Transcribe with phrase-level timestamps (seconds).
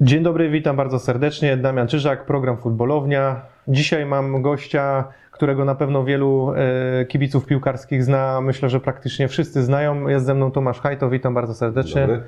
[0.00, 1.56] Dzień dobry, witam bardzo serdecznie.
[1.56, 3.40] Damian Czyżak, program Futbolownia.
[3.68, 8.40] Dzisiaj mam gościa, którego na pewno wielu e, kibiców piłkarskich zna.
[8.40, 10.08] Myślę, że praktycznie wszyscy znają.
[10.08, 12.00] Jest ze mną Tomasz Hajto, witam bardzo serdecznie.
[12.00, 12.22] Dobry.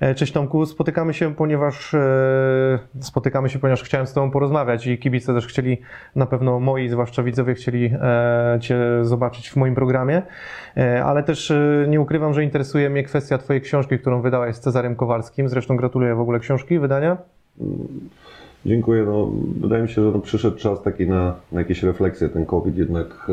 [0.00, 4.98] E, Cześć Tomku, spotykamy się, ponieważ e, spotykamy się, ponieważ chciałem z Tobą porozmawiać i
[4.98, 5.80] kibice też chcieli,
[6.16, 7.92] na pewno moi, zwłaszcza widzowie, chcieli
[8.60, 10.22] Cię zobaczyć w moim programie,
[11.04, 11.52] ale też
[11.88, 15.48] nie ukrywam, że interesuje mnie kwestia Twojej książki, którą wydałeś z Cezarem Kowalskim.
[15.48, 17.16] Zresztą gratuluję w ogóle książki, wydania.
[18.68, 19.04] Dziękuję.
[19.04, 22.28] No, wydaje mi się, że no, przyszedł czas taki na, na jakieś refleksje.
[22.28, 23.30] Ten COVID jednak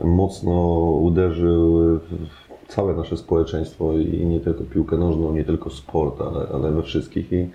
[0.00, 6.20] e, mocno uderzył w całe nasze społeczeństwo i nie tylko piłkę nożną, nie tylko sport,
[6.20, 7.32] ale, ale we wszystkich.
[7.32, 7.48] I,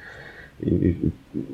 [0.63, 0.95] i,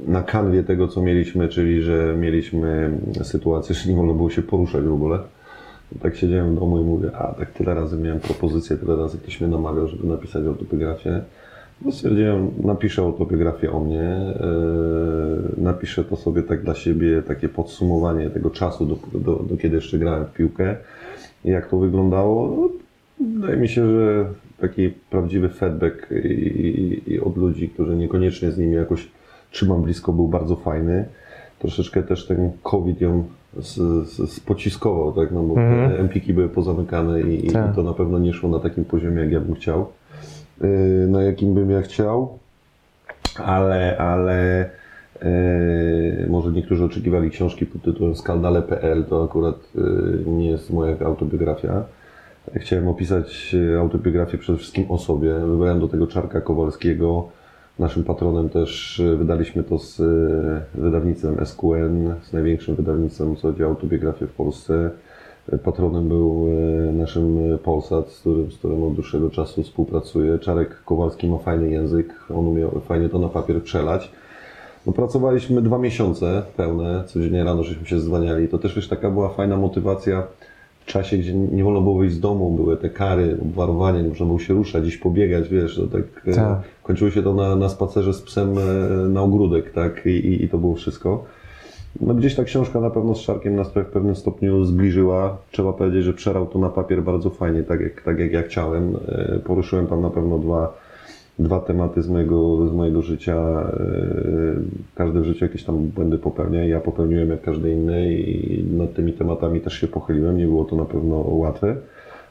[0.07, 4.83] na kanwie tego, co mieliśmy, czyli że mieliśmy sytuację, że nie wolno było się poruszać
[4.83, 5.19] w ogóle.
[6.01, 9.41] Tak siedziałem w domu i mówię, a tak tyle razy miałem propozycję, tyle razy ktoś
[9.41, 11.21] mnie namawiał, żeby napisać autobiografię.
[11.85, 14.33] No stwierdziłem, napiszę autobiografię o mnie,
[15.57, 19.75] yy, napiszę to sobie tak dla siebie, takie podsumowanie tego czasu, do, do, do kiedy
[19.75, 20.75] jeszcze grałem w piłkę
[21.45, 22.47] i jak to wyglądało.
[22.57, 22.69] No,
[23.39, 24.25] wydaje mi się, że
[24.59, 29.07] taki prawdziwy feedback i, i, i od ludzi, którzy niekoniecznie z nimi jakoś
[29.51, 31.05] trzymam blisko, był bardzo fajny.
[31.59, 33.23] Troszeczkę też ten COVID ją
[33.59, 33.75] z,
[34.09, 35.31] z, spociskował, tak?
[35.31, 37.75] no bo te empiki były pozamykane i, i Tak.
[37.75, 39.87] to na pewno nie szło na takim poziomie, jak ja bym chciał
[41.07, 42.39] na jakim bym ja chciał,
[43.43, 44.69] ale, ale
[45.21, 51.83] yy, może niektórzy oczekiwali książki pod tytułem skandale.pl, to akurat yy, nie jest moja autobiografia.
[52.55, 55.33] Chciałem opisać autobiografię przede wszystkim o sobie.
[55.33, 57.27] Wybrałem do tego Czarka Kowalskiego.
[57.79, 60.01] Naszym patronem też wydaliśmy to z
[60.73, 64.91] wydawnictwem SQN, z największym wydawnictwem, co chodzi o autobiografię w Polsce.
[65.63, 66.47] Patronem był
[66.89, 70.39] e, naszym Polsat, z którym, z którym od dłuższego czasu współpracuję.
[70.39, 74.11] Czarek Kowalski ma fajny język, on umiał fajnie to na papier przelać.
[74.85, 78.47] No, pracowaliśmy dwa miesiące pełne, codziennie rano żeśmy się zwaniali.
[78.47, 80.23] To też wiesz, taka była fajna motywacja
[80.79, 84.25] w czasie, gdzie nie wolno było wyjść z domu, były te kary, obwarowanie, nie można
[84.25, 86.59] było się ruszać, gdzieś pobiegać, wiesz, to tak, e, Tak.
[86.83, 88.61] kończyło się to na, na spacerze z psem e,
[89.09, 91.23] na ogródek, tak, I, i, i to było wszystko.
[91.99, 95.37] No gdzieś ta książka na pewno z Szarkiem nas w pewnym stopniu zbliżyła.
[95.51, 98.95] Trzeba powiedzieć, że przerał to na papier bardzo fajnie, tak jak, tak jak ja chciałem.
[99.07, 100.77] E, Poruszyłem tam na pewno dwa,
[101.39, 103.35] dwa tematy z mojego, z mojego życia.
[103.35, 103.71] E,
[104.95, 106.65] Każdy w życiu jakieś tam błędy popełnia.
[106.65, 110.37] Ja popełniłem jak każdy inny i nad tymi tematami też się pochyliłem.
[110.37, 111.75] Nie było to na pewno łatwe,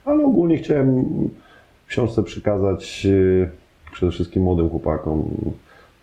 [0.05, 1.05] ale ogólnie chciałem
[1.87, 3.51] w książce przekazać e,
[3.93, 5.23] przede wszystkim młodym chłopakom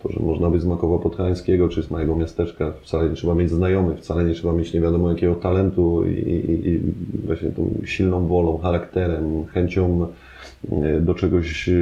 [0.02, 3.50] to, że można być z Makowa Podhalańskiego, czy z małego miasteczka, wcale nie trzeba mieć
[3.50, 6.80] znajomych, wcale nie trzeba mieć nie wiadomo jakiego talentu i, i, i
[7.26, 10.06] właśnie tą silną wolą, charakterem, chęcią
[10.72, 11.72] e, do czegoś e,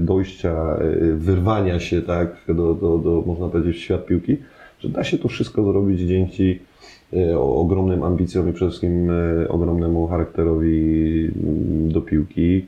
[0.00, 4.36] dojścia, e, wyrwania się, tak, do, do, do można powiedzieć, świat piłki,
[4.78, 6.58] że da się to wszystko zrobić dzięki
[7.38, 9.10] ogromnym ambicjom i przede wszystkim
[9.48, 12.66] ogromnemu charakterowi mm, do piłki.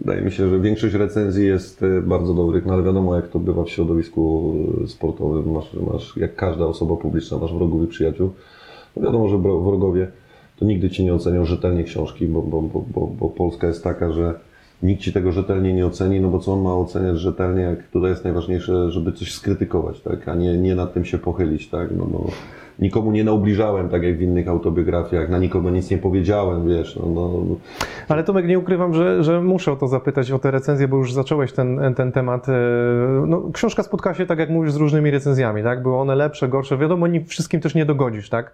[0.00, 3.38] Wydaje mi się, że większość recenzji jest e, bardzo dobrych, no ale wiadomo jak to
[3.38, 5.52] bywa w środowisku e, sportowym.
[5.52, 8.30] Masz, masz jak każda osoba publiczna, masz wrogów i przyjaciół.
[8.96, 10.08] No wiadomo, że wrogowie
[10.56, 14.12] to nigdy ci nie ocenią rzetelnie książki, bo, bo, bo, bo, bo Polska jest taka,
[14.12, 14.34] że
[14.82, 18.10] nikt ci tego rzetelnie nie oceni, no bo co on ma oceniać rzetelnie, jak tutaj
[18.10, 22.08] jest najważniejsze, żeby coś skrytykować, tak, a nie, nie nad tym się pochylić, tak, no,
[22.12, 22.26] no
[22.78, 27.06] nikomu nie naubliżałem, tak jak w innych autobiografiach, na nikogo nic nie powiedziałem, wiesz, no,
[27.14, 27.56] no
[28.08, 31.12] Ale Tomek, nie ukrywam, że, że muszę o to zapytać, o te recenzje, bo już
[31.12, 32.48] zacząłeś ten, ten temat.
[32.48, 32.52] E,
[33.26, 35.82] No, książka spotkała się, tak jak mówisz, z różnymi recenzjami, tak?
[35.82, 36.78] Były one lepsze, gorsze.
[36.78, 38.52] Wiadomo, nie wszystkim też nie dogodzisz, tak?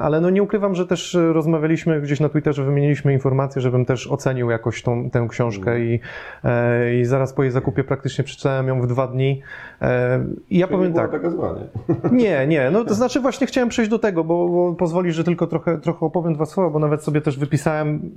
[0.00, 4.50] Ale no nie ukrywam, że też rozmawialiśmy gdzieś na Twitterze, wymieniliśmy informacje, żebym też ocenił
[4.50, 6.00] jakoś tą, tę książkę i,
[6.44, 9.42] e, i zaraz po jej zakupie praktycznie przeczytałem ją w dwa dni.
[9.82, 11.10] E, I ja Czyli powiem tak.
[11.10, 12.18] taka zła, nie?
[12.24, 15.46] Nie, nie, no to znaczy właśnie chciałem przejść do tego, bo, bo pozwolisz, że tylko
[15.46, 18.10] trochę, trochę opowiem dwa słowa, bo nawet sobie też wypisałem,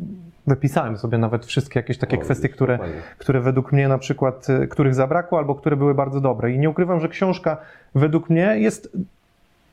[0.47, 2.95] wypisałem sobie nawet wszystkie jakieś takie O, kwestie, które, fajnie.
[3.17, 6.51] które według mnie na przykład, y, których zabrakło albo które były bardzo dobre.
[6.51, 7.57] I nie ukrywam, że książka
[7.95, 8.97] według mnie jest,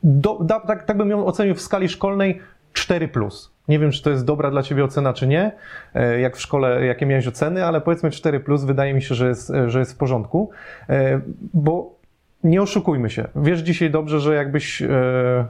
[0.03, 2.41] do, da, tak, tak bym ją ocenił w skali szkolnej
[2.73, 3.29] 4+.
[3.67, 5.51] Nie wiem, czy to jest dobra dla Ciebie ocena, czy nie,
[5.93, 9.51] e, jak w szkole, jakie miałeś oceny, ale powiedzmy 4+, wydaje mi się, że jest,
[9.67, 10.49] że jest w porządku,
[10.89, 11.21] E,
[11.53, 11.98] bo
[12.43, 13.27] nie oszukujmy się.
[13.35, 14.87] Wiesz dzisiaj dobrze, że jakbyś e,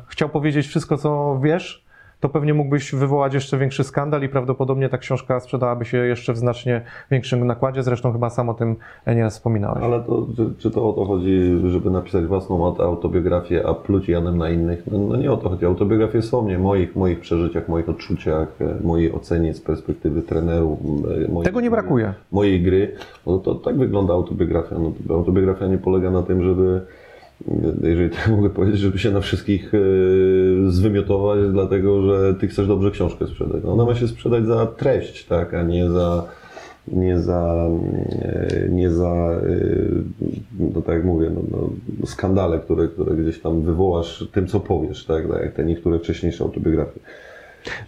[0.07, 1.86] chciał powiedzieć wszystko, co wiesz,
[2.19, 6.38] to pewnie mógłbyś wywołać jeszcze większy skandal i prawdopodobnie ta książka sprzedałaby się jeszcze w
[6.38, 6.81] znacznie
[7.12, 7.83] większym nakładzie.
[7.83, 8.75] Zresztą chyba sam o tym
[9.07, 9.83] nieraz wspominałeś.
[9.83, 14.10] Ale to, czy, czy to o to chodzi, żeby napisać własną aut- autobiografię, a pluć
[14.10, 14.83] Janem na innych?
[14.92, 15.66] No, no nie o to chodzi.
[15.66, 20.80] Autobiografie są mnie, moich, moich przeżyciach, moich odczuciach, e, mojej ocenie z perspektywy trenerów.
[21.42, 22.13] e, Tego nie brakuje.
[22.31, 22.95] Mojej gry.
[23.27, 24.75] No to tak wygląda autobiografia.
[24.80, 26.81] No, to autobiografia nie polega na tym, żeby
[27.83, 29.77] jeżeli tak mogę powiedzieć, żeby się na wszystkich e,
[30.71, 33.63] zwymiotować, dlatego że ty chcesz dobrze książkę sprzedać.
[33.63, 36.27] No, Ona ma się sprzedać za treść, tak, a nie za
[36.94, 37.69] nie za,
[38.21, 39.65] e, nie za e,
[40.74, 41.69] no tak jak mówię, no, no,
[42.06, 46.44] skandale, które, które gdzieś tam wywołasz tym, co powiesz, tak, tak jak te niektóre wcześniejsze
[46.44, 47.00] autobiografie.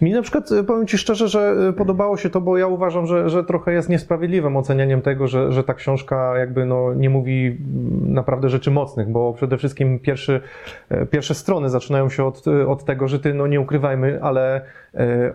[0.00, 3.06] Mi na przykład, e, powiem Ci szczerze, że e, podobało się to, bo ja uważam,
[3.06, 7.46] że, że trochę jest niesprawiedliwym ocenianiem tego, że, że ta książka jakby no, nie mówi
[7.46, 10.40] mm, naprawdę rzeczy mocnych, bo przede wszystkim pierwszy,
[10.88, 14.60] e, pierwsze strony zaczynają się od, od tego, że Ty, no nie ukrywajmy, ale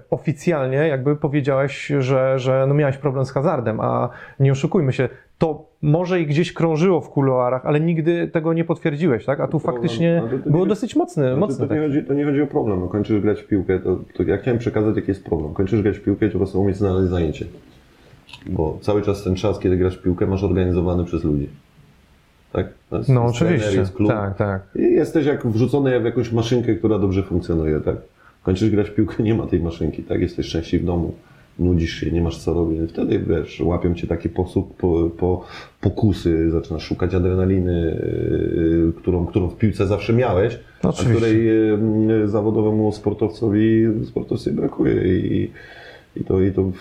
[0.09, 4.09] oficjalnie jakby powiedziałeś, że, że no miałeś problem z hazardem, a
[4.39, 9.25] nie oszukujmy się, to może i gdzieś krążyło w kuluarach, ale nigdy tego nie potwierdziłeś,
[9.25, 9.39] tak?
[9.39, 9.73] A tu Problem.
[9.81, 12.41] faktycznie to- to było nie- dosyć mocny, Znaczy, mocny to, nie chodzi, to nie chodzi
[12.41, 12.79] o problem.
[12.79, 15.53] No, kończysz grać w piłkę, to, ja chciałem przekazać, jaki jest problem.
[15.53, 17.45] Kończysz grać w piłkę i po prostu umieć znaleźć zajęcie.
[18.49, 21.49] Bo cały czas ten czas, kiedy grasz w piłkę, masz organizowany przez ludzi.
[22.53, 22.65] Tak?
[22.91, 24.09] Jest- No jest trener, oczywiście, jest klub.
[24.09, 24.61] tak, tak.
[24.75, 27.95] I jesteś jak wrzucony w jakąś maszynkę, która dobrze funkcjonuje, tak?
[28.43, 30.21] Kończysz grać w piłkę, nie ma tej maszynki, tak?
[30.21, 31.13] Jesteś szczęśliwy w domu,
[31.59, 32.79] nudzisz się, nie masz co robić.
[32.89, 35.45] Wtedy, wiesz, łapią cię taki posób, po, po,
[35.81, 38.01] pokusy, zaczynasz szukać adrenaliny,
[38.85, 41.15] yy, którą, którą w piłce zawsze miałeś, a Oczywiście.
[41.15, 41.45] której
[42.07, 45.51] yy, zawodowemu sportowcowi, sportowcowi brakuje i,
[46.15, 46.71] i to, i to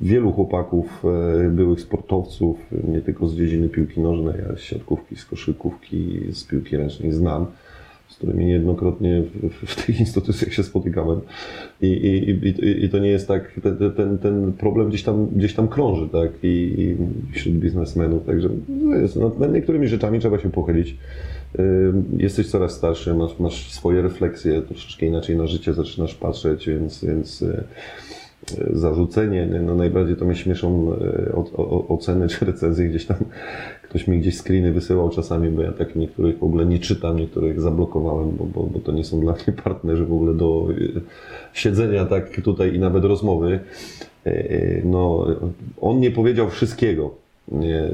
[0.00, 1.04] wielu chłopaków,
[1.44, 2.56] e, byłych sportowców,
[2.88, 7.46] nie tylko z dziedziny piłki nożnej, ale z siatkówki, z koszykówki, z piłki ręcznej znam,
[8.16, 11.20] z którymi niejednokrotnie w, w tych instytucjach się spotykałem.
[11.82, 15.54] I, i, i, i to nie jest tak, ten, ten, ten problem gdzieś tam, gdzieś
[15.54, 16.96] tam krąży, tak, i, i
[17.32, 20.96] wśród biznesmenów, także no jest, no, nad niektórymi rzeczami trzeba się pochylić.
[21.58, 27.04] Y, Jesteś coraz starszy, masz, masz swoje refleksje, troszeczkę inaczej na życie zaczynasz patrzeć, więc,
[27.04, 27.64] więc y,
[28.72, 30.92] zarzucenie, no najbardziej to mnie śmieszą
[31.34, 33.16] o, oceny czy recenzje gdzieś tam,
[33.88, 37.60] ktoś mi gdzieś screeny wysyłał czasami, bo ja tak niektórych w ogóle nie czytam, niektórych
[37.60, 41.00] zablokowałem, bo, bo, bo to nie są dla mnie partnerzy w ogóle do e,
[41.52, 43.60] siedzenia tak tutaj i nawet rozmowy.
[44.26, 45.26] E, e, No,
[45.80, 47.25] on nie powiedział wszystkiego.
[47.52, 47.90] Nie, e,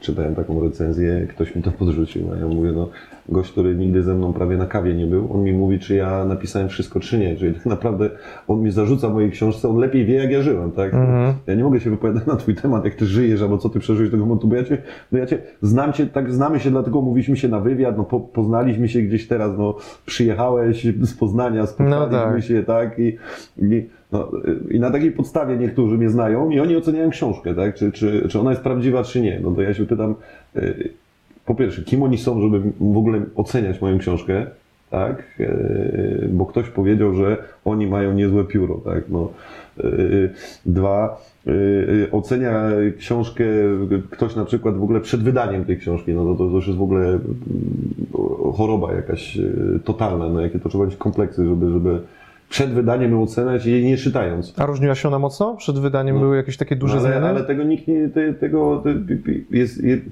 [0.00, 2.88] czytałem taką recenzję, ktoś mi to podrzucił, a ja mówię, no
[3.28, 6.24] gość, który nigdy ze mną prawie na kawie nie był, on mi mówi, czy ja
[6.24, 8.10] napisałem wszystko, czy nie, czyli tak naprawdę
[8.48, 10.94] on mi zarzuca mojej książce, on lepiej wie, jak ja żyłem, tak?
[10.94, 11.34] Mhm.
[11.46, 14.10] Ja nie mogę się wypowiadać na twój temat, jak ty żyjesz, albo co ty przeżyłeś
[14.10, 14.78] tego momentu, bo ja cię,
[15.12, 18.20] no ja cię, znam cię, tak znamy się, dlatego mówiliśmy się na wywiad, no po,
[18.20, 22.44] poznaliśmy się gdzieś teraz, no przyjechałeś z Poznania, spotkaliśmy tak.
[22.44, 22.98] się, tak?
[22.98, 23.16] I,
[23.58, 24.30] i, no,
[24.70, 27.74] I na takiej podstawie niektórzy mnie znają i oni oceniają książkę, tak?
[27.74, 29.40] Czy, czy, czy ona jest prawdziwa, czy nie.
[29.40, 30.14] No to ja się pytam,
[30.56, 30.90] y,
[31.46, 34.46] po pierwsze, kim oni są, żeby w ogóle oceniać moją książkę,
[34.90, 35.40] tak?
[35.40, 39.04] Y, Bo ktoś powiedział, że oni mają niezłe pióro, tak?
[39.08, 39.30] No,
[39.84, 40.30] y,
[40.66, 41.22] dwa,
[42.12, 43.44] ocenia książkę
[44.10, 46.82] ktoś na przykład w ogóle przed wydaniem tej książki, no to, to już jest w
[46.82, 47.22] ogóle mm,
[48.56, 49.38] choroba jakaś
[49.84, 52.00] totalna, no jakie to trzeba mieć kompleksy, żeby, żeby
[52.52, 54.54] przed wydaniem ją oceniać jej nie czytając.
[54.56, 55.56] A różniła się ona mocno?
[55.56, 57.28] Przed wydaniem były jakieś takie duże No, ale, zmiany?
[57.28, 58.94] ale tego nikt nie, te, tego te,
[59.50, 60.02] jest, jest,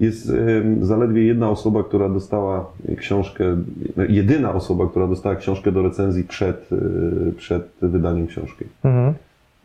[0.00, 0.32] jest
[0.80, 3.56] zaledwie jedna osoba, która dostała książkę,
[3.96, 8.64] no, jedyna osoba, która dostała książkę do recenzji przed, y, przed wydaniem książki.
[8.84, 9.14] Mhm.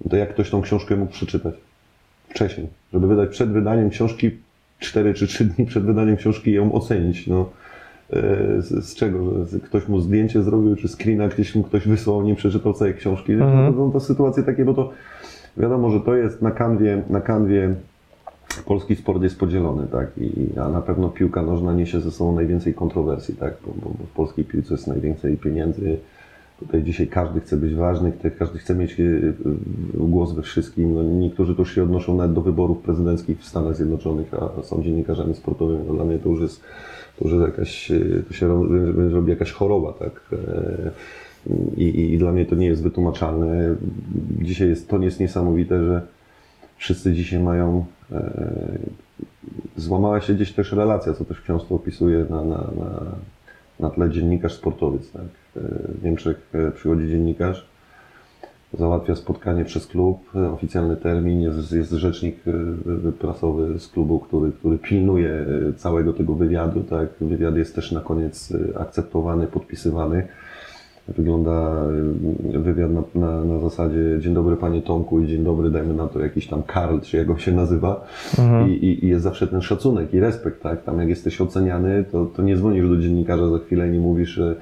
[0.09, 1.53] To jak ktoś tą książkę mógł przeczytać
[2.29, 4.31] wcześniej, żeby wydać przed wydaniem książki
[4.79, 7.49] 4 czy 3 dni przed wydaniem książki ją ocenić, no.
[8.09, 9.45] E, Z, z czego?
[9.45, 13.33] Że ktoś mu zdjęcie zrobił, czy screena gdzieś mu ktoś wysłał, nie przeczytał całej książki.
[13.33, 13.73] Mhm.
[13.73, 14.91] To, to, to sytuacje takie, bo to
[15.57, 17.75] wiadomo, że to jest na kanwie, na kanwie
[18.65, 20.07] polski sport jest podzielony, tak?
[20.17, 23.53] I, a na pewno piłka nożna niesie ze sobą najwięcej kontrowersji, tak?
[23.65, 25.97] Bo, bo, bo w polskiej piłce jest najwięcej pieniędzy.
[26.59, 29.31] Tutaj dzisiaj każdy chce być ważny, każdy chce mieć e, e,
[29.93, 30.93] głos we wszystkim.
[30.93, 35.35] No, niektórzy już się odnoszą nawet do wyborów prezydenckich w Stanach Zjednoczonych, a są dziennikarzami
[35.35, 35.79] sportowymi.
[35.87, 36.61] No, dla mnie to już jest,
[37.19, 40.11] to jest jakaś, e, to się ro- robi jakaś choroba, tak?
[40.33, 40.91] E,
[41.77, 43.75] I, i, dla mnie to nie jest wytłumaczalne.
[44.41, 46.01] Dzisiaj jest, to jest niesamowite, że
[46.77, 47.85] wszyscy dzisiaj mają.
[48.11, 48.77] E,
[49.77, 53.01] złamała się gdzieś też relacja, co też w książce opisuje na, na, na,
[53.79, 55.11] na tle dziennikarz sportowiec.
[55.11, 55.21] Tak?
[55.23, 55.59] E,
[55.99, 57.67] W Niemczech przychodzi dziennikarz,
[58.73, 60.17] załatwia spotkanie przez klub,
[60.53, 62.35] oficjalny termin, jest, jest rzecznik
[63.07, 66.83] e, prasowy z klubu, który, który pilnuje e, całego tego wywiadu.
[66.83, 67.09] Tak?
[67.21, 70.27] Wywiad jest też na koniec akceptowany, podpisywany.
[71.07, 71.85] wygląda
[72.53, 76.07] y, wywiad na, na, na zasadzie dzień dobry panie Tomku i dzień dobry dajmy na
[76.07, 78.05] to jakiś tam Karl, czy jak on się nazywa
[78.67, 80.83] I, i, i jest zawsze ten szacunek i respekt, tak?
[80.83, 84.29] Tam jak jesteś oceniany, to, to nie dzwonisz do dziennikarza za chwilę i nie mówisz,
[84.29, 84.55] że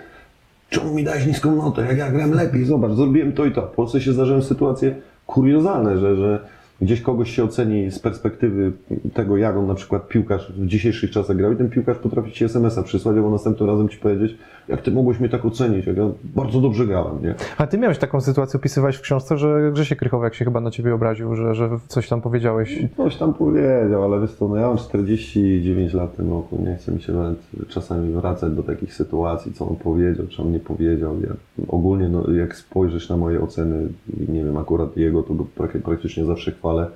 [0.74, 3.62] czemu mi dałeś niską notę, jak ja gram lepiej, zobacz, zrobiłem to i to.
[3.62, 6.40] W Polsce się zdarzają sytuacje kuriozalne, że, że
[6.82, 8.72] gdzieś kogoś się oceni z perspektywy
[9.14, 12.46] tego, jak on na przykład piłkarz w dzisiejszych czasach grał i ten piłkarz potrafi ci
[12.46, 14.38] SMS-a przysłać, albo następnym razem ci powiedzieć,
[14.68, 17.36] jak ty mogłeś mnie tak ocenić, jak ja bardzo dobrze grałem, nie?
[17.58, 20.96] A ty miałeś taką sytuację, opisywałeś w książce, że Grzesiek Krychowiak się chyba na ciebie
[20.96, 22.80] obraził, że, że coś tam powiedziałeś.
[22.98, 26.76] Coś tam powiedział, ale wiesz co, no ja mam 49 lat w tym roku, nie
[26.76, 30.60] chcę mi się nawet czasami wracać do takich sytuacji, co on powiedział, czy on nie
[30.60, 31.22] powiedział.
[31.22, 31.30] Ja,
[31.68, 33.88] ogólnie, no, jak spojrzysz na moje oceny,
[34.30, 36.88] nie wiem, akurat jego, to go prak- praktycznie zawsze chwalę,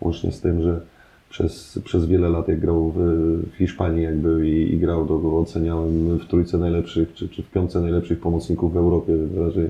[0.00, 0.80] łącznie z tym, że
[1.30, 2.98] przez, przez wiele lat, jak grał w,
[3.52, 7.50] w Hiszpanii jakby i, i grał, to go oceniałem w trójce najlepszych, czy, czy w
[7.50, 9.12] piątce najlepszych pomocników w Europie,
[9.46, 9.68] raczej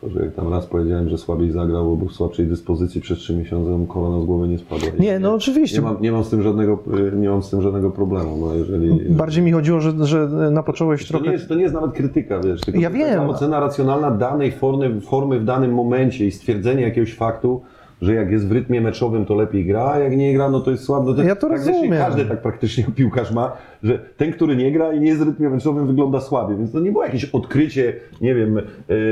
[0.00, 3.18] to, że jak tam raz powiedziałem, że słabiej zagrał, bo był w słabszej dyspozycji przez
[3.18, 4.88] trzy miesiące, mu korona z głowy nie spadła.
[4.98, 5.78] Nie, no oczywiście.
[5.78, 6.78] Nie mam, nie mam z tym żadnego,
[7.16, 9.10] nie mam z tym żadnego problemu, no jeżeli...
[9.10, 11.26] Bardziej mi chodziło, że, że napocząłeś To trochę...
[11.26, 13.28] nie, jest, to nie jest nawet krytyka, wiesz, tylko Ja wiem.
[13.30, 17.62] ocena racjonalna danej formy, formy w danym momencie i stwierdzenie jakiegoś faktu,
[18.02, 20.70] że jak jest w rytmie meczowym, to lepiej gra, a jak nie gra, no to
[20.70, 21.14] jest słabo.
[21.14, 21.98] No Ja to praktycznie rozumiem.
[21.98, 25.86] Każdy tak praktycznie piłkarz ma, że ten, który nie gra i nie jest rytmie meczowym,
[25.86, 26.56] wygląda słabiej.
[26.56, 28.62] Więc to nie było jakieś odkrycie, nie wiem, e,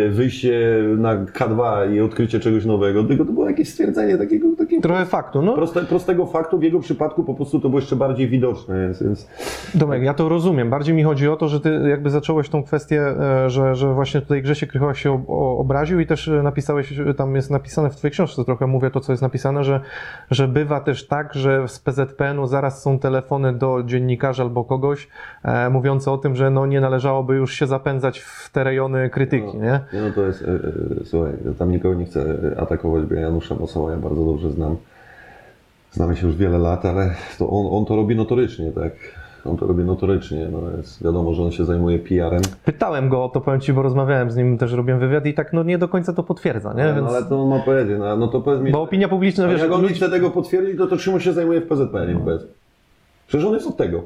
[0.09, 5.07] wyjście na K2 i odkrycie czegoś nowego, tylko to było jakieś stwierdzenie takiego, takiego Trochę
[5.07, 5.55] faktu, no.
[5.55, 6.59] proste, prostego faktu.
[6.59, 9.29] W jego przypadku po prostu to było jeszcze bardziej widoczne, więc, więc
[9.75, 10.71] Domek, ja to rozumiem.
[10.71, 14.21] Bardziej mi chodzi o to, że ty jakby zacząłeś tą kwestię, e, że, że właśnie
[14.21, 15.25] tutaj Grzesiek Krychowiak się
[15.59, 19.23] obraził i też napisałeś, tam jest napisane w twojej książce, trochę mówię to, co jest
[19.23, 19.81] napisane, że,
[20.31, 25.09] że bywa też tak, że z PZPN-u zaraz są telefony do dziennikarza albo kogoś
[25.45, 29.57] e, mówiące o tym, że no nie należałoby już się zapędzać w te rejony krytyki,
[29.57, 29.81] nie?
[29.93, 33.21] Nie, no to jest, e, e, słuchaj, tam nikogo nie chcę e, atakować, bo ja
[33.21, 34.77] Janusza Mosoła ja bardzo dobrze znam.
[35.93, 38.93] Znamy się już wiele lat, ale to on, on to robi notorycznie, tak?
[39.45, 42.43] On to robi notorycznie, no jest wiadomo, że on się zajmuje PR-em.
[42.65, 45.53] Pytałem go o to, powiem Ci, bo rozmawiałem z nim, też robiłem wywiad i tak
[45.53, 46.85] no nie do końca to potwierdza, nie?
[46.85, 49.49] No, Więc, ale to on ma powiedzieć, no, no to powiedz mi, bo opinia publiczna,
[49.49, 52.19] wiesz, jak on nie chce tego potwierdzić, to, to czym on się zajmuje w PZPN,
[52.19, 52.43] powiedz?
[53.27, 54.03] Przecież on jest od tego.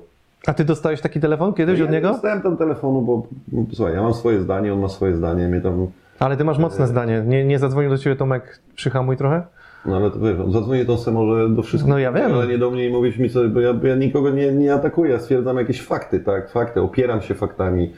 [0.47, 2.09] A Ty dostałeś taki telefon kiedyś ja od nie niego?
[2.09, 5.61] dostałem tam telefonu, bo bo, słuchaj, ja mam swoje zdanie, on ma swoje zdanie, mnie
[5.61, 5.87] tam
[6.19, 7.23] Ale ty masz mocne zdanie.
[7.27, 9.43] Nie, nie zadzwonił do ciebie Tomek, przyhamuj trochę?
[9.87, 11.91] No ale to wiesz, zadzwonię to se może do wszystkich.
[11.91, 12.33] No ja wiem.
[12.33, 14.75] Ale nie do mnie i mówić mi coś, bo ja, bo ja nikogo nie, nie
[14.75, 17.93] atakuję, ja stwierdzam jakieś fakty, tak, fakty, opieram się faktami,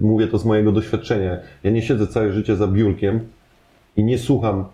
[0.00, 1.36] mówię to z mojego doświadczenia.
[1.62, 3.20] Ja nie siedzę całe życie za biurkiem
[3.96, 4.64] i nie słucham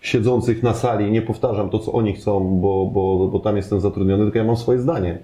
[0.00, 4.24] siedzących na sali, nie powtarzam to, co oni chcą, bo, bo, bo tam jestem zatrudniony,
[4.24, 5.18] tylko ja mam swoje zdanie.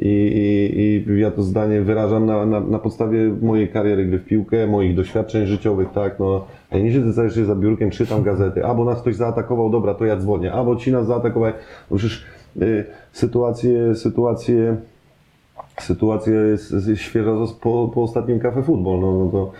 [0.00, 0.08] I,
[1.06, 4.66] i, i ja to zdanie wyrażam na, na, na podstawie mojej kariery gry w piłkę,
[4.66, 6.46] moich doświadczeń życiowych, tak, no.
[6.72, 10.04] Ja nie siedzę cały czas za biurkiem, czytam gazety, albo nas ktoś zaatakował, dobra, to
[10.04, 11.54] ja dzwonię, albo ci nas zaatakowali.
[11.90, 12.24] No przecież
[12.62, 14.76] y, sytuacje, sytuacje,
[15.80, 19.52] sytuacja jest, jest świeża po, po ostatnim Cafe Football, no, no to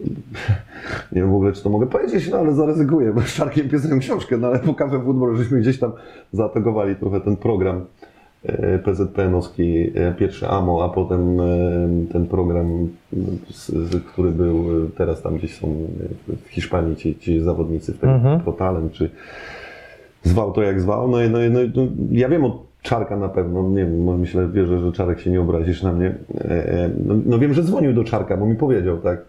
[1.12, 3.98] nie wiem w ogóle, czy to mogę powiedzieć, no ale zaryzykuję, bo z Czarkiem pisałem
[3.98, 5.92] książkę, no ale po Cafe Football żeśmy gdzieś tam
[6.32, 7.84] zaatakowali trochę ten program
[8.84, 11.44] PZPN-owski, e, pierwszy AMO, a potem e,
[12.12, 12.88] ten program,
[14.12, 18.10] który był, e, teraz tam gdzieś są e, w Hiszpanii ci, ci zawodnicy w tym
[18.10, 18.40] Mhm.
[18.40, 19.10] ProTalent, czy
[20.22, 23.16] zwał to jak zwał, no i, no, i- no, i- no ja wiem od Czarka
[23.16, 26.14] na pewno, nie wiem, może myślę, wierzę, że Czarek się nie obrazisz na mnie.
[26.40, 29.22] E, e, No, no wiem, że dzwonił do Czarka, bo mi powiedział, tak,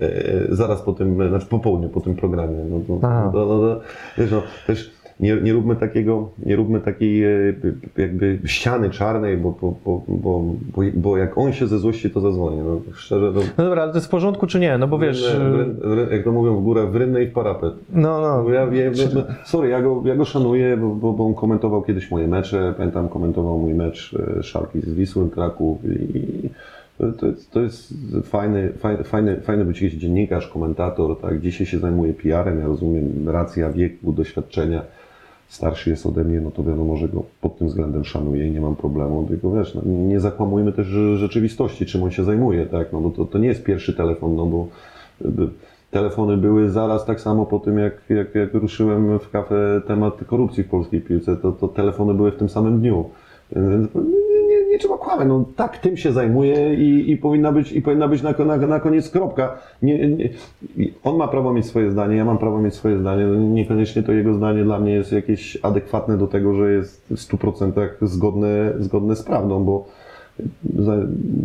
[0.00, 2.56] e, e, zaraz po tym, e, znaczy po południu, po tym programie.
[2.70, 3.30] No, to, Aha.
[3.34, 3.80] no, no, no,
[4.18, 7.54] wiesz, no, też nie, nie róbmy takiego, nie róbmy takiej e,
[7.96, 10.44] jakby ściany czarnej, bo, bo, bo, bo,
[10.94, 12.58] bo, jak on się ze złości, to zadzwoni.
[12.58, 14.78] No, szczerze, to, No dobra, ale to jest w porządku czy nie?
[14.78, 15.36] No bo wiesz...
[15.38, 17.72] rynne- rynne- jak to mówią w górę, w i w parapet.
[17.92, 18.42] No, no.
[18.42, 21.82] Bo ja, ja, no, sorry, ja go, ja go szanuję, bo, bo, bo on komentował
[21.82, 22.74] kiedyś moje mecze.
[22.76, 26.50] Pamiętam, komentował mój mecz e, Szalki z Wisłą Kraków i
[26.98, 31.40] to, to, jest, to jest fajny, fajny, fajny, fajny być jakiś dziennikarz, komentator, tak?
[31.40, 34.82] Dzisiaj się zajmuje PR-em, ja rozumiem, racja wieku, doświadczenia.
[35.48, 38.60] Starszy jest ode mnie, no to wiadomo, że go pod tym względem szanuję i nie
[38.60, 40.86] mam problemu, tylko wiesz, no, nie- nie zakłamujmy też
[41.16, 42.92] rzeczywistości, czym on się zajmuje, tak?
[42.92, 44.66] No bo to, to nie jest pierwszy telefon, no bo
[45.90, 50.64] telefony były zaraz tak samo po tym, jak, jak, jak ruszyłem w kafę temat korupcji
[50.64, 53.04] w polskiej piłce, to, to telefony były w tym samym dniu.
[53.56, 53.88] Więc
[54.78, 58.22] Nie, trzeba kłamać, no tak tym się zajmuje i, i powinna być, i powinna być
[58.22, 59.58] na, na, na koniec kropka.
[59.82, 60.28] Nie, nie,
[61.04, 63.26] on ma prawo mieć swoje zdanie, ja mam prawo mieć swoje zdanie.
[63.26, 67.14] No, Niekoniecznie to jego zdanie dla mnie jest jakieś adekwatne do tego, że jest w
[67.14, 69.84] 100% zgodne, zgodne z prawdą, bo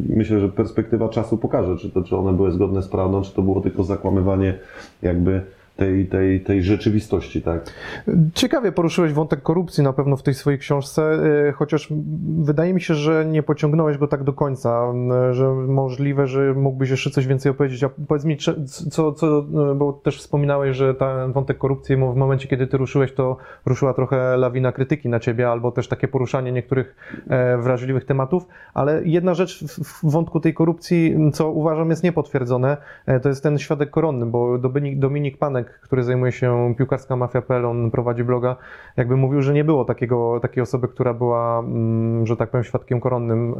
[0.10, 3.42] myślę, że perspektywa czasu pokaże, czy, to, czy one były zgodne z prawdą, czy to
[3.42, 4.60] było tylko zakłamywanie
[5.02, 5.42] jakby
[5.75, 7.74] tej, tej, tej rzeczywistości, tak?
[8.34, 11.88] Ciekawie poruszyłeś wątek korupcji na pewno w tej swojej książce, y, chociaż
[12.44, 14.94] wydaje mi się, że nie pociągnąłeś go tak do końca,
[15.32, 17.84] że możliwe, że mógłbyś jeszcze coś więcej opowiedzieć.
[17.84, 18.38] A powiedz mi,
[18.92, 19.39] co, co,
[19.72, 23.94] y, bo też wspominałeś, że ten wątek korupcji w momencie, kiedy ty ruszyłeś, to ruszyła
[23.94, 26.96] trochę lawina krytyki na ciebie, albo też takie poruszanie niektórych
[27.30, 33.20] e, wrażliwych tematów, ale jedna rzecz w, wątku tej korupcji, co uważam jest niepotwierdzone, e,
[33.20, 37.91] to jest ten świadek koronny, bo Dominik, Dominik Panek, który zajmuje się piłkarska mafia.pl, on
[37.91, 38.55] prowadzi bloga,
[38.98, 43.00] jakby mówił, że nie było takiego, takiej osoby, która była, mm, że tak powiem, świadkiem
[43.00, 43.55] koronnym.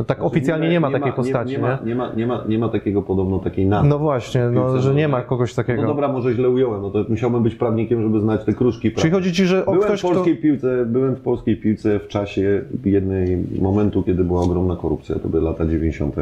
[0.00, 3.02] E, tak oficjalnie nie ma takiej postaci, Znaczy, Nie, ma, nie, ma, nie ma takiego
[3.02, 3.88] podobno takiej nazwy.
[3.88, 5.82] No właśnie, no, że nie ma kogoś takiego.
[5.82, 8.94] No dobra, może źle ująłem, no to musiałbym być prawnikiem, żeby znać te kruszki Czyli
[9.10, 9.16] prawa.
[9.16, 10.42] chodzi ci, że o Byłem ktoś, w polskiej kto...
[10.42, 15.42] piłce, byłem w polskiej piłce w czasie jednej momentu, kiedy była ogromna korupcja, to były
[15.42, 16.16] lata 90.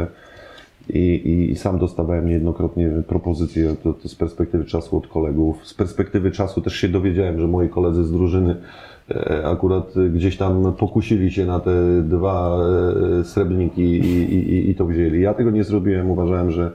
[0.88, 5.66] I, i sam dostawałem niejednokrotnie propozycje to, to z perspektywy czasu od kolegów.
[5.66, 8.56] Z perspektywy czasu też się dowiedziałem, że moi koledzy z drużyny
[9.10, 12.58] e, akurat gdzieś tam pokusili się na te dwa
[13.20, 15.20] e, srebrniki i, i, i- to wzięli.
[15.20, 16.70] Ja tego nie zrobiłem, uważałem, że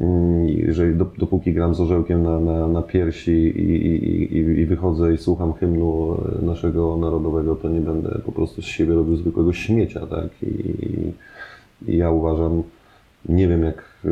[0.00, 5.14] Mm, że do, dopóki gram z orzełkiem na, na, na piersi i, i, i, wychodzę
[5.14, 10.06] i słucham hymnu naszego narodowego, to nie będę po prostu z siebie robił zwykłego śmiecia,
[10.06, 10.28] tak?
[10.42, 10.74] I,
[11.92, 12.62] i ja uważam,
[13.28, 14.08] nie wiem jak e,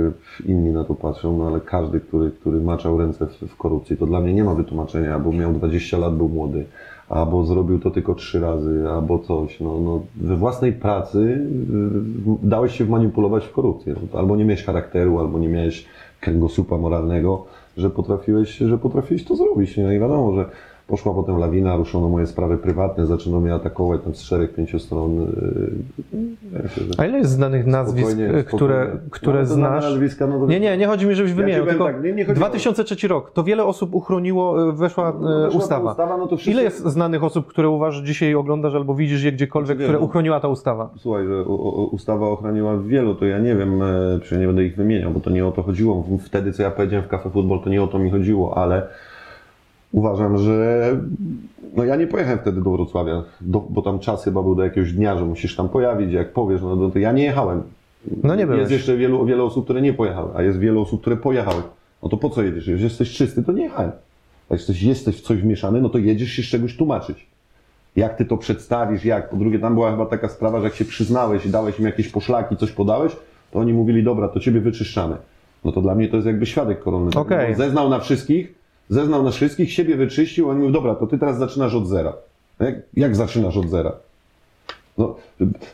[0.47, 4.07] inni na to patrzą, no ale każdy, który, który maczał ręce w, w korupcji, to
[4.07, 6.67] dla mnie nie ma wytłumaczenia, albo miał 20 lat, był młody,
[7.09, 9.61] albo zrobił to tylko trzy razy, albo coś.
[9.61, 11.47] No, no, we własnej pracy
[12.43, 13.95] dałeś się wmanipulować w korupcję.
[14.13, 15.87] No, albo nie miałeś charakteru, albo nie miałeś
[16.21, 17.45] kręgosłupa moralnego,
[17.77, 19.77] że potrafiłeś, że potrafiłeś to zrobić.
[19.77, 20.45] No i wiadomo, że
[20.89, 25.19] poszła potem lawina, ruszono moje sprawy prywatne, zaczęto mnie atakować tam z szereg, pięciostron.
[25.21, 25.25] y,
[26.53, 29.11] ja myślę, że A ile jest znanych nazwisk, spokojnie, e, które, spokojnie.
[29.11, 29.85] które No, znasz?
[29.85, 33.09] Nazwiska, no Nie, nie, nie chodzi mi, żebyś wymieniał, tylko tak, nie- nie chodziło- 2003
[33.09, 35.91] rok, to wiele osób uchroniło, e, weszła, No, ustawa.
[35.91, 39.79] ustawa, no wszyscy- Ile jest znanych osób, które uważasz, dzisiaj oglądasz albo widzisz je gdziekolwiek,
[39.79, 40.91] które uchroniła ta ustawa?
[40.97, 41.45] Słuchaj, że
[41.93, 45.31] ustawa ochroniła wielu, to ja nie wiem, e, czy nie będę ich wymieniał, bo to
[45.31, 46.05] nie o to chodziło.
[46.25, 48.87] Wtedy, co ja powiedziałem w Cafe Football, to nie o to mi chodziło, ale
[49.93, 50.91] uważam, że
[51.77, 54.93] no ja nie pojechałem wtedy do Wrocławia, do, bo tam czas chyba był do jakiegoś
[54.93, 57.63] dnia, że musisz tam pojawić, jak powiesz, no to- to ja nie jechałem.
[58.23, 58.61] No nie byłeś.
[58.61, 61.63] Jest jeszcze wielu, wiele osób, które nie pojechały, a jest wiele osób, które pojechały.
[62.03, 62.67] No to po co jedziesz?
[62.67, 63.91] Jeżeli jesteś czysty, to nie jechałem.
[64.51, 67.27] A jesteś, jesteś w coś wmieszany, no to jedziesz się z czegoś tłumaczyć.
[67.97, 69.31] Jak ty to przedstawisz, jak?
[69.31, 72.09] Po drugie, tam była chyba taka sprawa, że jak się przyznałeś i dałeś im jakieś
[72.09, 73.17] poszlaki, coś podałeś,
[73.53, 75.17] to oni mówili, dobra, to ciebie wyczyszczamy.
[75.65, 77.11] No to dla mnie to jest jakby świadek koronny.
[77.51, 78.55] Bo Zeznał na wszystkich,
[78.89, 82.13] zeznał na wszystkich, siebie wyczyścił, oni mówią, dobra, to ty teraz zaczynasz od zera.
[82.61, 83.93] No Jak, jak zaczynasz od zera?
[84.99, 85.17] No,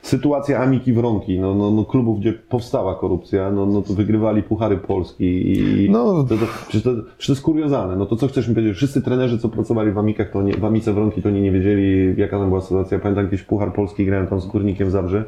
[0.02, 4.76] sytuacja Amiki Wronki, no, no, no, klubów, gdzie powstała korupcja, no, no to wygrywali Puchary
[4.76, 6.24] Polski i No.
[6.24, 7.96] to, to, przecież, to, przecież to jest kuriozalne.
[7.96, 8.76] No to co chcesz mi powiedzieć?
[8.76, 12.14] Wszyscy trenerzy, co pracowali w Amikach, to nie, w Amice Wronki, to nie, nie wiedzieli,
[12.20, 12.98] jaka tam była sytuacja.
[12.98, 15.24] Pamiętam kiedyś Puchar Polski, grałem tam z Górnikiem Zabrze,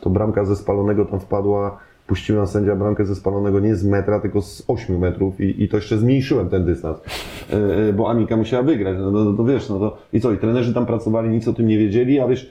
[0.00, 1.78] to bramka ze spalonego tam wpadła,
[2.10, 5.76] puściłem sędzia bramkę ze spalonego nie z metra, tylko z 8 metrów i, i to
[5.76, 6.98] jeszcze zmniejszyłem ten dystans,
[7.50, 8.96] e, e, bo Amika musiała wygrać.
[9.00, 11.52] No, no, no to wiesz, no to i co, i trenerzy tam pracowali, nic o
[11.52, 12.50] tym nie wiedzieli, a wiesz,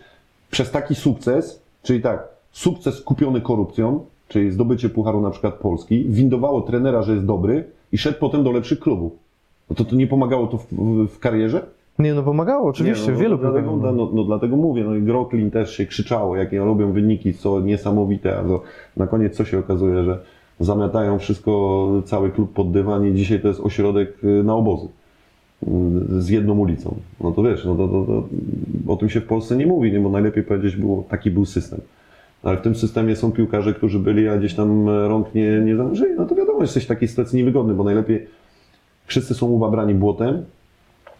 [0.52, 6.62] przez taki sukces, czyli tak, sukces kupiony korupcją, czyli zdobycie Pucharu na przykład Polski, windowało
[6.62, 9.12] trenera, że jest dobry i szedł potem do lepszych klubów.
[9.70, 11.66] No to, to nie pomagało to w, w, w karierze?
[12.00, 13.98] Nie, no pomagało, oczywiście, nie, no, wielu no, dlatego, piłkarzy.
[13.98, 18.38] no, no, dlatego mówię, no i Groklin też się krzyczało, jakie robią wyniki, co niesamowite,
[18.38, 18.62] a to
[18.98, 20.20] na koniec co się okazuje, że
[20.60, 24.88] zamiatają wszystko, cały klub pod dywan i dzisiaj to jest ośrodek y, na obozy
[26.20, 26.96] z jedną ulicą.
[27.22, 28.24] No to wiesz, no to, to, to,
[28.94, 30.00] o tym się w Polsce nie mówi, nie?
[30.00, 31.82] bo najlepiej powiedzieć było, taki był system.
[32.44, 35.76] Ale w tym systemie są piłkarze, którzy byli, a gdzieś tam e, rąk nie, nie
[35.76, 36.16] zanurzyli.
[36.18, 38.28] No to wiadomo, jesteś w takiej sytuacji niewygodny, bo najlepiej
[39.06, 40.46] wszyscy są ubabrani błotem,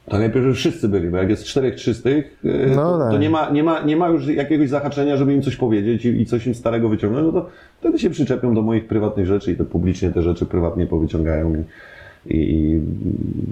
[0.06, 3.12] to najlepiej, żeby wszyscy byli, bo jak jest czterech czystych, e, No to, tak.
[3.12, 6.22] to nie, ma, nie, ma, nie ma już jakiegoś zahaczenia, żeby im coś powiedzieć i,
[6.22, 9.56] i coś im starego wyciągnąć, no to wtedy się przyczepią do moich prywatnych rzeczy i
[9.56, 11.64] te publicznie te rzeczy prywatnie powyciągają
[12.26, 12.82] i, i,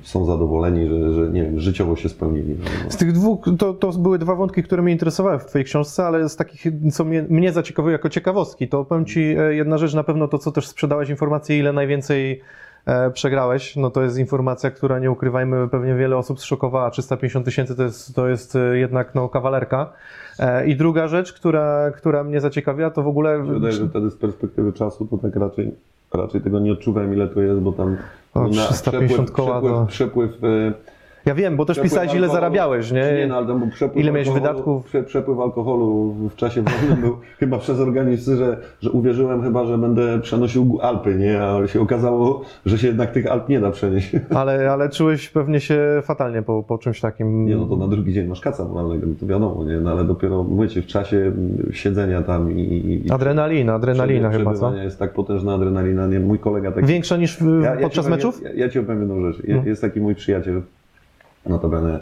[0.03, 2.55] są zadowoleni, że, że nie wiem, życiowo się spełnili.
[2.59, 2.91] No, no.
[2.91, 6.29] Z tych dwóch, to, to były dwa wątki, które mnie interesowały w Twojej książce, ale
[6.29, 10.03] z takich, co mnie, mnie zaciekawiło jako ciekawostki, to powiem Ci e, jedna rzecz, na
[10.03, 12.41] pewno to, co też sprzedałeś informację, ile najwięcej
[13.13, 17.83] przegrałeś, no to jest informacja, która, nie ukrywajmy, pewnie wiele osób zszokowała, 350 tysięcy to
[17.83, 19.93] jest, to jest e, jednak no, kawalerka.
[20.39, 23.39] E, I druga rzecz, która, która mnie zaciekawiła, to w ogóle...
[23.39, 25.71] Mi się wydaje, że wtedy z perspektywy czasu to tak raczej,
[26.13, 27.97] raczej tego nie odczuwałem, ile to jest, bo tam
[28.33, 30.73] O, no, 350 koła to- przepływ, przepływ e,
[31.27, 33.13] Ja wiem, bo też Przepływ pisałeś, ile alkoholu- zarabiałeś, nie?
[33.17, 34.85] Nie, no, ale tam przepływ Ile miałeś alkoholu- wydatków?
[34.85, 39.77] Prze, przepływ alkoholu w czasie wolnym był chyba przez organizm, że, że uwierzyłem chyba, że
[39.77, 41.41] będę przenosił Alpy, nie?
[41.43, 44.11] A się okazało, że się jednak tych Alp nie da przenieść.
[44.35, 47.45] Ale, ale czułeś pewnie się fatalnie po, po czymś takim.
[47.45, 49.77] Nie, no to na drugi dzień masz kaca moralnego, no to wiadomo, nie?
[49.79, 51.31] No ale dopiero, mówicie, w czasie
[51.71, 52.61] siedzenia tam i...
[52.61, 54.75] i i Adrenalina, adrenalina chyba, co?
[54.75, 56.19] jest tak potężna adrenalina, nie?
[56.19, 56.87] Mój kolega taki...
[56.87, 58.41] Większa niż Ja- ja podczas powiem- meczów?
[58.43, 59.41] Ja, ja ci opowiem jedną rzecz.
[59.47, 59.61] No.
[59.65, 60.61] Jest taki mój przyjaciel,
[61.49, 61.99] notabene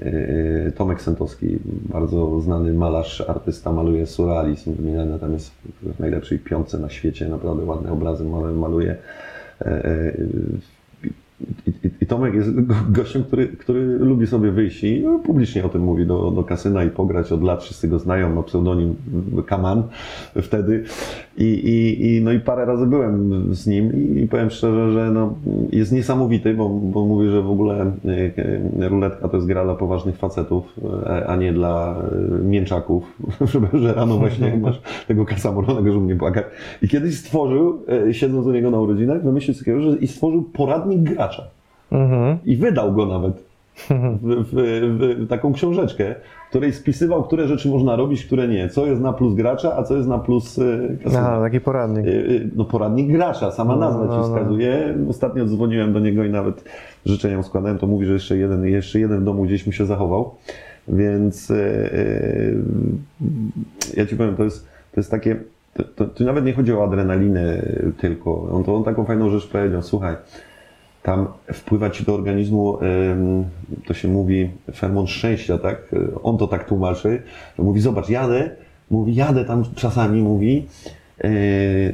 [0.00, 6.78] yy, Tomek Sentowski, bardzo znany malarz, artysta, maluje surrealizm, wymieniany tam jest w najlepszej piątce
[6.78, 8.96] na świecie, naprawdę ładne obrazy mal- maluje.
[9.60, 10.12] E, e,
[12.00, 15.82] I, Tomek jest go- gościem, który, który lubi sobie wyjść i no, publicznie o tym
[15.82, 17.32] mówi do, do kasyna i pograć.
[17.32, 18.96] Od lat wszyscy go znają, ma pseudonim
[19.46, 19.82] Kaman
[20.42, 20.84] wtedy.
[21.40, 25.10] I, i, i, no i parę razy byłem z nim i, i powiem szczerze, że
[25.10, 25.34] no,
[25.72, 27.90] jest niesamowity, bo, bo mówi, że w ogóle e,
[28.84, 30.64] e, ruletka to jest gra dla poważnych facetów,
[31.06, 32.02] e, a nie dla
[32.42, 33.18] mięczaków,
[33.52, 36.44] żeby, że rano właśnie masz tego kasa moronego, żeby nie płakać.
[36.82, 41.42] I kiedyś stworzył, siedząc u niego na urodzinach, wymyślił takiego, że i stworzył poradnik gracza.
[41.92, 42.38] Mhm.
[42.44, 43.50] I wydał go nawet.
[44.22, 46.14] W, w, w taką książeczkę,
[46.50, 48.68] której spisywał, które rzeczy można robić, które nie.
[48.68, 50.62] Co jest na plus gracza, a co jest na plus e,
[51.04, 51.20] kasyna.
[51.20, 52.06] Aha, taki poradnik.
[52.06, 54.24] Y, y, No poradnik gracza, sama No, nazwa no, ci no.
[54.24, 54.94] wskazuje.
[55.08, 56.64] Ostatnio dzwoniłem do niego i nawet
[57.06, 59.86] życzenia mu składałem, to mówi, że jeszcze jeden, jeszcze jeden w domu gdzieś mu się
[59.86, 60.34] zachował.
[60.88, 61.52] Więc
[63.96, 65.36] ja ci powiem, to jest, to jest takie,
[65.74, 67.62] to, to, to nawet nie chodzi o adrenalinę
[67.98, 68.48] tylko.
[68.52, 70.16] On, to, on taką fajną rzecz powiedział, słuchaj,
[71.02, 72.78] tam wpływa ci do organizmu,
[73.86, 75.94] to się mówi, fermon szczęścia, tak?
[76.22, 77.22] On to tak tłumaczy,
[77.58, 78.50] że mówi, zobacz, jadę,
[78.90, 80.66] mówi, jadę tam czasami, mówi,
[81.24, 81.30] yy,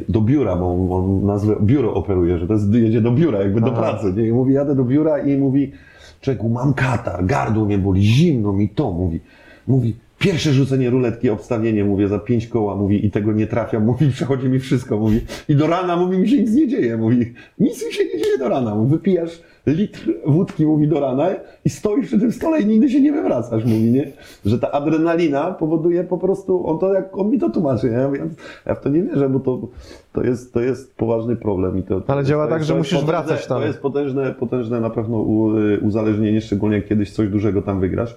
[0.09, 3.73] do biura, bo on- nazwę biuro operuje, że to jest, jedzie do biura, jakby do
[3.73, 3.77] Aha.
[3.83, 4.27] pracy, nie?
[4.29, 5.73] I mówi, jadę do biura i mówi,
[6.21, 9.21] człowieku, mam katar, gardło mnie boli, zimno mi to, mówi,
[9.66, 14.11] mówi, Pierwsze rzucenie ruletki, obstawienie, mówię, za pięć koła, mówi, i tego nie trafia, mówi,
[14.11, 17.87] przechodzi mi wszystko, mówi, i do rana, mówi, mi się nic nie dzieje, mówi, nic
[17.87, 21.29] mi się nie dzieje do rana, mówi, wypijasz litr wódki, mówi, do rana
[21.65, 24.13] i stoisz przy tym stole i nigdy się nie wywracasz, mówi, nie?
[24.45, 27.93] Że ta adrenalina powoduje po prostu, on to, jak, on mi to tłumaczy, nie?
[27.93, 28.27] Ja, mówię,
[28.67, 29.69] ja w to nie wierzę, bo to,
[30.13, 32.03] to jest, to jest poważny problem i to...
[32.07, 33.61] Ale działa tak, że musisz potężne- wracać tam.
[33.61, 35.25] To jest potężne, potężne na pewno
[35.59, 38.17] y, uzależnienie, szczególnie jak kiedyś coś dużego tam wygrasz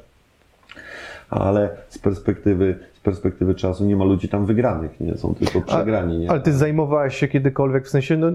[1.30, 5.18] ale z perspektywy, z perspektywy czasu nie ma ludzi tam wygranych, nie?
[5.18, 6.32] Są tylko przegrani, nie?
[6.32, 8.28] Ale ty zajmowałeś się kiedykolwiek, w sensie, no,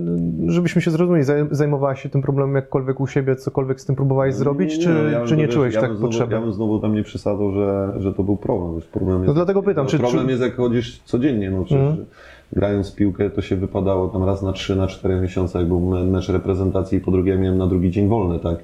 [0.52, 4.34] żebyśmy się zrozumieli, zaj- zajmowałeś się tym problemem jakkolwiek u siebie, cokolwiek z tym próbowałeś
[4.34, 6.34] zrobić, czy, no, ja czy nie czułeś ja tak znowu, potrzeby?
[6.34, 8.74] Ja bym znowu tam nie przesadzał, że, że to był problem.
[8.74, 11.64] Wiesz, problem jest, No dlatego pytam, no, czy- Problem czy- jest, jak chodzisz codziennie, no
[11.64, 12.06] przecież Mhm.
[12.52, 16.04] grając piłkę, to się wypadało tam raz na trzy, na cztery miesiące, jak był me-
[16.04, 18.56] mecz reprezentacji, po drugie miałem na drugi dzień wolny, tak?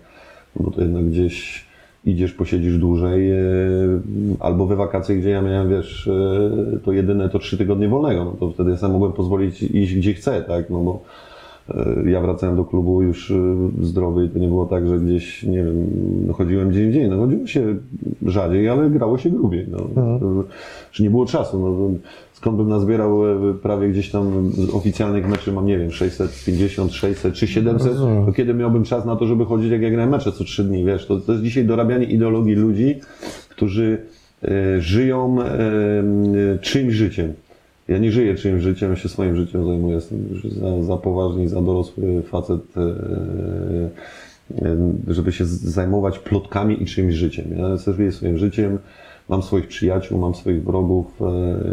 [0.56, 1.66] Bo to jednak gdzieś
[2.04, 3.38] idziesz, posiedzisz dłużej, e,
[4.40, 8.32] albo we wakacje, gdzie ja miałem, wiesz, e, to jedyne to trzy tygodnie wolnego, no
[8.32, 10.70] to wtedy ja sam mogłem pozwolić iść gdzie chcę, tak?
[10.70, 11.02] No bo
[12.06, 13.34] ja wracałem do klubu już e,
[13.82, 15.86] zdrowy i to nie było tak, że gdzieś, nie wiem,
[16.26, 17.76] no chodziłem dzień w dzień, no chodziło się
[18.26, 19.78] rzadziej, ale grało się grubiej, no.
[20.02, 20.44] Mhm.
[20.92, 21.90] Czy nie było czasu, no
[22.32, 27.34] skąd bym nazbierał e, prawie gdzieś tam z oficjalnych meczy mam, nie wiem, 650, 600
[27.34, 28.26] czy 700, Rozumiem.
[28.26, 30.84] to kiedy miałbym czas na to, żeby chodzić, jak ja grałem mecze co trzy dni,
[30.84, 33.00] wiesz, to, to jest dzisiaj dorabianie ideologii ludzi,
[33.48, 33.98] którzy
[34.42, 37.32] e, żyją e, czyimś życiem.
[37.90, 39.94] Ja nie żyję czyimś życiem, ja się swoim życiem zajmuję.
[39.94, 42.80] Jestem już za, za poważny za dorosły facet, e,
[44.62, 44.76] e,
[45.08, 47.44] żeby się zajmować plotkami i czyimś życiem.
[47.58, 48.78] Ja też żyję swoim życiem,
[49.28, 51.06] mam swoich przyjaciół, mam swoich wrogów.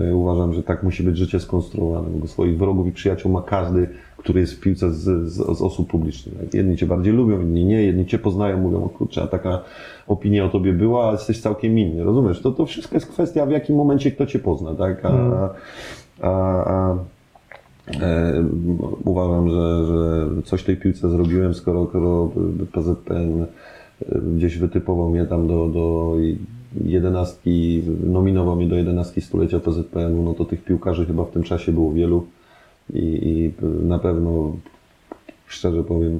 [0.09, 3.89] e, Uważam, że tak musi być życie skonstruowane, bo swoich wrogów i przyjaciół ma każdy,
[4.17, 6.53] który jest w piłce z, z, z osób publicznych.
[6.53, 9.61] Jedni cię bardziej lubią, inni nie, jedni cię poznają, mówią, o kurczę, a taka
[10.07, 12.03] opinia o tobie była, a jesteś całkiem inny.
[12.03, 12.41] Rozumiesz?
[12.41, 15.05] To, to wszystko jest kwestia, w jakim momencie kto cię pozna, tak?
[15.05, 15.49] A,
[16.21, 16.31] a,
[16.65, 16.97] a
[18.01, 18.43] e,
[19.05, 22.31] uważam, że, że coś tej piłce zrobiłem, skoro, skoro
[22.71, 23.47] PZPN e,
[24.35, 26.15] gdzieś wytypował mnie tam do, do
[26.85, 31.71] jedenastki, nominował mnie do jedenastki stulecia PZPN-u, no to tych piłkarzy chyba w tym czasie
[31.71, 32.27] było wielu
[32.93, 33.53] i, i
[33.87, 34.55] na pewno,
[35.47, 36.19] szczerze powiem,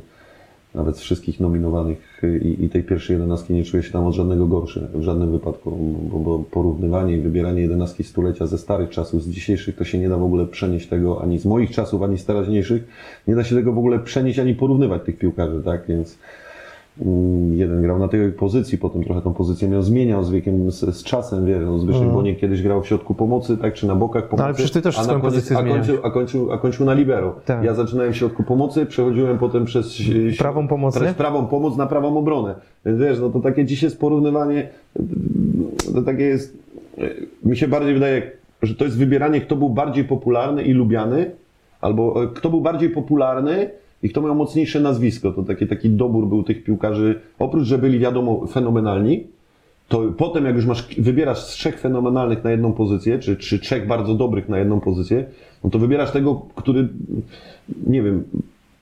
[0.76, 4.48] nawet z wszystkich nominowanych i, i tej pierwszej jedenastki nie czuję się tam od żadnego
[4.48, 5.72] gorszy, w żadnym wypadku,
[6.12, 10.10] bo, bo porównywanie i wybieranie jedenastki stulecia ze starych czasów, z dzisiejszych, to się nie
[10.10, 12.84] da w ogóle przenieść tego ani z moich czasów, ani z teraźniejszych,
[13.28, 16.18] nie da się tego w ogóle przenieść, ani porównywać tych piłkarzy, tak, więc
[17.52, 21.04] jeden grał na tej pozycji, potem trochę tą pozycję miał, zmieniał z wiekiem, z, z
[21.04, 22.16] czasem, wiesz, no Zbyszek Mhm.
[22.16, 24.44] Boniek kiedyś grał w środku pomocy, tak, czy na bokach pomocy.
[24.44, 26.94] ale przecież ty też a swoją koniec- pozycję a kończył, a, kończył, a kończył na
[26.94, 27.36] libero.
[27.46, 27.64] Tak.
[27.64, 30.00] Ja zaczynałem w środku pomocy, przechodziłem potem przez
[30.34, 32.56] e, Prawą pomoc, przez prawą pomoc na prawą obronę.
[32.86, 34.70] Wiesz, no to takie dziś jest porównywanie,
[35.96, 36.58] to takie jest,
[36.98, 37.10] e,
[37.44, 38.32] mi się bardziej wydaje,
[38.62, 41.32] że to jest wybieranie, kto był bardziej popularny i lubiany,
[41.82, 43.70] albo e, kto był bardziej popularny
[44.04, 45.32] i kto miał mocniejsze nazwisko.
[45.32, 49.28] To taki, taki dobór był tych piłkarzy, oprócz, że byli wiadomo fenomenalni,
[49.88, 53.88] to potem jak już masz, wybierasz z trzech fenomenalnych na jedną pozycję, czy, czy trzech
[53.88, 55.26] bardzo dobrych na jedną pozycję,
[55.64, 56.88] no to wybierasz tego, który,
[57.88, 58.24] nie wiem,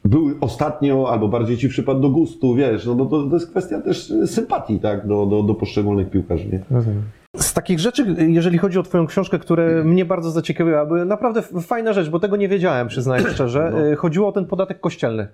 [0.05, 4.13] był ostatnio, albo bardziej ci przypadł do gustu, wiesz, no to, to jest kwestia też
[4.25, 6.59] sympatii, tak, do, do, do poszczególnych piłkarzy, nie?
[6.71, 7.03] Rozumiem.
[7.37, 11.93] Z takich rzeczy, jeżeli chodzi o Twoją książkę, które mnie bardzo zaciekawiły, były naprawdę fajna
[11.93, 13.69] rzecz, bo tego nie wiedziałem, przyznaję szczerze.
[13.71, 13.85] No.
[13.85, 15.27] Y, Chodziło o ten podatek kościelny.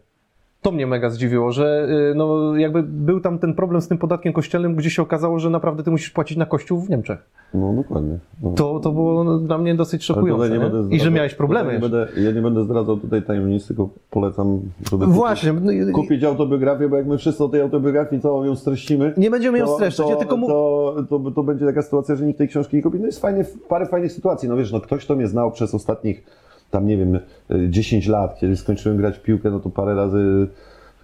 [0.62, 4.34] To mnie mega zdziwiło, że y, no, jakby był tam ten problem z tym podatkiem
[4.34, 7.19] kościelnym, gdzie się okazało, że naprawdę ty musisz płacić na kościół w Niemczech.
[7.54, 8.17] No dokładnie.
[8.43, 8.52] No.
[8.54, 10.50] To, to było dla mnie dosyć szokujące.
[10.50, 10.60] nie nie?
[10.60, 11.74] będę I że zdradzał- miałeś problemy.
[11.74, 14.60] tutaj Nie będę, ja nie będę zdradzał tutaj tajemnic, tylko polecam,
[14.91, 15.54] żeby Właśnie.
[15.54, 19.13] no i- kupić, kupić autobiografię, bo jak my wszyscy o tej autobiografii całą ją streścimy,
[19.17, 20.06] Nie będziemy ją to, streszczać.
[20.06, 20.47] to, Ja tylko mu...
[20.47, 23.00] to, to, to będzie taka sytuacja, że nikt tej książki nie kupi.
[23.00, 24.50] No jest fajnie, parę fajnych sytuacji.
[24.50, 26.24] No wiesz, no ktoś, kto mnie znał przez ostatnich,
[26.72, 30.48] tam nie wiem, y, 10 lat, kiedy skończyłem grać w piłkę, no to parę razy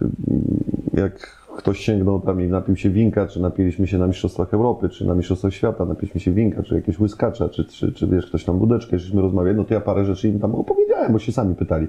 [0.02, 0.06] y,
[0.94, 5.06] jak ktoś sięgnął tam i napił się winka, czy napiliśmy się na Mistrzostwach Europy, czy
[5.06, 8.58] na Mistrzostwach Świata, napiliśmy się winka, czy jakieś łyskacza, czy, czy, czy wiesz, ktoś tam
[8.58, 11.86] wódeczkę, żeśmy rozmawiali, no to ja parę rzeczy im tam opowiedziałem, bo się sami pytali.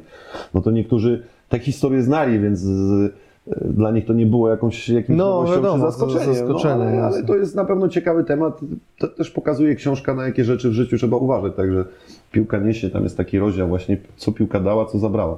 [0.54, 3.14] No to niektórzy te historie znali, więc z,
[3.62, 6.36] dla nich to nie było jakąś, jakimś No, nowością czy wiadomo, zaskoczeniem.
[6.36, 8.60] zaskoczenie, no, ale, to jest na pewno ciekawy temat.
[9.00, 11.54] To też pokazuje książka, na jakie rzeczy w życiu trzeba uważać.
[11.56, 11.86] Także
[12.32, 15.38] piłka niesie, tam jest taki rozdział właśnie, co piłka dała, co zabrała.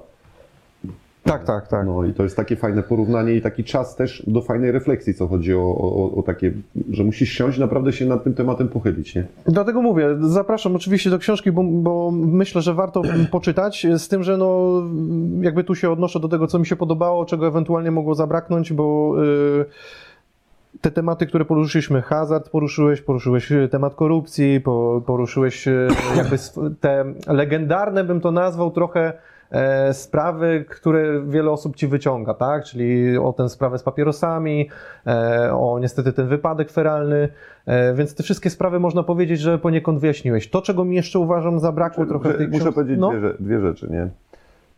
[1.23, 1.85] Tak, tak, tak.
[1.85, 5.27] No i to jest takie fajne porównanie i taki czas też do fajnej refleksji, co
[5.27, 6.51] chodzi o, o, o takie,
[6.89, 9.25] że musisz siąść naprawdę się nad tym tematem pochylić, nie?
[9.45, 13.01] Dlatego mówię, zapraszam oczywiście do książki, bo, bo myślę, że warto
[13.31, 14.81] poczytać, z tym, że no,
[15.41, 19.15] jakby tu się odnoszę do tego, co mi się podobało, czego ewentualnie mogło zabraknąć, bo
[19.23, 19.65] y,
[20.81, 26.35] te tematy, które poruszyliśmy, hazard poruszyłeś, poruszyłeś y, temat korupcji, po, poruszyłeś y, jakby
[26.79, 29.13] te legendarne, bym to nazwał, trochę
[29.51, 32.63] e, sprawy, które wiele osób ci wyciąga, tak?
[32.63, 34.69] Czyli o tę sprawę z papierosami,
[35.07, 37.29] e, o niestety ten wypadek feralny,
[37.65, 40.49] e, więc te wszystkie sprawy można powiedzieć, że poniekąd wyjaśniłeś.
[40.49, 44.09] To, czego mi jeszcze uważam zabrakło trochę w tej Muszę powiedzieć no, dwie rzeczy, nie?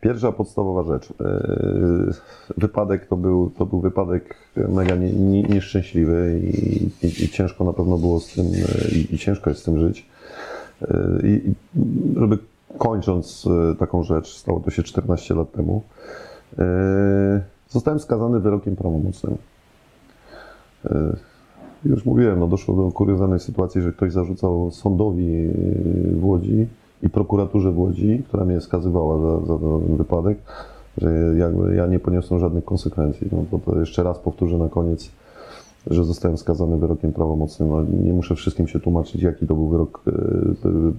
[0.04, 1.12] Pierwsza podstawowa rzecz.
[1.20, 2.14] Yy,
[2.56, 7.72] Wypadek to był, to był wypadek mega nie, nie, nieszczęśliwy i, i, i ciężko na
[7.72, 10.06] pewno było z tym, yy, i, i ciężko jest z tym żyć.
[10.80, 10.88] Yy,
[11.22, 11.54] I
[12.16, 12.38] żeby
[12.78, 15.82] kończąc taką rzecz, stało to się 14 lat temu,
[17.68, 19.36] zostałem skazany wyrokiem prawomocnym.
[21.84, 25.48] Już mówiłem, no doszło do kuriozalnej sytuacji, że ktoś zarzucał sądowi
[26.12, 26.66] w Łodzi
[27.02, 30.38] i prokuraturze w Łodzi, która mnie skazywała za, za ten wypadek,
[30.98, 33.28] że jakby ja nie poniosłem żadnych konsekwencji.
[33.32, 35.10] No to, to jeszcze raz powtórzę na koniec,
[35.90, 37.68] że zostałem skazany wyrokiem prawomocnym.
[37.68, 40.02] No, nie muszę wszystkim się tłumaczyć, jaki to był wyrok.
[40.06, 40.12] yy,
[40.64, 40.92] yy,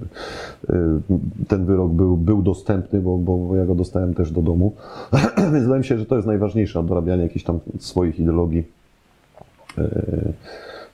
[1.09, 4.73] yy, Ten wyrok był, był dostępny, bo, bo ja go dostałem też do domu.
[5.37, 8.63] Więc wydaje mi się, że to jest najważniejsze, dorabianie jakichś tam swoich ideologii
[9.77, 10.33] e,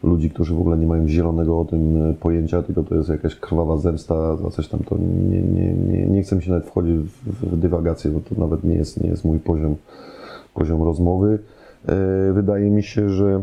[0.04, 3.36] ludzi, którzy w ogóle nie mają zielonego o tym e, pojęcia, tylko to jest jakaś
[3.36, 6.96] krwawa zemsta za coś tam, to nie, nie, nie, nie chcę mi się nawet wchodzić
[6.96, 9.76] w, w dywagację, bo to nawet nie jest, nie jest mój poziom,
[10.54, 11.40] poziom rozmowy.
[11.88, 13.42] E, Wydaje mi się, że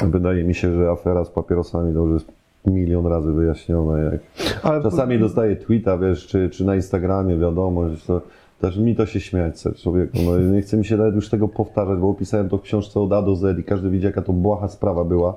[0.00, 4.20] wydaje mi się, że afera z papierosami to już jest milion razy wyjaśniona, jak
[4.62, 8.20] ale Czasami dostaję tweeta, wiesz, czy, czy na Instagramie wiadomość, to
[8.60, 10.18] też mi to się śmiać człowieku.
[10.26, 13.12] No nie chce mi się nawet już tego powtarzać, bo opisałem to w książce od
[13.12, 15.36] A do Z i każdy widzi, jaka to błaha sprawa była.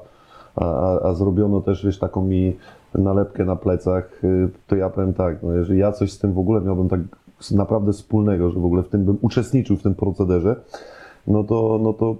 [0.56, 2.56] A, a, a zrobiono też, wiesz, taką mi
[2.96, 6.40] nalepkę na plecach, y, to ja powiem tak, no jeżeli ja coś z tym w
[6.40, 7.00] ogóle miałbym tak
[7.52, 10.56] naprawdę wspólnego, że w ogóle w tym bym uczestniczył w tym procederze,
[11.28, 12.16] no to, no to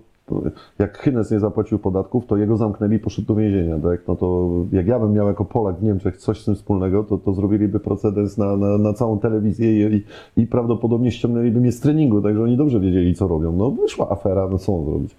[0.80, 4.08] jak Hynes nie zapłacił podatków, to jego zamknęli poszedł do więzienia, tak?
[4.08, 7.18] No to jak ja bym miał jako Polak w Niemczech coś z tym wspólnego, to,
[7.18, 10.04] to zrobiliby procedens na, na, na całą telewizję i,
[10.38, 13.52] i prawdopodobnie ściągnęliby mnie z treningu, także oni dobrze wiedzieli, co robią.
[13.52, 15.16] No wyszła afera, no co zrobić?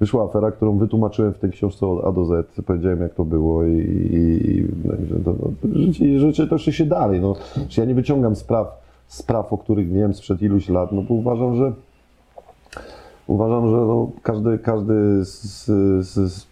[0.00, 3.64] Wyszła afera, którą wytłumaczyłem w tej książce od A do Z, powiedziałem jak to było
[3.64, 7.20] i, i, i to, no, życie, życie toczy się dalej.
[7.20, 7.34] No,
[7.76, 11.72] ja nie wyciągam spraw, spraw, o których wiem sprzed iluś lat, no bo uważam, że
[13.26, 15.64] Uważam, że no, każdy, każdy z,
[16.06, 16.46] z, z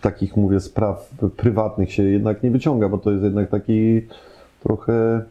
[0.00, 4.00] takich, mówię, spraw prywatnych się jednak nie wyciąga, bo to jest jednak taki
[4.62, 5.22] trochę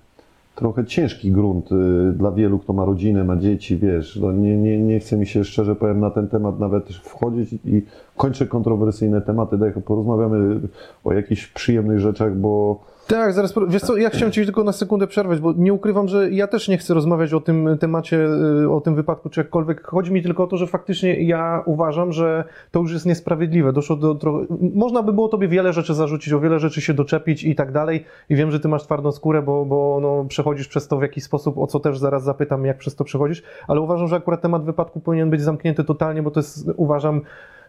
[0.57, 4.79] trochę ciężki grunt y, dla wielu, kto ma rodzinę, ma dzieci, wiesz, no nie, nie,
[4.79, 7.81] nie chce mi się szczerze powiem na ten temat nawet wchodzić i
[8.17, 10.59] kończę kontrowersyjne tematy, daj, porozmawiamy
[11.03, 15.07] o jakichś przyjemnych rzeczach, bo Tak, zaraz, wiesz co, ja chciałem Ci tylko na sekundę
[15.07, 18.27] przerwać, bo nie ukrywam, że ja też nie chcę rozmawiać o tym temacie,
[18.63, 19.87] y, o tym wypadku czy jakkolwiek.
[19.87, 23.73] Chodzi mi tylko o to, że faktycznie ja uważam, że to już jest niesprawiedliwe.
[23.73, 24.45] Doszło do trochę...
[24.75, 28.05] Można by było Tobie wiele rzeczy zarzucić, o wiele rzeczy się doczepić i tak dalej
[28.29, 31.23] i wiem, że Ty masz twardą skórę, bo, bo no, przechodzisz przez to w jakiś
[31.23, 34.65] sposób, o co też zaraz zapytam, jak przez to przechodzisz, ale uważam, że akurat temat
[34.65, 37.21] wypadku powinien być zamknięty totalnie, bo to jest, uważam,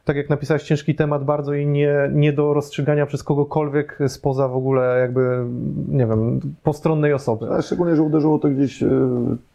[0.08, 4.56] tak jak napisałeś, ciężki temat bardzo i nie, nie do rozstrzygania przez kogokolwiek spoza w
[4.56, 5.44] ogóle jakby,
[5.88, 7.46] nie wiem, postronnej osoby.
[7.50, 8.88] ale szczególnie, że uderzyło to gdzieś y,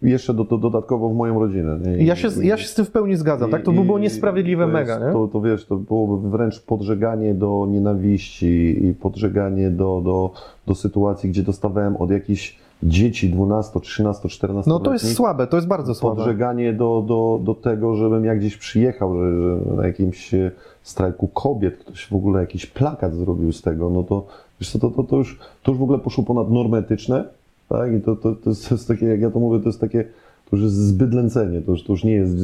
[0.01, 1.79] jeszcze do, do, dodatkowo w moją rodzinę.
[1.99, 3.63] I ja się, ja się z tym w pełni zgadzam, tak?
[3.63, 5.13] To by było I- niesprawiedliwe to jest- mega, nie?
[5.13, 10.31] To, to wiesz, to byłoby wręcz podżeganie do nienawiści i podżeganie do, do,
[10.67, 15.57] do sytuacji, gdzie dostawałem od jakichś dzieci 12, 13, 14 No to jest słabe, to
[15.57, 16.15] jest bardzo słabe.
[16.15, 20.51] podżeganie do, do, do tego, żebym ja gdzieś przyjechał, że, że na jakimś e,
[20.83, 24.25] strajku kobiet ktoś w ogóle jakiś plakat zrobił z tego, no to
[24.59, 27.23] wiesz co, to, to, to, już, to już w ogóle poszło ponad normy etyczne,
[27.69, 27.93] tak?
[27.93, 30.03] I to, to, to, jest, to jest takie, jak ja to mówię, to jest takie,
[30.49, 32.35] to już jest zbydlęcenie, to już, to już nie jest,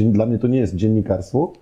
[0.00, 1.52] e, dla mnie to nie jest dziennikarstwo,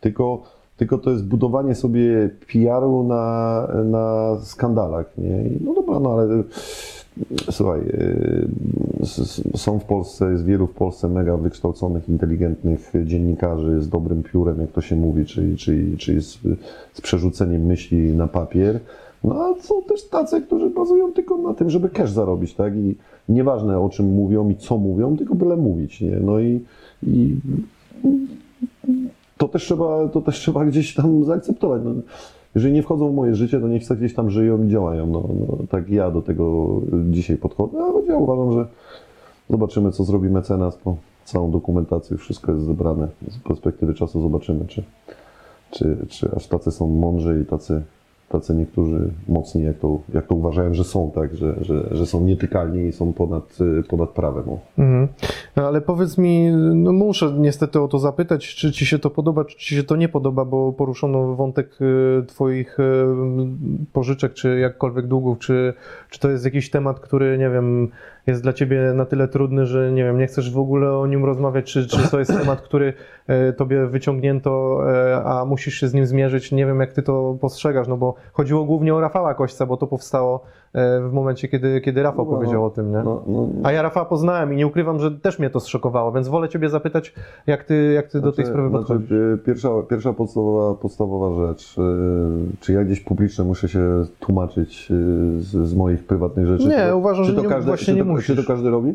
[0.00, 0.42] tylko,
[0.76, 5.44] tylko to jest budowanie sobie PR-u na, na skandalach, nie?
[5.60, 6.42] No dobra, no ale
[7.50, 14.22] Słuchaj, y, są w Polsce, jest wielu w Polsce mega wykształconych, inteligentnych dziennikarzy z dobrym
[14.22, 16.38] piórem, jak to się mówi, czyli, czyli, czyli z,
[16.92, 18.80] z przerzuceniem myśli na papier.
[19.24, 22.76] No a są też tacy, którzy bazują tylko na tym, żeby cash zarobić, tak?
[22.76, 22.96] I
[23.28, 26.16] nieważne o czym mówią i co mówią, tylko byle mówić, nie?
[26.20, 26.60] No i,
[27.02, 27.36] i
[29.38, 31.82] to, też trzeba, to też trzeba gdzieś tam zaakceptować.
[31.84, 31.90] No,
[32.54, 35.06] jeżeli nie wchodzą w moje życie, to niech sobie gdzieś tam żyją i działają.
[35.06, 36.68] No, no, tak ja do tego
[37.10, 38.66] dzisiaj podchodzę, a ja uważam, że
[39.50, 42.16] zobaczymy, co zrobi mecenas po całą dokumentację.
[42.16, 43.08] Wszystko jest zebrane.
[43.28, 44.82] Z perspektywy czasu zobaczymy, czy,
[45.70, 47.82] czy, czy aż tacy są mądrzy i tacy,
[48.32, 52.24] tacy niektórzy mocni, jak to, jak to uważają, że są, tak, że, że, że są
[52.24, 54.44] nietykalni i są ponad, ponad prawem.
[54.78, 55.08] Mhm.
[55.56, 59.44] No, ale powiedz mi, no muszę niestety o to zapytać, czy ci się to podoba,
[59.44, 62.82] czy ci się to nie podoba, bo poruszono wątek y, twoich y,
[63.92, 65.74] pożyczek, czy jakkolwiek długów, czy,
[66.10, 67.88] czy to jest jakiś temat, który, nie wiem,
[68.26, 71.24] jest dla ciebie na tyle trudny, że nie wiem, nie chcesz w ogóle o nim
[71.24, 72.92] rozmawiać, czy, czy to jest temat, który
[73.26, 76.52] e, tobie wyciągnięto, e, a musisz się z nim zmierzyć.
[76.52, 79.86] Nie wiem, jak ty to postrzegasz, no bo chodziło głównie o Rafała Kośca, bo to
[79.86, 82.98] powstało w momencie, kiedy, kiedy Rafał No, powiedział o tym, nie?
[83.04, 86.28] No, no, A ja Rafała poznałem i nie ukrywam, że też mnie to zszokowało, więc
[86.28, 87.14] wolę Ciebie zapytać,
[87.46, 89.12] jak Ty, jak ty do tej sprawy znaczy, podchodzisz.
[89.12, 91.76] e, pierwsza, pierwsza podstawowa, podstawowa rzecz.
[91.78, 91.82] e,
[92.60, 94.94] Czy ja gdzieś publicznie muszę się tłumaczyć e,
[95.40, 96.68] z, z moich prywatnych rzeczy?
[96.68, 98.26] Nie, to- uważam, że to nie- każdy, właśnie nie to, musisz.
[98.26, 98.94] Czy to każdy robi?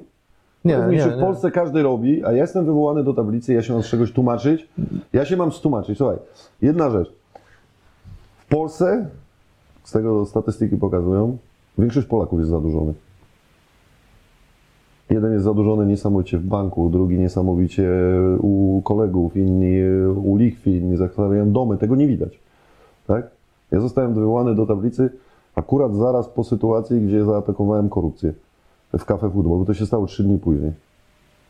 [0.65, 1.21] Nie, nie, czy w nie.
[1.21, 4.67] Polsce każdy robi, a ja jestem wywołany do tablicy, ja się mam z czegoś tłumaczyć.
[5.13, 5.97] Ja się mam stłumaczyć.
[5.97, 6.17] Słuchaj,
[6.61, 7.13] jedna rzecz.
[8.37, 9.07] W Polsce,
[9.83, 11.37] z tego statystyki pokazują,
[11.77, 12.95] większość Polaków jest zadłużonych.
[15.09, 17.89] Jeden jest zadłużony niesamowicie w banku, drugi niesamowicie
[18.39, 19.77] u kolegów, inni
[20.23, 21.77] u lichwi, inni zakładają domy.
[21.77, 22.39] Tego nie widać.
[23.07, 23.27] Tak?
[23.71, 25.09] Ja zostałem wywołany do tablicy
[25.55, 28.33] akurat zaraz po sytuacji, gdzie zaatakowałem korupcję
[28.99, 30.71] w Cafe Football, bo to się stało trzy dni później.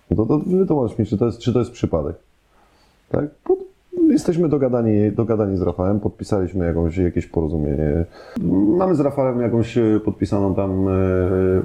[0.10, 2.16] No to, to wytłumacz mi, czy to jest, czy to jest przypadek.
[3.10, 3.26] Tak?
[4.08, 8.06] Jesteśmy dogadani, dogadani z Rafałem, podpisaliśmy jakąś, jakieś porozumienie.
[8.78, 10.92] Mamy z Rafałem jakąś e, podpisaną tam e,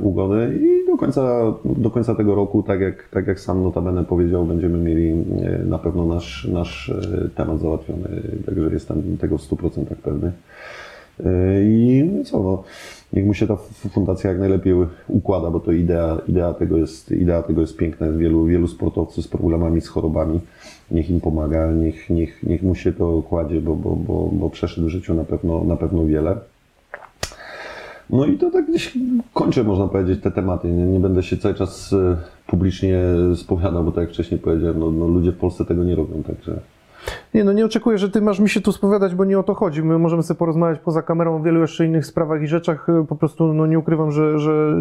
[0.02, 4.44] ugodę i do końca, do końca tego roku, tak jak, tak jak sam notabene powiedział,
[4.44, 6.92] będziemy mieli e, na pewno nasz, nasz
[7.34, 8.08] temat załatwiony,
[8.46, 10.32] także jestem tego w 100% pewny.
[11.20, 12.62] E, I no co, no,
[13.12, 13.56] niech mu się ta
[13.90, 14.74] fundacja jak najlepiej
[15.08, 18.12] układa, bo to idea, idea, tego, jest, idea tego jest piękna.
[18.12, 20.40] Wielu, wielu sportowców z problemami, z chorobami.
[20.90, 24.86] Niech im pomaga, niech, niech, niech mu się to kładzie, bo, bo, bo, bo przeszedł
[24.86, 26.36] w życiu na pewno, na pewno wiele.
[28.10, 28.98] No i to tak gdzieś
[29.34, 30.68] kończę, można powiedzieć, te tematy.
[30.68, 32.16] Nie, nie będę się cały czas e,
[32.46, 32.98] publicznie
[33.36, 36.60] spowiadał, bo tak jak wcześniej powiedziałem, no, no ludzie w Polsce tego nie robią, także...
[37.34, 39.54] Nie, no nie oczekuję, że Ty masz mi się tu spowiadać, bo nie o to
[39.54, 39.82] chodzi.
[39.82, 42.86] My możemy sobie porozmawiać poza kamerą o wielu jeszcze innych sprawach i rzeczach.
[43.08, 44.74] Po prostu no, nie ukrywam, że, że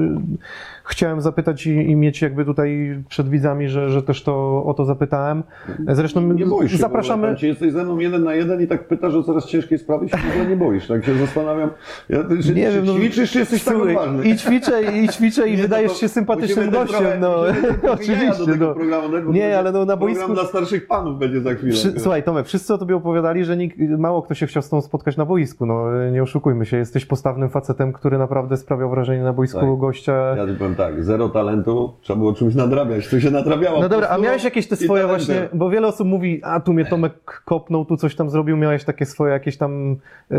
[0.85, 4.85] chciałem zapytać i, i mieć jakby tutaj przed widzami, że, że też to o to
[4.85, 5.43] zapytałem.
[5.87, 7.35] Zresztą Nie boisz się, zapraszamy...
[7.41, 10.29] Jesteś ze mną jeden na jeden i tak pytasz o coraz ciężkiej sprawy się w
[10.31, 10.87] ogóle nie boisz.
[10.87, 11.69] Tak się zastanawiam,
[12.09, 14.23] ja, czy, Nie czy wiem, no, ćwiczysz, czy jesteś tak odważny?
[14.23, 16.99] I ćwiczę, i ćwiczę, i Nie, no wydajesz się sympatycznym gościem.
[16.99, 17.35] trochę- No,
[17.93, 18.45] oczywiście.
[18.45, 18.73] tego No.
[18.75, 19.27] programu, tak?
[19.27, 20.33] Nie, ale no na Program boisku...
[20.33, 21.73] dla starszych panów będzie za chwilę.
[21.97, 24.81] Słuchaj, Tomek, Tomek, wszyscy o tobie opowiadali, że nikt, mało kto się chciał z tobą
[24.81, 25.65] spotkać na boisku.
[25.65, 29.77] No nie oszukujmy się, jesteś postawnym facetem, który naprawdę sprawiał wrażenie na boisku Tak.
[29.77, 30.35] gościa.
[30.35, 33.81] Ja powiem tak, zero talentu, trzeba było czymś nadrabiać, to się nadrabiało.
[33.81, 36.85] No dobra, a miałeś jakieś te swoje właśnie, bo wiele osób mówi, a tu mnie
[36.85, 39.95] Tomek kopnął, tu coś tam zrobił, miałeś takie swoje jakieś tam,
[40.29, 40.37] yy,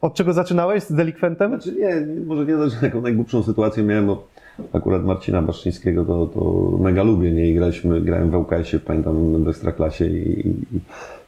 [0.00, 1.50] od czego zaczynałeś z delikwentem?
[1.50, 4.26] Znaczy nie, może nie znaczy, taką najgłupszą sytuację miałem, bo
[4.72, 7.48] akurat Marcina Baszczyńskiego to, to mega lubię, nie?
[7.48, 10.80] I graliśmy, grałem w ŁKS-ie, pamiętam, w Ekstraklasie i, i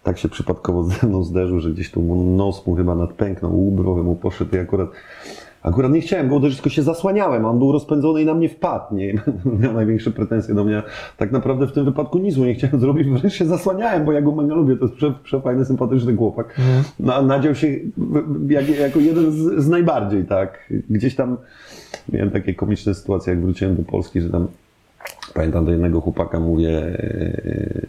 [0.03, 4.17] tak się przypadkowo ze mną zderzył, że gdzieś tu nos mu chyba nadpęknął, łób mu
[4.17, 4.89] poszedł i akurat
[5.63, 8.49] Akurat nie chciałem go uderzyć, tylko się zasłaniałem, a on był rozpędzony i na mnie
[8.49, 9.15] wpadł, nie?
[9.61, 10.83] Miał największe pretensje do mnie.
[11.17, 14.23] Tak naprawdę w tym wypadku nic mu nie chciałem zrobić, wręcz się zasłaniałem, bo ja
[14.23, 16.61] go mega lubię, to jest prze, przefajny, sympatyczny chłopak.
[17.01, 17.69] Na, nadział się
[18.49, 20.73] jak, jako jeden z, z najbardziej, tak?
[20.91, 21.37] Gdzieś tam
[22.13, 24.47] miałem takie komiczne sytuacje, jak wróciłem do Polski, że tam
[25.35, 27.87] pamiętam do jednego chłopaka mówię, e,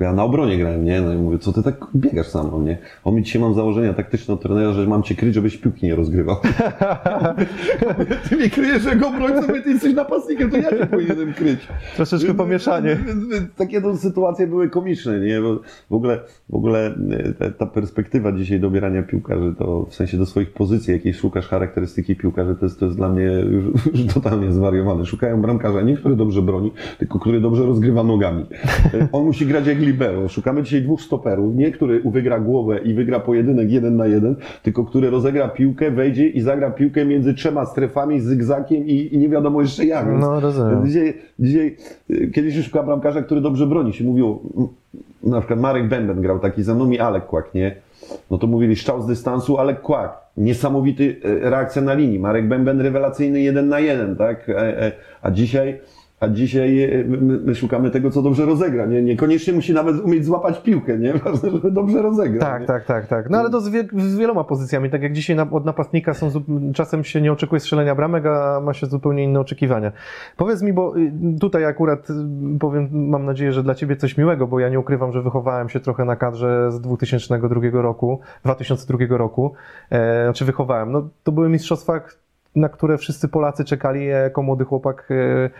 [0.00, 1.00] ja na obronie grałem, nie?
[1.00, 2.78] No i mówię, co ty tak biegasz sam, no nie?
[3.04, 5.94] On mi dzisiaj mam założenia taktyczne od trenera, że mam cię kryć, żebyś piłki nie
[5.94, 6.36] rozgrywał.
[8.28, 11.60] ty mnie kryjesz jako obrońcą, ty jesteś napastnikiem, to ja cię powinienem kryć.
[11.96, 12.96] Troszeczkę pomieszanie.
[13.06, 15.40] Więc- więc Takie to sytuacje były komiczne, nie?
[15.40, 20.16] Bo w ogóle, w ogóle e, ta, ta perspektywa dzisiaj dobierania piłkarzy, to w sensie
[20.18, 24.14] do swoich pozycji, jakiej szukasz charakterystyki piłkarzy, to jest, to jest dla mnie już, już
[24.14, 25.06] totalnie zwariowane.
[25.06, 28.46] Szukają bramkarza, nie który dobrze broni, tylko który dobrze rozgrywa nogami.
[28.94, 30.28] E, On musi grać jak libero.
[30.28, 34.84] Szukamy dzisiaj dwóch stoperów, nie który wygra głowę i wygra pojedynek jeden na jeden, tylko
[34.84, 39.60] który rozegra piłkę, wejdzie i zagra piłkę między trzema strefami, zygzakiem i, i nie wiadomo
[39.60, 40.06] jeszcze jak.
[40.06, 40.86] Więc- No, rozumiem.
[40.86, 41.76] Dzisiaj, dzisiaj
[42.10, 43.92] y, kiedyś się szukała bramkarza, który dobrze broni.
[43.92, 44.68] Się mówiło, mm,
[45.22, 47.74] na przykład Marek Bęben grał taki ze mną i Alek Kłak, nie?
[48.30, 50.20] No to mówili strzał z dystansu, Alek Kłak.
[50.36, 52.18] Niesamowity e, reakcja na linii.
[52.18, 54.48] Marek Bęben rewelacyjny jeden na jeden, tak?
[54.48, 55.78] E, e, A dzisiaj,
[56.20, 58.86] a dzisiaj e, my, my szukamy tego, co dobrze rozegra.
[58.86, 59.02] Nie?
[59.02, 61.14] Niekoniecznie musi nawet umieć złapać piłkę, nie?
[61.24, 62.40] Ważne, żeby dobrze rozegrał.
[62.40, 62.66] Tak, nie?
[62.66, 63.30] tak, tak, tak.
[63.30, 64.90] No ale to z, wie, z wieloma pozycjami.
[64.90, 66.30] Tak jak dzisiaj na, od napastnika są
[66.74, 69.92] czasem się nie oczekuje strzelenia bramek, a ma się zupełnie inne oczekiwania.
[70.36, 72.14] Powiedz mi, bo y, tutaj akurat y,
[72.58, 75.80] powiem, mam nadzieję, że dla ciebie coś miłego, bo ja nie ukrywam, że wychowałem się
[75.80, 79.52] trochę na kadrze z 2002 roku, 2002 roku.
[79.90, 80.92] E, znaczy wychowałem.
[80.92, 82.00] No, to były mistrzostwa,
[82.56, 84.06] na które wszyscy Polacy czekali.
[84.06, 85.50] Ja jako młody chłopak e,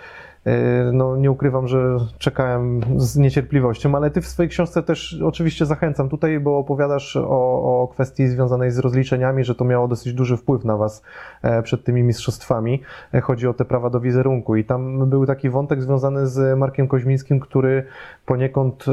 [0.44, 5.66] E, No, nie ukrywam, że czekałem z niecierpliwością, ale ty w swojej książce też oczywiście
[5.66, 10.36] zachęcam tutaj, bo opowiadasz o, o kwestii związanej z rozliczeniami, że to miało dosyć duży
[10.36, 11.02] wpływ na was
[11.42, 12.82] e, przed tymi mistrzostwami.
[13.22, 17.40] Chodzi o te prawa do wizerunku i tam był taki wątek związany z Markiem Koźmińskim,
[17.40, 17.84] który
[18.26, 18.84] poniekąd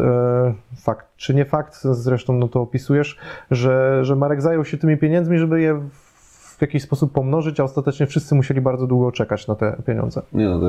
[0.82, 3.18] fakt czy nie fakt, zresztą no to opisujesz,
[3.52, 6.07] że, że Marek zajął się tymi pieniędzmi, żeby je w
[6.62, 10.22] jakiś sposób pomnożyć, a ostatecznie wszyscy musieli bardzo długo czekać na te pieniądze.
[10.34, 10.66] Nie no, to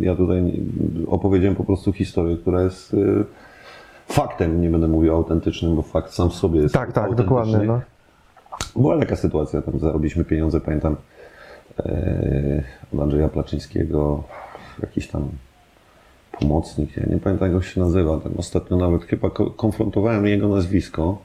[0.00, 0.60] ja tutaj
[1.06, 3.24] opowiedziałem po prostu historię, która jest y,
[4.08, 7.58] faktem, nie będę mówił autentycznym, bo fakt sam w sobie jest Tak, tak, dokładnie.
[7.58, 7.80] No.
[8.76, 10.96] Była taka sytuacja, tam zarobiliśmy pieniądze, pamiętam
[11.78, 12.62] e,
[12.94, 14.22] od Andrzeja Placzyńskiego,
[14.82, 15.28] jakiś tam
[16.40, 20.48] pomocnik, ja nie pamiętam jak on się nazywa, tam ostatnio nawet chyba ko- konfrontowałem jego
[20.48, 21.18] nazwisko,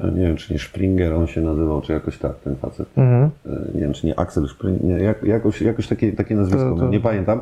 [0.00, 2.88] nie wiem czy nie Springer on się nazywał, czy jakoś tak ten facet.
[2.96, 3.30] Mhm.
[3.46, 6.76] E, nie wiem, czy nie Axel Springer, nie, jak, jakoś, jakoś takie, takie nazwisko, To-
[6.76, 7.40] to- no, nie pamiętam.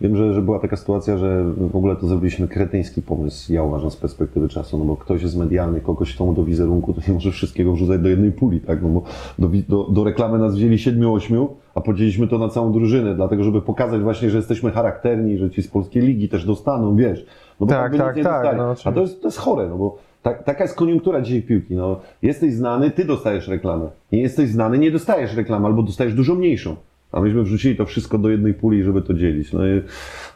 [0.00, 3.90] Wiem, że, że była taka sytuacja, że w ogóle to zrobiliśmy kretyński pomysł, ja uważam
[3.90, 7.30] z perspektywy czasu, no bo ktoś jest medialny, kogoś chcą do wizerunku, to nie może
[7.30, 9.02] wszystkiego wrzucać do jednej puli, tak, no bo
[9.38, 13.44] do, do, do reklamy nas wzięli siedmiu, ośmiu, a podzieliliśmy to na całą drużynę, dlatego
[13.44, 17.26] żeby pokazać właśnie, że jesteśmy charakterni, że ci z polskiej ligi też dostaną, wiesz.
[17.60, 20.44] No bo Tak, tak, tak, no a to jest, to jest chore, no bo tak,
[20.44, 21.74] taka jest koniunktura dzisiaj piłki.
[21.74, 23.88] No, jesteś znany, ty dostajesz reklamę.
[24.12, 26.76] Nie jesteś znany, nie dostajesz reklamy, albo dostajesz dużo mniejszą.
[27.12, 29.52] A myśmy wrzucili to wszystko do jednej puli, żeby to dzielić.
[29.52, 29.82] No i,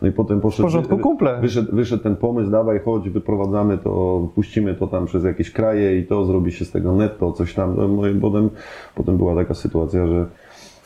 [0.02, 0.62] no i potem poszedł.
[0.62, 1.40] W porządku, kumple.
[1.40, 6.06] Wyszedł, wyszedł ten pomysł, dawaj, chodź, wyprowadzamy to, puścimy to tam przez jakieś kraje i
[6.06, 7.96] to zrobi się z tego netto, coś tam.
[7.96, 8.50] No i potem,
[8.94, 10.26] potem była taka sytuacja, że.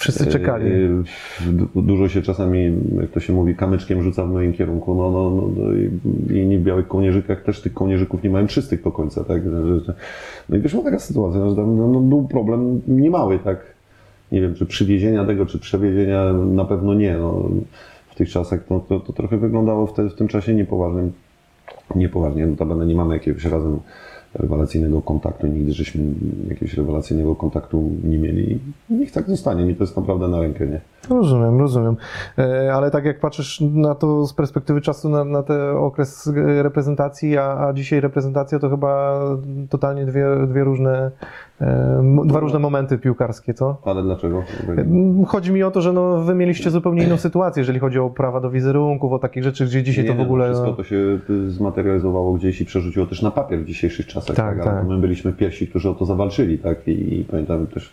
[0.02, 0.70] Wszyscy czekali.
[0.72, 0.88] e,
[1.52, 4.94] du- Dużo się czasami, jak to się mówi, kamyczkiem rzuca w moim kierunku.
[4.94, 5.90] No, no, no, no i,
[6.38, 9.42] inni w białych kołnierzykach też tych kołnierzyków nie mają czystych do końca, tak?
[10.48, 13.58] No i wyszła taka sytuacja, że tam no, no, był problem niemały, tak?
[14.32, 17.18] Nie wiem, czy przywiezienia tego, czy przewiezienia, na pewno nie.
[17.18, 17.48] No,
[18.10, 21.12] w tych czasach to, to, to trochę wyglądało w, te, w tym czasie niepoważnym.
[21.96, 23.78] Niepoważnie, notabene nie mamy jakiegoś razem
[24.34, 26.04] rewelacyjnego kontaktu, nigdy żeśmy
[26.48, 28.58] jakiegoś rewelacyjnego kontaktu nie mieli.
[28.90, 30.80] Niech tak zostanie, mi to jest naprawdę na rękę, nie?
[31.10, 31.96] Rozumiem, rozumiem.
[32.38, 37.38] E, Ale tak jak patrzysz na to z perspektywy czasu, na, na ten okres reprezentacji,
[37.38, 39.20] a, a dzisiaj reprezentacja to chyba
[39.70, 41.10] totalnie dwie, dwie różne,
[42.24, 43.76] dwa różne momenty piłkarskie, co?
[43.84, 44.42] Ale dlaczego?
[45.26, 48.40] Chodzi mi o to, że no, wy mieliście zupełnie inną sytuację, jeżeli chodzi o prawa
[48.40, 50.46] do wizerunków, o takich rzeczy, gdzie dzisiaj to w Nie, ogóle...
[50.46, 54.36] Wszystko no, to się y, zmaterializowało gdzieś i przerzuciło też na papier w dzisiejszych czasach.
[54.36, 54.88] Tak, Tak, tak.
[54.88, 56.58] my byliśmy pierwsi, którzy o to zawalczyli.
[56.58, 56.88] Tak?
[56.88, 57.92] I, I pamiętam też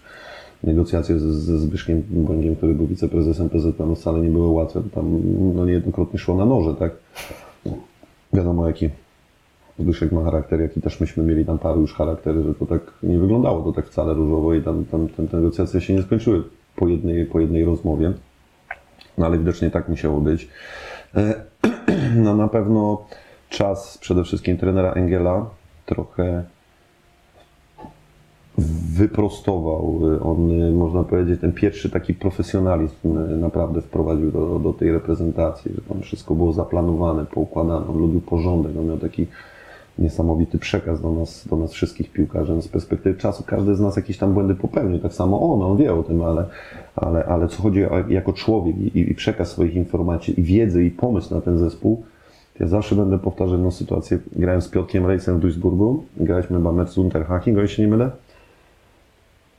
[0.64, 4.82] negocjacje z- ze Zbyszkiem Bąkiem, który był wiceprezesem PZPN, wcale nie były łatwe.
[4.96, 5.06] Tam
[5.56, 6.74] no, niejednokrotnie szło na noże.
[6.76, 6.92] Tak?
[7.66, 7.72] No,
[8.34, 8.90] wiadomo, jaki
[9.80, 13.18] Zbyszek ma charakter, jaki też myśmy mieli tam paru już charaktery, że to tak nie
[13.18, 16.44] wyglądało to tak wcale różowo i tam, tam, te negocjacje się nie skończyły
[16.76, 18.14] po jednej, po jednej rozmowie.
[19.18, 20.50] No ale widocznie tak musiało być.
[21.16, 21.34] E,
[22.16, 23.06] No na pewno
[23.50, 25.50] czas przede wszystkim trenera Engela
[25.86, 26.44] trochę
[28.98, 30.00] wyprostował.
[30.24, 36.02] On, można powiedzieć, ten pierwszy taki profesjonalizm naprawdę wprowadził do, do tej reprezentacji, że tam
[36.02, 37.88] wszystko było zaplanowane, poukładane.
[37.88, 39.28] On lubił porządek, on miał taki
[40.00, 42.56] niesamowity przekaz do nas, do nas wszystkich piłkarzy.
[42.56, 45.78] No, Z perspektywy czasu każdy z nas jakieś tam błędy popełnił, tak samo on, on
[45.78, 46.46] wie o tym, ale,
[46.96, 50.92] ale, ale co chodzi o, jako człowiek i, i przekaz swoich informacji i wiedzy i
[50.92, 52.04] pomysł na ten zespół,
[52.60, 54.20] ja zawsze będę powtarzał jedną sytuację.
[54.36, 58.12] Grałem z Piotrkiem Rejsem w Duisburgu, graliśmy chyba mecz z Unterhaching, o się nie mylę.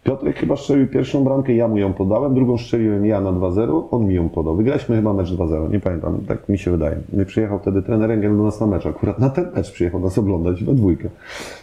[0.04, 4.06] Piotrek chyba strzelił pierwszą bramkę, ja mu ją podałem, drugą strzeliłem ja na 2-0, on
[4.06, 4.56] mi ją podał.
[4.56, 6.96] Wygraliśmy chyba mecz 2-0, nie pamiętam, tak mi się wydaje.
[7.22, 10.18] I przyjechał wtedy trener Engel do nas na mecz, akurat na ten mecz przyjechał nas
[10.18, 11.08] oglądać, we dwójkę.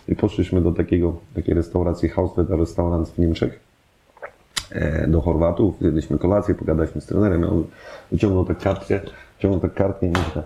[0.08, 3.60] I poszliśmy do takiego, takiej restauracji Hauswetter Restaurant w Niemczech,
[4.72, 7.64] e, do Chorwatów, zjedliśmy kolację, pogadaliśmy z trenerem, on
[8.12, 9.00] wyciągnął tę kartkę,
[9.38, 10.46] wyciągnął tę kartkę i mówi tak,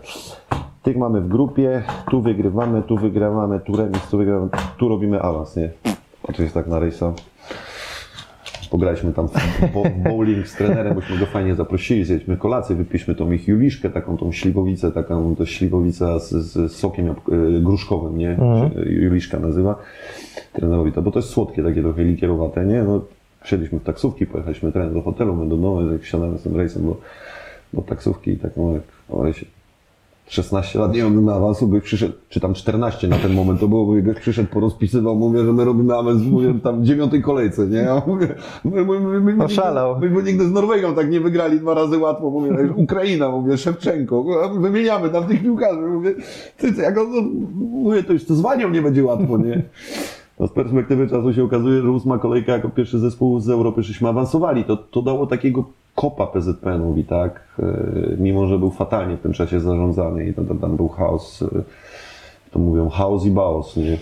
[0.83, 5.55] tych mamy w grupie, tu wygrywamy, tu wygrywamy, tu remis, tu wygrywamy, tu robimy awans,
[5.55, 5.69] nie?
[6.23, 7.13] Oczywiście tak na rejsa.
[8.71, 9.33] Pograliśmy tam w,
[9.73, 13.89] bo, w bowling z trenerem, bośmy go fajnie zaprosili, zjedliśmy kolację, wypiliśmy tą ich juliszkę,
[13.89, 17.13] taką tą śliwowicę, taką to śliwowica z, z sokiem y,
[17.61, 18.35] gruszkowym, nie?
[18.35, 19.75] Się Juliszka nazywa.
[20.53, 22.83] Trenerowi to, bo to jest słodkie, takie trochę likierowate, nie?
[22.83, 23.01] No,
[23.43, 26.85] wsiedliśmy w taksówki, pojechaliśmy trener do hotelu, my do domu, jak wsiadamy z tym rejsem
[26.85, 26.97] do,
[27.73, 29.35] do taksówki i tak, no jak,
[30.31, 33.85] 16 lat nie miałbym awansu, by przyszedł, czy tam 14 na ten moment to było,
[33.85, 37.77] bo goś przyszedł, porozpisywał, mówię, że my robimy awans, mówię, tam w dziewiątej kolejce, nie?
[37.77, 38.27] Ja mówię,
[38.65, 39.99] my, my, my, my, Oszalał.
[39.99, 44.25] my, my nigdy z Norwegią tak nie wygrali dwa razy łatwo, mówię, Ukraina, mówię, Szewczenko,
[44.59, 46.13] wymieniamy tam tych piłkarzy, mówię,
[46.57, 47.21] ty, ty, jak on, no,
[47.59, 49.63] mówię, to już to z Wanią nie będzie łatwo, nie?
[50.41, 54.09] No z perspektywy czasu się okazuje, że ósma kolejka jako pierwszy zespół z Europy żeśmy
[54.09, 54.63] awansowali.
[54.63, 55.65] To, to dało takiego
[55.95, 57.57] kopa PZPN-owi, tak?
[57.59, 61.41] E, Mimo, że był fatalnie w tym czasie zarządzany i tam, tam, tam był chaos,
[61.41, 61.47] e,
[62.51, 63.97] to mówią chaos i baos, nie?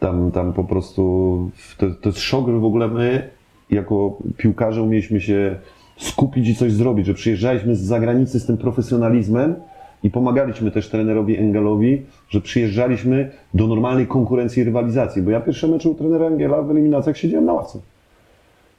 [0.00, 3.30] Tam, tam po prostu to, to jest szok, że w ogóle my
[3.70, 5.56] jako piłkarze umieliśmy się
[5.96, 9.54] skupić i coś zrobić, że przyjeżdżaliśmy z zagranicy z tym profesjonalizmem
[10.02, 15.68] i pomagaliśmy też trenerowi Engelowi, że przyjeżdżaliśmy do normalnej konkurencji i rywalizacji, bo ja pierwsze
[15.68, 17.78] mecze u trenera Engela w eliminacjach siedziałem na ławce.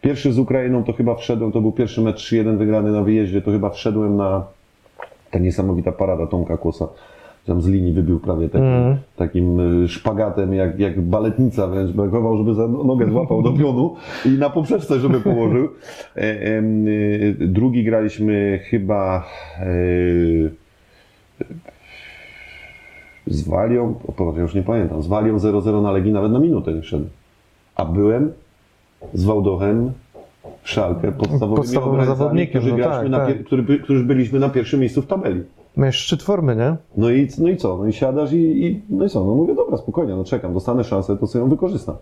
[0.02, 3.52] Pierwszy z Ukrainą to chyba wszedłem, to był pierwszy mecz 3-1 wygrany na wyjeździe, to
[3.52, 4.44] chyba wszedłem na
[5.32, 6.88] ta niesamowita parada Tomka Kłosa.
[7.46, 8.98] Tam z linii wybił prawie takim, Mm.
[9.16, 11.92] takim y, szpagatem, jak, jak baletnica wręcz.
[11.92, 13.96] Brakowało, żeby za nogę złapał do pionu
[14.26, 15.70] i na poprzeczce, żeby położył.
[16.16, 19.24] E, y, drugi graliśmy chyba
[19.68, 20.52] y,
[23.28, 26.74] z Walią, o, ja już nie pamiętam, z Walią 0-0 na Legii nawet na minutę
[26.74, 27.06] nie wszedł.
[27.76, 28.32] A byłem
[29.14, 29.92] z Wałdochem
[30.62, 33.30] w Szalkę podstawowymi Podstawowym zawodnikiem, no tak, tak.
[33.30, 35.44] pier- który, którzy byliśmy na pierwszym miejscu w tabeli.
[35.78, 36.76] Miałeś szczyt formy, nie?
[36.98, 37.78] No i, no i co?
[37.78, 39.26] No i siadasz i, i no i co?
[39.26, 41.96] No mówię, dobra, spokojnie, no czekam, dostanę szansę, to sobie ją wykorzystam.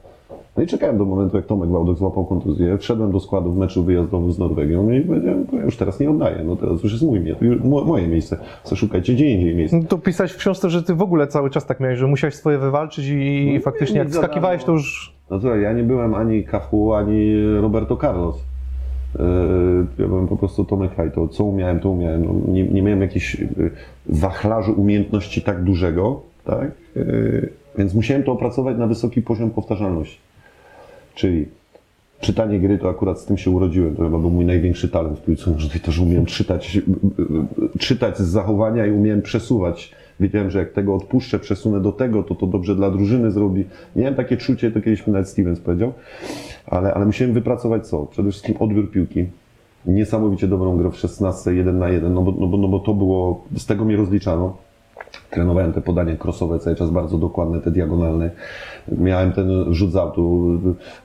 [0.58, 3.84] No i czekałem do momentu, jak Tomek Wałdok złapał kontuzję, wszedłem do składu w meczu
[3.84, 7.04] wyjazdowym z Norwegią i powiedziałem, to ja już teraz nie oddaję, no teraz już jest
[7.04, 9.78] mój, już moje miejsce, co szukajcie gdzie indziej miejsca.
[9.78, 12.36] No to pisałeś w książce, że ty w ogóle cały czas tak miałeś, że musiałeś
[12.36, 14.78] swoje wywalczyć i, No faktycznie nie jak wskakiwałeś, to darmo.
[14.78, 15.16] już...
[15.32, 18.36] No słuchaj, ja nie byłem ani Cafu, ani Roberto Carlos.
[19.16, 21.28] Yy, Ja byłem po prostu Tomek Hajto.
[21.28, 22.26] Co umiałem, to umiałem.
[22.26, 23.72] No, nie, nie miałem jakiejś yy,
[24.06, 26.72] wachlarzu umiejętności tak dużego, tak?
[26.96, 30.18] Yy, Więc musiałem to opracować na wysoki poziom powtarzalności.
[31.16, 31.46] Czyli
[32.22, 33.96] czytanie gry, to akurat z tym się urodziłem.
[33.96, 36.80] To chyba był mój największy talent w piłce nożnej, to, że umiałem czytać,
[37.80, 39.92] czytać z zachowania i umiałem przesuwać.
[40.20, 43.66] Wiedziałem, że jak tego odpuszczę, przesunę do tego, to to dobrze dla drużyny zrobi.
[43.96, 45.94] Miałem takie czucie, to kiedyś mi nawet Stevens powiedział,
[46.66, 48.06] ale, ale musiałem wypracować co?
[48.06, 49.26] Przede wszystkim odbiór piłki.
[49.86, 52.94] Niesamowicie dobrą grę w 16, 1 na 1, no bo, no bo, no bo to
[52.94, 54.58] było, z tego mnie rozliczano.
[55.30, 58.32] Trenowałem te podania crossowe cały czas bardzo dokładne, te diagonalne.
[58.98, 60.52] Miałem ten rzut z autu,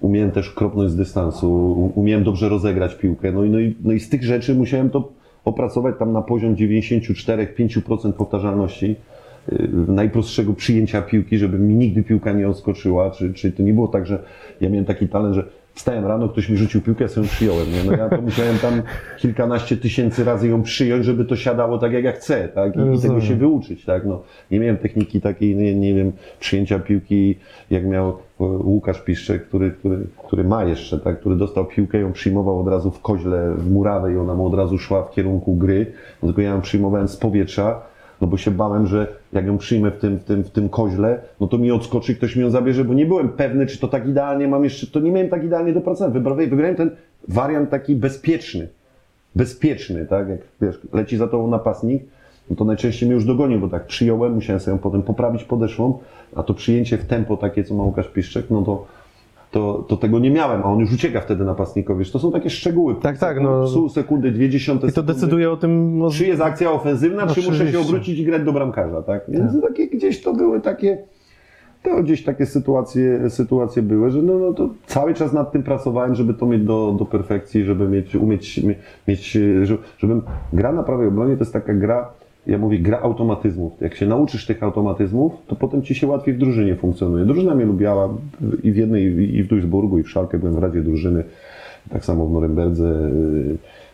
[0.00, 3.32] umiałem też kropnąć z dystansu, umiałem dobrze rozegrać piłkę.
[3.32, 5.08] No i, no i, no i z tych rzeczy musiałem to
[5.44, 8.96] opracować tam na poziom 94-5% powtarzalności
[9.52, 13.88] y, najprostszego przyjęcia piłki, żeby mi nigdy piłka nie odskoczyła, czy, czy to nie było
[13.88, 14.22] tak, że
[14.60, 17.72] ja miałem taki talent, że wstałem rano, ktoś mi rzucił piłkę, ja sobie ją przyjąłem,
[17.72, 17.84] nie?
[17.84, 18.82] No ja to musiałem tam
[19.18, 22.76] kilkanaście tysięcy razy ją przyjąć, żeby to siadało tak, jak ja chcę, tak?
[22.76, 24.04] I, i tego się wyuczyć, tak?
[24.06, 27.38] No, nie miałem techniki takiej, nie, nie wiem, przyjęcia piłki,
[27.70, 31.20] jak miał Łukasz Piszczek, który, który, który ma jeszcze, tak?
[31.20, 34.54] Który dostał piłkę, ją przyjmował od razu w koźle, w murawę i ona mu od
[34.54, 35.86] razu szła w kierunku gry,
[36.22, 37.80] no, tylko ja ją przyjmowałem z powietrza,
[38.20, 41.20] no bo się bałem, że jak ją przyjmę w tym, w tym, w tym koźle,
[41.40, 44.08] no to mi odskoczy, ktoś mi ją zabierze, bo nie byłem pewny, czy to tak
[44.08, 46.12] idealnie mam jeszcze, to nie miałem tak idealnie dopracować.
[46.12, 46.90] Wybrałem, wybrałem ten
[47.28, 48.68] wariant taki bezpieczny.
[49.34, 50.28] Bezpieczny, tak?
[50.28, 52.02] Jak wiesz, leci za tobą napastnik,
[52.50, 55.98] no to najczęściej mnie już dogonił, bo tak przyjąłem, musiałem sobie ją potem poprawić podeszłą,
[56.36, 58.84] a to przyjęcie w tempo takie, co ma Łukasz Piszczek, no to,
[59.50, 61.98] to, to tego nie miałem, a on już ucieka wtedy napastnikowi.
[61.98, 62.94] Wiesz, To są takie szczegóły.
[63.02, 63.64] Tak, tak, no.
[63.74, 67.26] Pół sekundy, dwie dziesiąte I to sekundy decyduje o tym, no, czy jest akcja ofensywna,
[67.26, 69.24] czy muszę się obrócić i grać do bramkarza, tak?
[69.28, 70.98] Więc takie, gdzieś to były takie,
[71.82, 76.14] to gdzieś takie sytuacje, sytuacje były, że no, no to cały czas nad tym pracowałem,
[76.14, 78.74] żeby to mieć do, do perfekcji, żeby mieć, umieć, mie-
[79.08, 80.22] mieć, żeby, żebym,
[80.52, 82.10] gra na prawej obronie to jest taka gra,
[82.46, 83.72] ja mówię, gra automatyzmów.
[83.80, 87.24] Jak się nauczysz tych automatyzmów, to potem ci się łatwiej w drużynie funkcjonuje.
[87.24, 88.08] Drużyna mnie lubiała
[88.62, 89.04] i w jednej,
[89.36, 91.24] i w Duisburgu, i w Szalkę byłem w Radzie Drużyny,
[91.90, 93.10] tak samo w Norymberdze.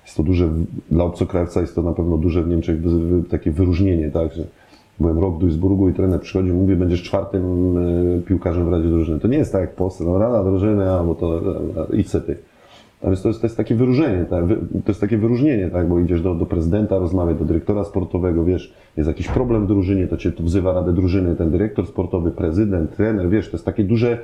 [0.04, 0.48] Jest to duże,
[0.90, 2.76] dla obcokrajowca jest to na pewno duże w Niemczech
[3.30, 4.44] takie wyróżnienie, tak, że
[5.00, 7.76] byłem rok w Duisburgu i trener przychodził, mówi, będziesz czwartym
[8.18, 9.20] y, piłkarzem w Radzie Drużyny.
[9.20, 11.40] To nie jest tak jak Polsce, no Rada Drużyny, albo to
[11.92, 12.36] e, idź se ty.
[13.00, 14.44] Tam jest, to, jest, to jest takie wyróżnienie, tak?
[14.84, 15.88] To jest takie wyróżnienie, tak?
[15.88, 20.06] bo idziesz do, do prezydenta, rozmawiać, do dyrektora sportowego, wiesz, jest jakiś problem w drużynie,
[20.06, 23.84] to cię tu wzywa Radę Drużyny, ten dyrektor sportowy, prezydent, trener, wiesz, to jest takie
[23.84, 24.18] duże,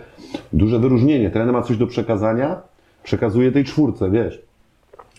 [0.53, 1.31] duże wyróżnienie.
[1.31, 2.61] Trener ma coś do przekazania,
[3.03, 4.43] przekazuje tej czwórce, wiesz.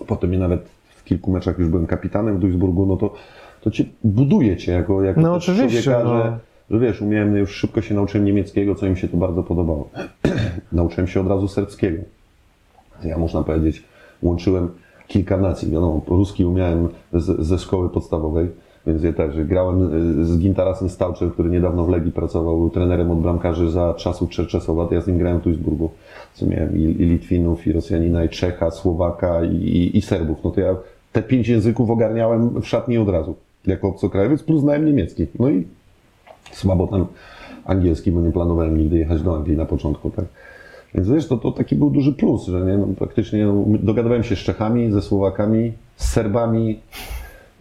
[0.07, 3.13] Potem mnie nawet w kilku meczach już byłem kapitanem w Duisburgu, no to,
[3.61, 6.23] to cię buduje cię jako, jako No oczywiście, człowieka, no.
[6.23, 6.37] że,
[6.69, 9.89] że wiesz, umiałem, już szybko się nauczyłem niemieckiego, co im się tu bardzo podobało.
[10.71, 12.03] nauczyłem się od razu serbskiego.
[13.03, 13.83] Ja można powiedzieć,
[14.21, 14.69] łączyłem
[15.07, 15.71] kilka nacji.
[15.71, 18.49] Wiadomo, ruski umiałem z, ze szkoły podstawowej,
[18.87, 23.11] więc ja też grałem y, z Gintarasem Stałczem, który niedawno w Legii pracował, był trenerem
[23.11, 25.89] od bramkarzy za czasów Czerczesowa, ja z nim grałem w Duisburgu.
[26.33, 30.37] Co miałem i, i Litwinów, i Rosjanina, i Czecha, Słowaka, i, i, i Serbów.
[30.43, 30.75] No to ja
[31.11, 33.35] te pięć języków ogarniałem w szatni od razu,
[33.67, 35.27] jako obcokrajowiec, plus znałem niemiecki.
[35.39, 35.67] No i
[36.51, 37.05] słabo tam
[37.65, 40.25] angielski, bo nie planowałem nigdy jechać do Anglii na początku, tak.
[40.97, 44.35] Więc wiesz, to, to taki był duży plus, że nie, no, praktycznie no, dogadywałem się
[44.35, 46.79] z Czechami, ze Słowakami, z Serbami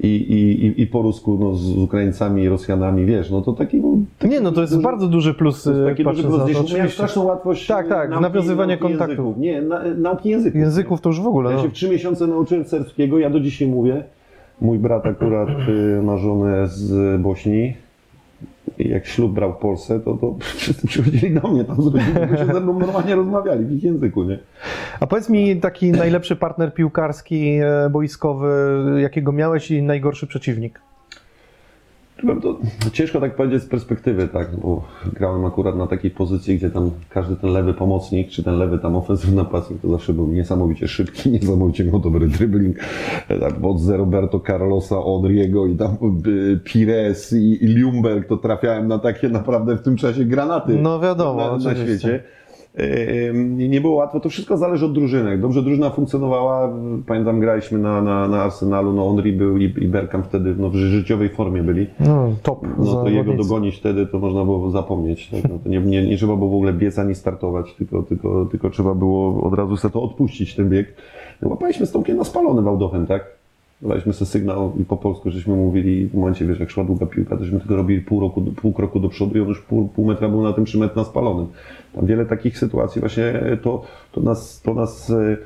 [0.00, 3.98] i, i, i, po rusku no, z Ukraińcami i Rosjanami, wiesz, no to taki był...
[4.18, 6.44] Taki Nie, no to jest duży, bardzo duży plus, to jest y, taki duży plus.
[6.44, 9.18] Gdzieś miałem straszną łatwość Tak, tak, nauki, nawiązywanie nauki kontaktów.
[9.18, 9.38] Języków.
[9.38, 10.60] Nie, na, nauki języków.
[10.60, 11.62] Języków to już w ogóle, Ja no.
[11.62, 14.04] się w trzy miesiące nauczyłem serbskiego, ja do dzisiaj mówię.
[14.60, 17.74] Mój brat akurat y, ma żonę z Bośni.
[18.78, 22.36] Jak ślub brał w Polsce, to, to wszyscy przychodzili do mnie tam z rodziny, bo
[22.36, 24.38] się ze mną normalnie rozmawiali w ich języku, nie?
[25.00, 28.48] A powiedz mi taki najlepszy partner piłkarski, e, boiskowy,
[29.02, 30.80] jakiego miałeś i najgorszy przeciwnik?
[32.22, 32.58] Byłem to
[32.92, 37.36] ciężko tak powiedzieć z perspektywy, tak, bo grałem akurat na takiej pozycji, gdzie tam każdy
[37.36, 41.84] ten lewy pomocnik, czy ten lewy tam ofensywny napastnik, to zawsze był niesamowicie szybki, niesamowicie
[41.84, 42.76] miał dobry dribbling.
[43.28, 45.96] Tak, od z Roberto Carlosa, Odriego i tam
[46.26, 47.76] y, Pires i, i
[48.28, 52.22] to trafiałem na takie naprawdę w tym czasie granaty No wiadomo, na, na świecie.
[53.42, 55.30] Nie było łatwo, to wszystko zależy od drużyny.
[55.30, 56.72] Jak dobrze drużyna funkcjonowała,
[57.06, 59.90] pamiętam graliśmy na, na, na Arsenalu, no Henry był i, i
[60.24, 61.86] wtedy no, w życiowej formie byli.
[62.00, 62.66] No, top.
[62.78, 65.30] No to jego dogonić wtedy to można było zapomnieć.
[65.30, 65.50] Tak?
[65.50, 68.70] No to nie, nie, nie trzeba było w ogóle biec ani startować, tylko, tylko, tylko
[68.70, 70.94] trzeba było od razu sobie to odpuścić, ten bieg.
[71.42, 73.35] No, łapaliśmy z Tomkiem na spalony Wałdochem, tak?
[73.82, 77.36] Daliśmy sobie sygnał i po polsku żeśmy mówili, w momencie, wiesz, jak szła długa piłka,
[77.36, 80.06] to żeśmy tylko robili pół, roku, pół kroku do przodu i on już pół, pół
[80.06, 81.46] metra był na tym trzy metr na spalonym.
[81.94, 85.36] Tam wiele takich sytuacji właśnie to, to nas, to nas e,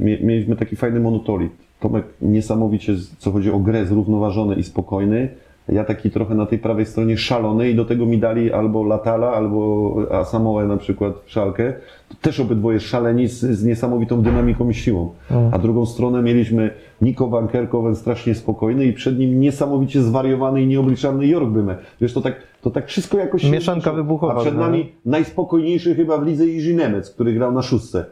[0.00, 1.52] Mie- Mieliśmy taki fajny monotolit.
[1.80, 5.28] Tomek niesamowicie, co chodzi o grę, zrównoważony i spokojny.
[5.68, 9.32] Ja taki trochę na tej prawej stronie szalony i do tego mi dali albo Latala,
[9.32, 11.72] albo Asamoe na przykład w szalkę.
[12.08, 15.10] To też obydwoje szaleni z, z niesamowitą dynamiką i siłą.
[15.52, 20.66] A drugą stronę mieliśmy Niko Van Kerkoven strasznie spokojny i przed nim niesamowicie zwariowany i
[20.66, 21.76] nieobliczalny Jork Byme.
[22.00, 23.50] Wiesz, to tak, to tak wszystko jakoś...
[23.50, 28.04] Mieszanka wybuchowa, A przed nami najspokojniejszy chyba w lidze Iży Nemec, który grał na szóstce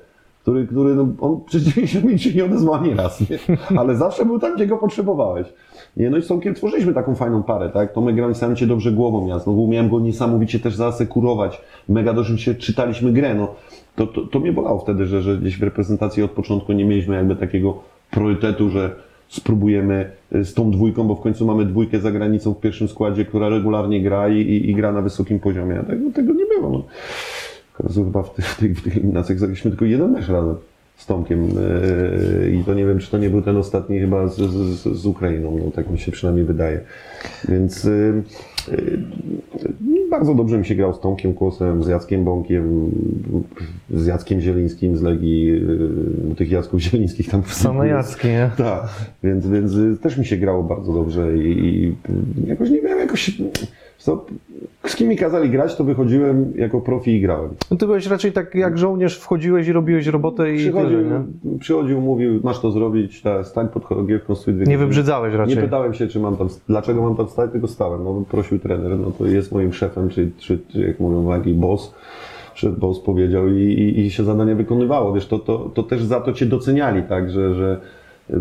[0.48, 3.38] który, który no, on przez 90 minut się nie odezwał ani raz, nie?
[3.78, 5.46] ale zawsze był tam, gdzie go potrzebowałeś.
[5.96, 7.92] Nie, no i z Tomkiem tworzyliśmy taką fajną parę, tak?
[7.92, 12.54] Tomek grał niesamowicie dobrze głową, ja znowu miałem go niesamowicie też zaasekurować, mega dobrze się
[12.54, 13.54] czytaliśmy grę, no.
[13.96, 17.16] To, to, to mnie bolało wtedy, że, że gdzieś w reprezentacji od początku nie mieliśmy
[17.16, 17.78] jakby takiego
[18.10, 18.96] priorytetu, że
[19.28, 23.24] spróbujemy y, z tą dwójką, bo w końcu mamy dwójkę za granicą w pierwszym składzie,
[23.24, 25.80] która regularnie gra i, i, i gra na wysokim poziomie.
[25.80, 26.70] A tego, tego nie było.
[26.70, 26.84] No.
[27.94, 30.54] Chyba w tych, w tych, w tych eliminacjach zagraliśmy tylko jeden mecz razem
[30.96, 34.36] z Tomkiem yy, i to nie wiem, czy to nie był ten ostatni chyba z,
[34.36, 36.80] z, z Ukrainą, no tak mi się przynajmniej wydaje.
[37.48, 37.88] Więc
[40.10, 42.90] bardzo dobrze mi się grał z Tomkiem Kłosem, z Jackiem Bąkiem,
[43.90, 48.50] z Jackiem Zielińskim z Legii, yy, tych Jacków Zielińskich tam Same Jacki, nie?
[48.56, 48.88] tak,
[49.22, 51.96] więc, więc y, też mi się grało bardzo dobrze i, i
[52.46, 53.40] jakoś nie wiem, jakoś
[53.98, 54.26] co,
[54.86, 57.50] z kim mi kazali grać, to wychodziłem jako profi i grałem.
[57.70, 61.58] No ty byłeś raczej tak jak żołnierz, wchodziłeś i robiłeś robotę i Przychodził, tyle, nie?
[61.58, 65.56] przychodził mówił, masz to zrobić, ta, stań pod choreografią, stój dwie Nie wybrzydzałeś raczej.
[65.56, 68.04] Nie pytałem się, czy mam tam, dlaczego mam tam stać, tylko stałem.
[68.04, 71.94] No, prosił trener, no to jest moim szefem, czy, czy, czy jak mówią, taki boss.
[72.54, 75.12] Szef boss powiedział i, i, i się zadanie wykonywało.
[75.12, 77.80] Wiesz, to, to, to też za to cię doceniali, tak, że, że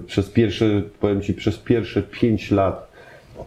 [0.05, 2.88] przez pierwsze, powiem ci, przez pierwsze pięć lat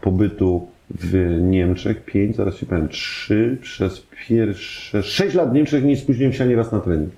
[0.01, 5.97] pobytu w Niemczech, pięć, zaraz ci powiem, trzy, przez pierwsze sześć lat w Niemczech nie
[5.97, 7.11] spóźniłem się ani raz na trening.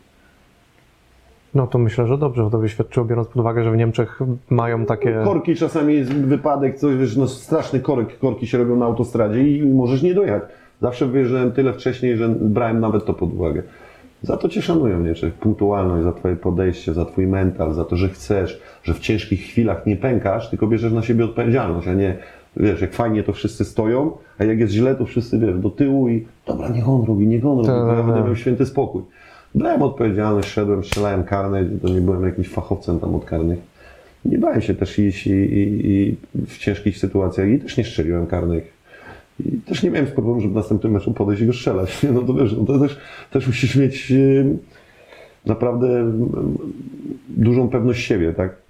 [1.55, 4.21] No to myślę, że dobrze to by świadczyło, biorąc pod uwagę, że w Niemczech
[4.51, 5.21] mają takie...
[5.25, 9.67] Korki czasami jest wypadek, coś, wiesz, no straszny korek, korki się robią na autostradzie i
[9.67, 10.43] możesz nie dojechać.
[10.81, 13.63] Zawsze wyjeżdżałem tyle wcześniej, że brałem nawet to pod uwagę.
[14.23, 15.15] Za to cię szanują, nie?
[15.15, 19.41] Czy punktualność, za twoje podejście, za twój mental, za to, że chcesz, że w ciężkich
[19.41, 22.17] chwilach nie pękasz, tylko bierzesz na siebie odpowiedzialność, a nie,
[22.57, 26.09] wiesz, jak fajnie to wszyscy stoją, a jak jest źle, to wszyscy, wiesz, do tyłu
[26.09, 28.07] i dobra, niech on robi, niech on robi, to ja Tak.
[28.07, 29.03] będę miał święty spokój.
[29.55, 33.59] Brałem odpowiedzialność, szedłem, strzelałem karne, to nie byłem jakimś fachowcem tam od karnych.
[34.25, 38.27] Nie bałem się też iść i, i, i w ciężkich sytuacjach i też nie strzeliłem
[38.27, 38.73] karnych.
[39.47, 42.03] I też nie miałem problemu, żeby w następnym meczu podejść i go strzelać.
[42.15, 42.99] No to wiesz, no to też,
[43.31, 44.13] też musisz mieć
[45.47, 46.13] naprawdę
[47.29, 48.62] dużą pewność siebie, tak?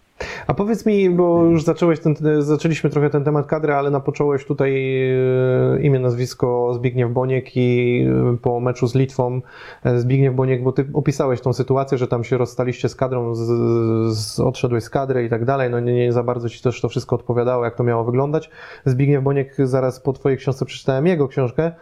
[0.47, 4.73] A powiedz mi, bo już zacząłeś ten, zaczęliśmy trochę ten temat kadry, ale napocząłeś tutaj
[5.11, 8.01] e, imię, nazwisko Zbigniew Boniek i
[8.33, 9.41] e, po meczu z Litwą
[9.85, 13.49] e, Zbigniew Boniek, bo ty opisałeś tą sytuację, że tam się rozstaliście z kadrą, z,
[14.16, 16.89] z, odszedłeś z kadry i tak dalej, no nie, nie za bardzo ci też to
[16.89, 18.51] wszystko odpowiadało, jak to miało wyglądać.
[18.85, 21.73] Zbigniew Boniek, zaraz po twojej książce przeczytałem jego książkę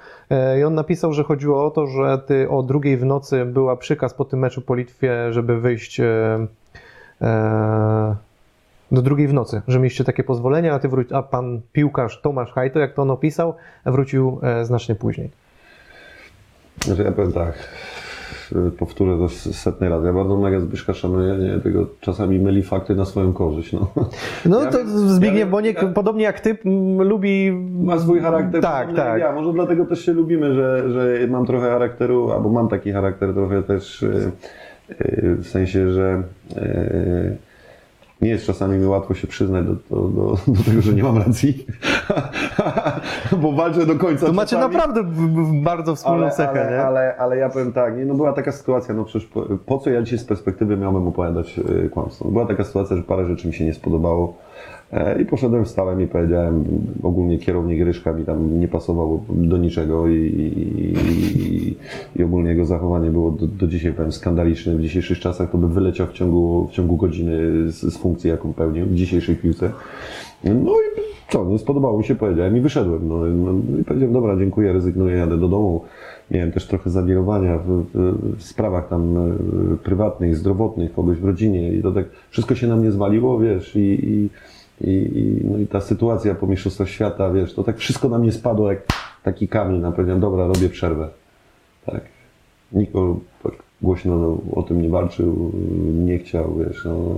[0.61, 4.15] i on napisał, że chodziło o to, że ty o drugiej w nocy była przykaz
[4.15, 6.47] po tym meczu po Litwie, żeby wyjść e,
[8.93, 12.53] do drugiej w nocy, że mieliście takie pozwolenia, a, ty wróci, a pan piłkarz Tomasz
[12.53, 13.55] Hajto, jak to on opisał,
[13.87, 15.31] wrócił e, znacznie później.
[16.95, 17.55] Że ja powiem tak,
[18.53, 20.05] yy, powtórzę to setny raz.
[20.05, 21.59] Ja bardzo mega Zbyszka szanuję, nie?
[21.61, 23.73] Tego czasami myli fakty na swoją korzyść.
[23.73, 23.91] No.
[24.47, 27.53] No Ja to wiem, Zbigniew ja Boniek, ja- podobnie jak ty, m, lubi...
[27.83, 28.63] Ma swój charakter.
[28.63, 29.21] Tak, tak.
[29.21, 29.33] Ja.
[29.33, 33.63] Może dlatego też się lubimy, że, że mam trochę charakteru, albo mam taki charakter trochę
[33.63, 36.23] też yy, w sensie, że
[38.23, 41.19] nie jest czasami mi łatwo się przyznać do, do, do, do tego, że nie mam
[41.19, 41.67] racji,
[43.43, 44.27] bo walczę do końca.
[44.27, 44.75] To macie czasami.
[44.75, 45.05] naprawdę
[45.63, 46.83] bardzo wspólną ale, cechę, ale, nie?
[46.83, 49.91] ale, ale ja powiem tak, nie, no była taka sytuacja, no przecież po, po co
[49.91, 52.29] ja dzisiaj z perspektywy miałem opowiadać y, kłamstwo?
[52.29, 54.35] Była taka sytuacja, że parę rzeczy mi się nie spodobało
[55.21, 56.65] i poszedłem, wstałem i powiedziałem,
[57.03, 61.77] ogólnie kierownik Ryszka mi tam nie pasował do niczego i, i,
[62.17, 64.77] i, ogólnie jego zachowanie było do, do dzisiaj powiem skandaliczne.
[64.77, 67.39] W dzisiejszych czasach to by wyleciał w ciągu, w ciągu godziny
[67.73, 69.73] z, z funkcji, jaką pełnił w dzisiejszej piłce.
[70.45, 73.09] No i co, nie spodobało mi się, powiedziałem i wyszedłem.
[73.09, 75.85] No, no i powiedziałem, dobra, dziękuję, rezygnuję, jadę do domu.
[76.31, 79.37] Miałem też trochę zawirowania w, w, w sprawach tam e,
[79.77, 83.81] prywatnych, zdrowotnych, kogoś w rodzinie i to tak wszystko się na mnie zwaliło, wiesz, i,
[83.81, 84.29] i,
[84.81, 88.33] i, i, no i ta sytuacja po Mistrzostwach Świata, wiesz, to tak wszystko na mnie
[88.33, 88.87] spadło jak
[89.23, 89.81] taki kamień.
[89.81, 91.09] No, powiedziałem, dobra, robię przerwę.
[91.87, 92.01] Tak.
[92.73, 93.53] Nikt o, tak
[93.83, 95.53] głośno no, o tym nie walczył,
[95.95, 97.15] nie chciał, wiesz, no,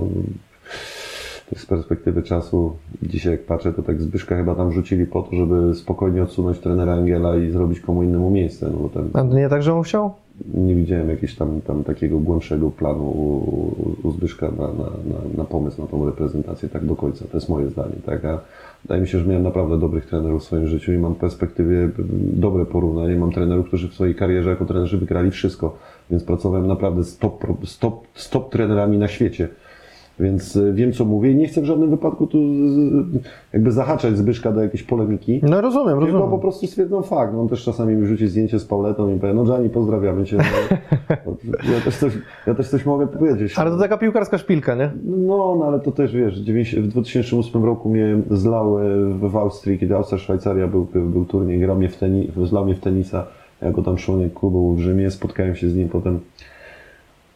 [1.50, 5.36] tak z perspektywy czasu, dzisiaj jak patrzę, to tak Zbyszka chyba tam rzucili po to,
[5.36, 8.70] żeby spokojnie odsunąć trenera Angela i zrobić komu innemu miejsce.
[8.72, 10.14] No bo tam A to nie tak, że on chciał?
[10.54, 15.44] Nie widziałem jakiegoś tam, tam takiego głębszego planu u, u Zbyszka na, na, na, na
[15.44, 17.24] pomysł na tą reprezentację tak do końca.
[17.24, 17.94] To jest moje zdanie.
[18.06, 18.24] Tak?
[18.24, 18.40] A
[18.82, 21.88] wydaje mi się, że miałem naprawdę dobrych trenerów w swoim życiu i mam w perspektywie
[22.32, 23.16] dobre porównanie.
[23.16, 25.78] Mam trenerów, którzy w swojej karierze jako trenerzy wygrali wszystko,
[26.10, 29.48] więc pracowałem naprawdę z top, z top, z top trenerami na świecie.
[30.22, 32.38] Więc y, wiem, co mówię i nie chcę w żadnym wypadku tu
[33.52, 35.40] jakby zahaczać Zbyszka do jakiejś polemiki.
[35.42, 36.40] No rozumiem, Tylko po rozumiem.
[36.40, 37.34] prostu stwierdzam fakt.
[37.34, 40.38] On też czasami mi rzuci zdjęcie z Pauletą i powie, no Gianni, pozdrawiamy cię.
[41.26, 41.36] No,
[41.74, 42.12] ja, też coś,
[42.46, 43.58] ja też coś mogę powiedzieć.
[43.58, 44.90] Ale to taka piłkarska szpilka, nie?
[45.04, 48.82] No, no ale to też wiesz, w 90 w 2008 roku mnie zlał e,
[49.28, 52.74] w Austrii, kiedy Austria Szwajcaria był, był, był turniej, grał mnie w teni, zlał mnie
[52.74, 53.26] w tenisa,
[53.62, 56.20] jako tam członek klubu w Rzymie, spotkałem się z nim potem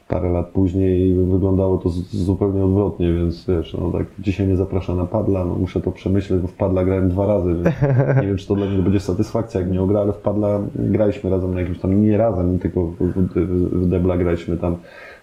[0.08, 5.06] parę lat później wyglądało to zupełnie odwrotnie, więc wiesz, no tak dzisiaj mnie zaprasza na
[5.06, 7.66] padla, no muszę to przemyśleć, bo w padla grałem dwa razy, więc
[8.22, 11.30] nie wiem, czy to dla niego będzie satysfakcja, jak mnie ogra, ale w padla graliśmy
[11.30, 14.76] razem na jakimś tam, nie razem, tylko w, w, w debla graliśmy tam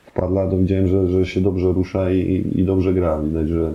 [0.05, 3.73] w padla, to widziałem, że, że się dobrze rusza i, i dobrze gra, widać, że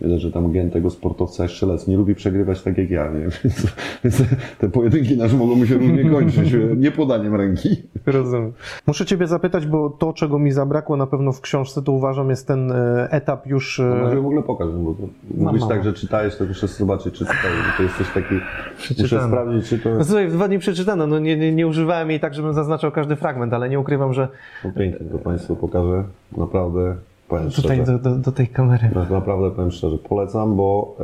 [0.00, 1.88] Widać, że tam gen tego sportowca jeszcze lec.
[1.88, 3.20] Nie lubi przegrywać tak jak ja, nie?
[3.44, 3.66] Więc,
[4.04, 4.22] więc
[4.58, 7.68] te pojedynki nasze mogą mi się różnie kończyć, nie podaniem ręki.
[8.06, 8.52] Rozumiem.
[8.86, 12.46] Muszę Ciebie zapytać, bo to, czego mi zabrakło na pewno w książce, to uważam jest
[12.48, 13.80] ten e, etap już...
[13.80, 15.02] e, Może w ogóle pokażę, bo to
[15.38, 15.72] mówisz mało.
[15.72, 18.34] tak, że czytałeś, to muszę zobaczyć, czy czytałeś, bo to jest coś taki...
[19.02, 20.08] Muszę sprawdzić, czy to No jest...
[20.10, 23.16] słuchaj, w dwa dni przeczytano, no nie, nie, nie używałem jej tak, żebym zaznaczał każdy
[23.16, 24.28] fragment, ale nie ukrywam, że
[24.64, 26.04] No pięknie, to Państwu pokażę.
[26.36, 26.96] Naprawdę,
[27.28, 27.98] powiem tutaj szczerze.
[27.98, 28.90] do, do, do tej kamery.
[29.10, 30.96] Naprawdę powiem szczerze, polecam, bo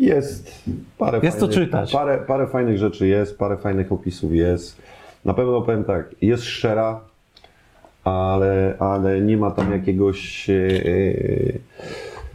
[0.00, 0.64] jest
[0.98, 1.92] parę Jest fajnych, czytać.
[1.92, 4.82] Parę, parę fajnych rzeczy jest, parę fajnych opisów jest.
[5.24, 7.00] Na pewno powiem tak, jest szczera,
[8.04, 11.52] ale, ale nie ma tam jakiegoś, e, e,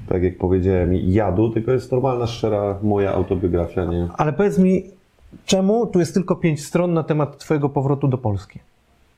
[0.09, 4.07] tak jak powiedziałem, jadu, tylko jest normalna, szczera moja autobiografia, nie?
[4.17, 4.83] Ale powiedz mi,
[5.45, 8.59] czemu tu jest tylko pięć stron na temat Twojego powrotu do Polski?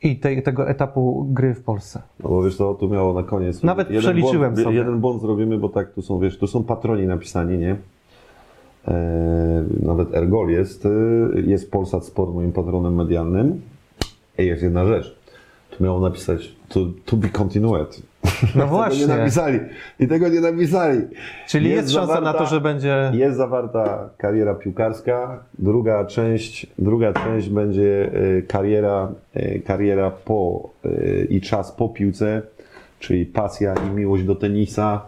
[0.03, 2.01] I tej, tego etapu gry w Polsce.
[2.23, 3.63] No bo wiesz co, tu miało na koniec.
[3.63, 4.77] Nawet przeliczyłem błąd, sobie.
[4.77, 7.75] Jeden błąd zrobimy, bo tak, tu są, wiesz, tu są patroni napisani, nie?
[8.87, 10.89] E, nawet Ergol jest, e,
[11.41, 13.61] jest Polsat Sport moim patronem medialnym.
[14.37, 15.15] I jest jedna rzecz.
[15.69, 18.01] Tu miało napisać to, to be continued.
[18.23, 19.07] No Tego nie właśnie.
[19.07, 19.59] napisali.
[19.99, 21.01] I tego nie napisali.
[21.47, 23.11] Czyli jest, szansa na zawarta- to, że będzie...
[23.13, 30.89] Jest zawarta kariera piłkarska, druga część, druga część będzie e, kariera, e, kariera po e,
[31.23, 32.41] i czas po piłce,
[32.99, 35.01] czyli pasja i miłość do tenisa.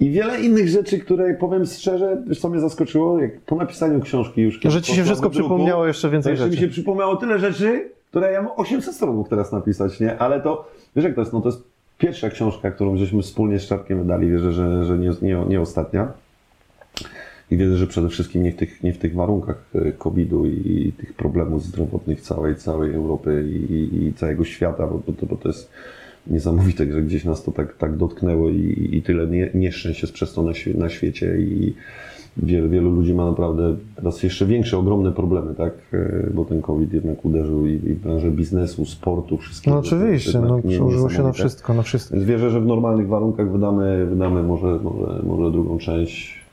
[0.00, 4.60] I wiele innych rzeczy, które powiem szczerze, co mnie zaskoczyło, jak po napisaniu książki już
[4.64, 6.62] Że ci się wszystko przypomniało jeszcze więcej jeszcze mi rzeczy.
[6.64, 10.18] się przypomniało tyle rzeczy, które ja mam 800 stron mógł teraz napisać, nie?
[10.18, 11.62] Ale to, wiesz jak to jest, no to jest
[11.98, 16.12] pierwsza książka, którą żeśmy wspólnie z Czarkiem wydali, wierzę, że, że nie, nie, nie ostatnia.
[17.50, 20.92] I wierzę, że przede wszystkim nie w tych, nie w tych warunkach e, COVID-u i,
[20.98, 25.48] tych problemów zdrowotnych całej, całej Europy i, i, całego świata, bo, bo, to, bo to
[25.48, 25.70] jest
[26.26, 30.32] niesamowite, że gdzieś nas to tak, tak dotknęło i, i tyle nie, nieszczęść jest przez
[30.32, 31.74] to na, na świecie i
[32.36, 35.72] wielu, wielu ludzi ma naprawdę teraz jeszcze większe, ogromne problemy, tak?
[35.92, 39.74] E, Bo ten COVID jednak uderzył i, i w branżę biznesu, sportu, wszystkiego.
[39.76, 42.14] No oczywiście, no, przełożyło się na wszystko, na wszystko.
[42.16, 46.44] Więc wierzę, że w normalnych warunkach wydamy, wydamy może, może, może drugą część.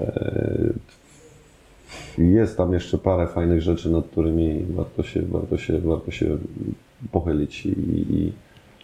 [0.00, 0.72] E,
[2.18, 6.36] Jest tam jeszcze parę fajnych rzeczy, nad którymi warto się, warto się, warto się
[7.12, 7.70] pochylić i,
[8.10, 8.32] i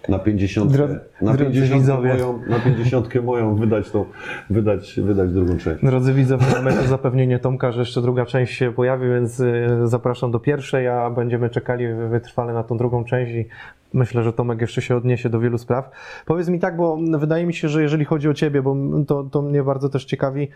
[0.08, 0.88] na 50, Dro-
[1.22, 2.08] na drodzy 50 widzowie.
[2.08, 4.04] moją, na 50 moją wydać tą,
[4.50, 5.84] wydać, wydać drugą część.
[5.84, 10.30] Drodzy widzowie, mamy to zapewnienie Tomka, że jeszcze druga część się pojawi, więc y, zapraszam
[10.30, 13.46] do pierwszej, a będziemy czekali wytrwale na tą drugą część i
[13.92, 15.90] myślę, że Tomek jeszcze się odniesie do wielu spraw.
[16.26, 18.76] Powiedz mi tak, bo wydaje mi się, że jeżeli chodzi o Ciebie, bo
[19.06, 20.48] to, to mnie bardzo też ciekawi,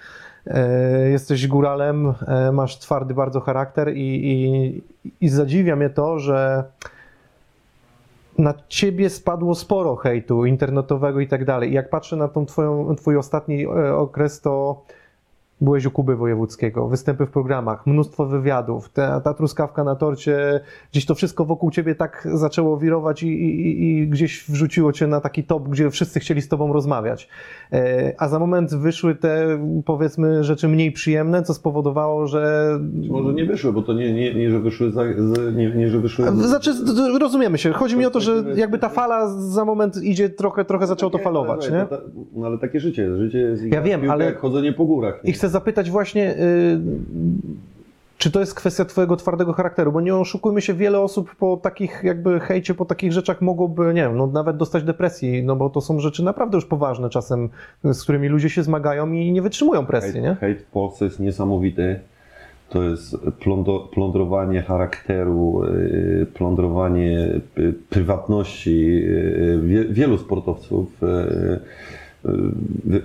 [0.46, 4.82] e, jesteś góralem, e, masz twardy bardzo charakter i, i,
[5.20, 6.64] i zadziwia mnie to, że
[8.38, 11.72] na ciebie spadło sporo hejtu internetowego i tak dalej.
[11.72, 14.82] Jak patrzę na tą twoją, twój ostatni e, okres, to
[15.62, 20.60] byłeś u Kuby Wojewódzkiego, występy w programach, mnóstwo wywiadów, ta, ta truskawka na torcie,
[20.92, 25.20] gdzieś to wszystko wokół ciebie tak zaczęło wirować i, i, i gdzieś wrzuciło cię na
[25.20, 27.28] taki top, gdzie wszyscy chcieli z tobą rozmawiać.
[27.72, 32.68] E, A za moment wyszły te, powiedzmy, rzeczy mniej przyjemne, co spowodowało, że
[33.10, 35.02] Może nie wyszły, bo to nie, nie, nie że wyszły, za,
[35.54, 36.70] nie, nie, że wyszły Znaczy,
[37.20, 37.72] rozumiemy się.
[37.72, 41.18] Chodzi mi o to, że jakby ta fala za moment idzie trochę, trochę zaczęło to
[41.18, 41.86] falować, ale, nie?
[42.34, 45.24] No ale takie życie, życie jest Ja wiem, ale- jak chodzenie po górach.
[45.24, 45.30] nie?
[45.30, 46.80] I chcę zapytać właśnie, y,
[48.18, 52.00] czy to jest kwestia twojego twardego charakteru, bo nie oszukujmy się, wiele osób po takich
[52.04, 55.80] jakby hejcie, po takich rzeczach mogłoby, nie wiem, no nawet dostać depresji, no bo to
[55.80, 57.48] są rzeczy naprawdę już poważne czasem,
[57.84, 60.34] z którymi ludzie się zmagają i nie wytrzymują presji, Hejt, nie?
[60.34, 62.00] hejt w Polsce jest niesamowity.
[62.68, 63.16] To jest
[63.92, 67.28] plądrowanie charakteru, yy, plądrowanie
[67.58, 69.04] y, prywatności
[69.62, 71.00] wie, wielu sportowców.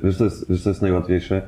[0.04, 1.42] Wiesz, co jest, wiesz, co jest najłatwiejsze?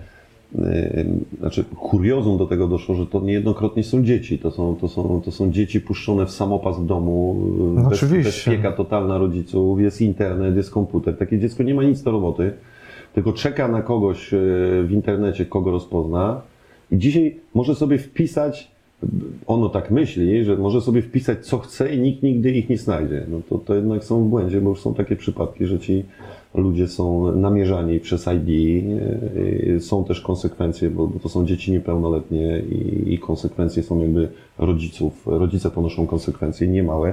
[0.56, 1.06] Yy,
[1.39, 4.39] znaczy kuriozum do tego doszło, że to niejednokrotnie są dzieci.
[4.39, 8.04] To są, to są, to są dzieci puszczone w samopas w domu, yy, No bez,
[8.04, 8.52] oczywiście.
[8.52, 11.18] bezpieka totalna rodziców, jest internet, jest komputer.
[11.18, 12.54] Takie dziecko nie ma nic do roboty,
[13.14, 14.39] tylko czeka na kogoś yy,
[14.84, 16.41] w internecie, kogo rozpozna
[16.91, 18.72] i dzisiaj może sobie wpisać,
[19.47, 23.26] ono tak myśli, że może sobie wpisać co chce i nikt nigdy ich nie znajdzie.
[23.30, 26.06] No to, to jednak są w błędzie, bo już są takie przypadki, że ci
[26.56, 32.60] ludzie są namierzani przez ID, yy, są też konsekwencje, bo, bo to są dzieci niepełnoletnie
[32.60, 35.28] i, i konsekwencje są jakby rodziców.
[35.28, 37.10] Rodzice ponoszą konsekwencje niemałe.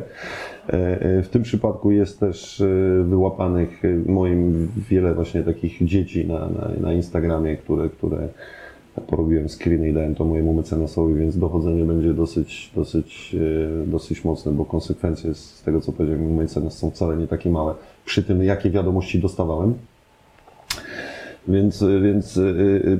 [0.68, 2.66] E, W tym przypadku jest też e,
[3.04, 8.28] wyłapanych e, moim wiele właśnie takich dzieci na, na, na Instagramie, które, które
[9.00, 13.36] porobiłem screeny i dałem to mojemu mecenasowi, więc dochodzenie będzie dosyć, dosyć,
[13.84, 17.50] e, dosyć mocne, bo konsekwencje z tego, co powiedział mi mecenas, są wcale nie takie
[17.50, 17.74] małe.
[18.04, 19.74] Przy tym, jakie wiadomości dostawałem.
[21.48, 22.98] Więc, więc e, e,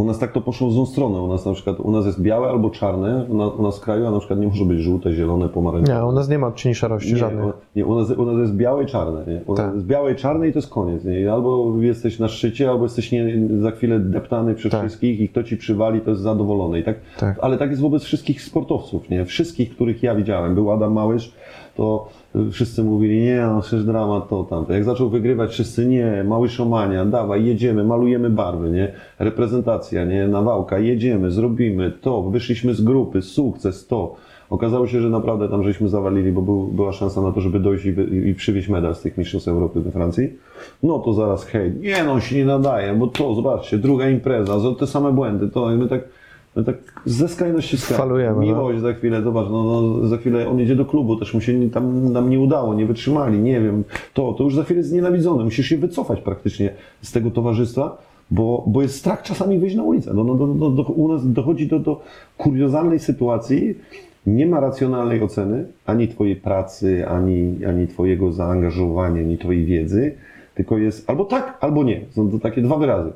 [0.00, 1.20] u nas tak to poszło w złą stronę.
[1.22, 3.80] U nas na przykład, u nas jest białe albo czarne, u nas, u nas w
[3.80, 5.98] kraju, a na przykład nie może być żółte, zielone, pomarańczowe.
[5.98, 7.44] Nie, u nas nie ma odcieni szarości Nie, żadnej.
[7.44, 9.24] u- nie u, nas, u nas jest białe i czarne.
[9.26, 9.40] Nie?
[9.46, 9.74] U nas Tak.
[9.74, 11.04] jest białe i czarne i to jest koniec.
[11.04, 11.32] Nie?
[11.32, 14.80] Albo jesteś na szczycie, albo jesteś nie, za chwilę deptany przez Tak.
[14.80, 16.80] wszystkich i kto ci przywali, to jest zadowolony.
[16.80, 17.38] I tak, Tak.
[17.42, 19.10] Ale tak jest wobec wszystkich sportowców.
[19.10, 19.24] Nie?
[19.24, 20.54] Wszystkich, których ja widziałem.
[20.54, 21.34] Był Adam Małysz,
[21.76, 22.08] to
[22.52, 24.72] wszyscy mówili, nie, no przecież dramat, to tamto.
[24.72, 28.92] Jak zaczął wygrywać, wszyscy, nie, Małyszomania, dawaj, jedziemy, malujemy barwy, nie?
[29.18, 30.28] Reprezentacja, nie?
[30.28, 34.16] Nawałka, jedziemy, zrobimy to, wyszliśmy z grupy, sukces, to.
[34.50, 37.84] Okazało się, że naprawdę tam żeśmy zawalili, bo był, była szansa na to, żeby dojść
[37.84, 37.88] i,
[38.28, 40.32] i przywieźć medal z tych mistrzostw Europy we Francji.
[40.82, 44.74] No to zaraz hej, nie no, się nie nadaje, bo to, zobaczcie, druga impreza, za
[44.74, 46.00] te same błędy, to i my tak,
[46.56, 48.08] my tak ze skrajności skrajność.
[48.08, 48.42] Falujemy, no.
[48.42, 51.70] Miłość za chwilę, zobacz, no, no, za chwilę on jedzie do klubu, też mu się
[51.70, 53.84] tam nam nie udało, nie wytrzymali, nie wiem,
[54.14, 56.72] to, to już za chwilę jest znienawidzony, musisz się wycofać praktycznie
[57.02, 57.98] z tego towarzystwa,
[58.30, 60.14] bo, bo jest strach czasami wyjść na ulicę.
[60.14, 62.00] No, no, no, no, do, u nas dochodzi do, do
[62.38, 63.74] kuriozalnej sytuacji,
[64.26, 70.14] nie ma racjonalnej oceny ani Twojej pracy, ani, ani Twojego zaangażowania, ani Twojej wiedzy,
[70.54, 72.00] tylko jest albo tak, albo nie.
[72.10, 73.12] Są to takie dwa wyrazy.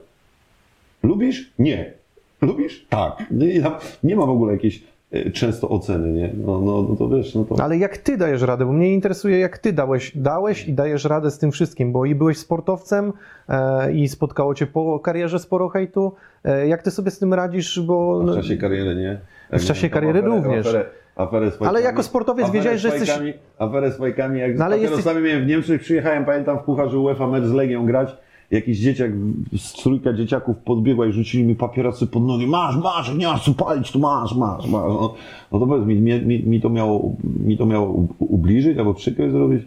[1.02, 1.52] Lubisz?
[1.58, 2.03] Nie.
[2.42, 2.86] Lubisz?
[2.88, 3.24] Tak.
[3.30, 3.62] Nie,
[4.04, 4.82] nie, ma w ogóle jakiejś
[5.12, 6.30] e, często oceny, nie?
[6.46, 7.64] No, no, no to wiesz, no to...
[7.64, 8.66] Ale jak ty dajesz radę?
[8.66, 12.14] Bo mnie interesuje, jak ty dałeś, dałeś i dajesz radę z tym wszystkim, bo i
[12.14, 13.12] byłeś sportowcem
[13.48, 16.12] e, i spotkało cię po karierze sporo hejtu.
[16.44, 17.80] E, jak ty sobie z tym radzisz?
[17.80, 19.20] Bo W no, czasie kariery nie.
[19.58, 20.66] W czasie kariery aferę, również.
[20.66, 20.84] Aferę,
[21.16, 24.82] aferę z Ale jako sportowiec wiedziałeś, że jesteś- Aferę z fajkami, jak No ale ale
[24.82, 28.16] jesteś- miałem w Niemczech, przyjechałem, pamiętam w pucharze UEFA mecz z Legią grać,
[28.54, 29.12] jakiś dzieciak,
[29.56, 33.54] z trójka dzieciaków podbiegła i rzucili mi papierosy pod nogi, masz, masz, nie masz co
[33.54, 34.88] palić, tu masz, masz, masz.
[34.88, 35.14] No,
[35.52, 39.62] no to powiedz mi, mi, mi, to miało, mi to miało ubliżyć albo przykrość zrobić?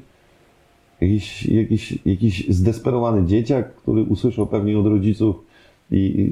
[1.01, 5.46] Jakiś, jakiś, jakiś zdesperowany dzieciak, który usłyszał pewnie od rodziców
[5.91, 6.31] i,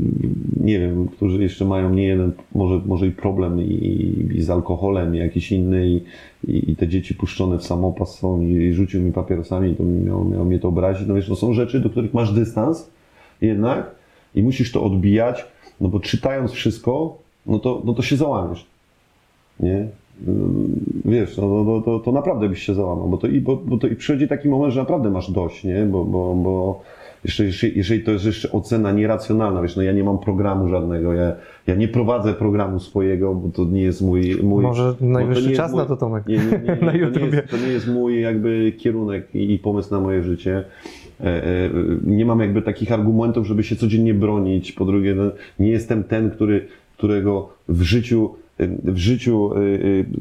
[0.64, 5.16] nie wiem, którzy jeszcze mają nie jeden, może, może i problem i, i z alkoholem,
[5.16, 6.02] i jakiś inny i,
[6.48, 10.26] i, te dzieci puszczone w samopas są i, i rzucił mi papierosami i to miało,
[10.26, 11.08] miało mnie to obrazić.
[11.08, 12.90] No wiesz, to są rzeczy, do których masz dystans
[13.42, 13.92] jednak
[14.36, 15.46] i musisz to odbijać,
[15.82, 18.66] no bo czytając wszystko, no to, no to się załamiesz.
[19.60, 19.88] Nie?
[21.06, 23.78] Wiesz, no, no, no, to, to naprawdę byś się załamał, bo to, i, bo, bo
[23.78, 25.86] to i przychodzi taki moment, że naprawdę masz dość, nie?
[25.86, 26.82] Bo, bo, bo
[27.26, 31.14] jeszcze, jeżeli, jeżeli to jest jeszcze ocena nieracjonalna, wiesz, no ja nie mam programu żadnego,
[31.14, 31.36] ja,
[31.68, 34.36] ja nie prowadzę programu swojego, bo to nie jest mój...
[34.44, 36.28] mój Może najwyższy czas na to, Tomek.
[36.28, 39.54] Nie, nie, nie, nie, Na to, nie jest, to nie jest mój jakby kierunek i,
[39.54, 40.64] i pomysł na moje życie.
[41.22, 41.70] E, e,
[42.04, 44.72] Nie mam jakby takich argumentów, żeby się codziennie bronić.
[44.72, 45.24] Po drugie, no,
[45.60, 46.68] nie jestem ten, który,
[46.98, 48.30] którego w życiu,
[48.84, 49.60] w życiu, e,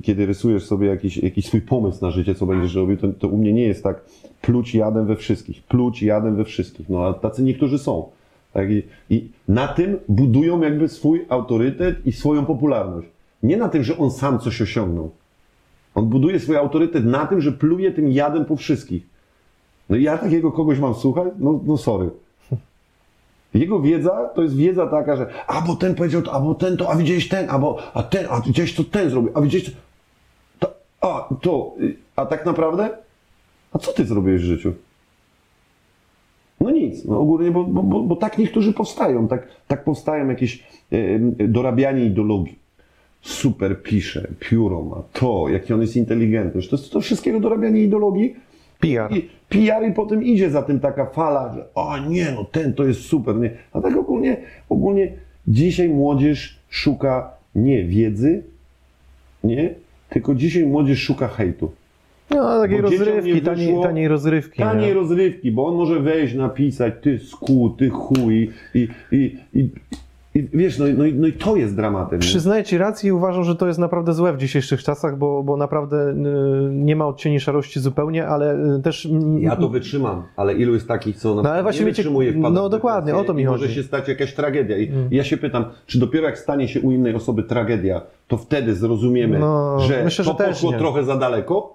[0.03, 3.39] kiedy rysujesz sobie jakiś, jakiś swój pomysł na życie, co będziesz robił, to, to u
[3.39, 4.05] mnie nie jest tak
[4.45, 6.89] pluć jadem we wszystkich, pluć jadem we wszystkich.
[6.89, 8.09] No a tacy niektórzy są.
[8.53, 8.71] Tak?
[8.71, 13.09] I, I na tym budują jakby swój autorytet i swoją popularność.
[13.43, 15.11] Nie na tym, że on sam coś osiągnął.
[15.95, 19.07] On buduje swój autorytet na tym, że pluje tym jadem po wszystkich.
[19.91, 21.29] No i ja takiego kogoś mam słuchać?
[21.39, 22.11] No, no sorry.
[23.55, 26.77] Jego wiedza to jest wiedza taka, że a bo ten powiedział to, a bo ten
[26.77, 29.65] to, a widziałeś ten, a bo a ten, a widziałeś co ten zrobił, a widziałeś
[29.65, 29.73] to,
[30.59, 31.75] to a to,
[32.17, 33.04] a tak naprawdę?
[33.75, 34.73] A co ty zrobiłeś w życiu?
[36.61, 40.65] No nic, no ogólnie, bo, bo, bo, bo tak niektórzy powstają, tak, tak powstają jakieś
[40.93, 42.59] e, dorabianie ideologii.
[43.21, 46.61] Super pisze, pióro ma, to, jaki on jest inteligentny.
[46.61, 48.37] Że To jest to wszystkiego dorabianie ideologii.
[48.81, 49.13] PR.
[49.17, 52.85] I PR i potem idzie za tym taka fala, że o nie, no ten to
[52.85, 53.37] jest super.
[53.37, 53.51] Nie.
[53.73, 54.37] A tak ogólnie,
[54.69, 55.13] ogólnie
[55.49, 58.43] dzisiaj młodzież szuka nie wiedzy,
[59.45, 59.75] nie,
[60.11, 61.73] tylko dzisiaj młodzież szuka hejtu.
[62.31, 64.59] No, takiej Bo rozrywki, nie taniej, wyszło- taniej rozrywki.
[64.59, 64.95] Taniej nie?
[64.95, 69.71] rozrywki, bo on może wejść, napisać, ty sku, ty chuj i, i, i,
[70.35, 72.19] i wiesz, no, i- no, no i to jest dramatem.
[72.19, 75.57] Przyznaję Ci rację i uważam, że to jest naprawdę złe w dzisiejszych czasach, bo, bo
[75.57, 76.15] naprawdę y,
[76.71, 79.07] nie ma odcieni szarości zupełnie, ale y, też...
[79.07, 82.51] mm, Ja to wytrzymam, ale ilu jest takich, co ale właśnie nie wiecie- wytrzymuje, wpada
[82.51, 83.63] no dokładnie, o to mi chodzi.
[83.63, 84.79] może się stać jakaś tragedia.
[84.79, 88.75] I ja się pytam, czy dopiero jak stanie się u innej osoby tragedia, to wtedy
[88.75, 90.79] zrozumiemy, No, że myślę, to że poszło nie.
[90.79, 91.74] trochę za daleko?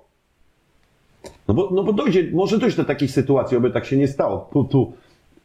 [1.50, 4.50] No bo, no bo dojdzie, może dojść do takiej sytuacji, oby tak się nie stało,
[4.54, 4.94] tu, tu,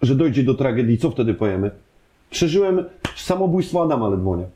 [0.02, 1.70] że dojdzie do tragedii, co wtedy powiemy?
[2.30, 2.84] Przeżyłem
[3.16, 4.46] samobójstwo Adama Ledwonia.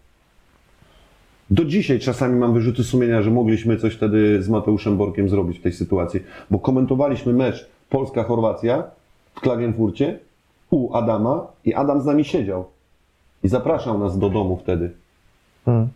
[1.51, 5.63] Do dzisiaj czasami mam wyrzuty sumienia, że mogliśmy coś wtedy z Mateuszem Borkiem zrobić w
[5.63, 6.21] tej sytuacji,
[6.51, 8.83] bo komentowaliśmy mecz Polska-Chorwacja
[9.35, 10.19] w Klagenfurcie
[10.71, 12.65] u Adama i Adam z nami siedział
[13.45, 14.91] i zapraszał nas do domu wtedy.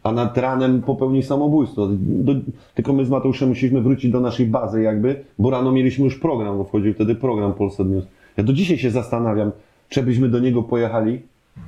[0.03, 1.89] A nad ranem popełnił samobójstwo.
[2.01, 2.35] Do,
[2.75, 6.59] tylko my z Mateuszem musieliśmy wrócić do naszej bazy jakby, bo rano mieliśmy już program,
[6.59, 8.05] bo wchodził wtedy program Polsat News.
[8.37, 9.53] Ja do dzisiaj się zastanawiam,
[9.89, 11.21] czy byśmy do niego pojechali,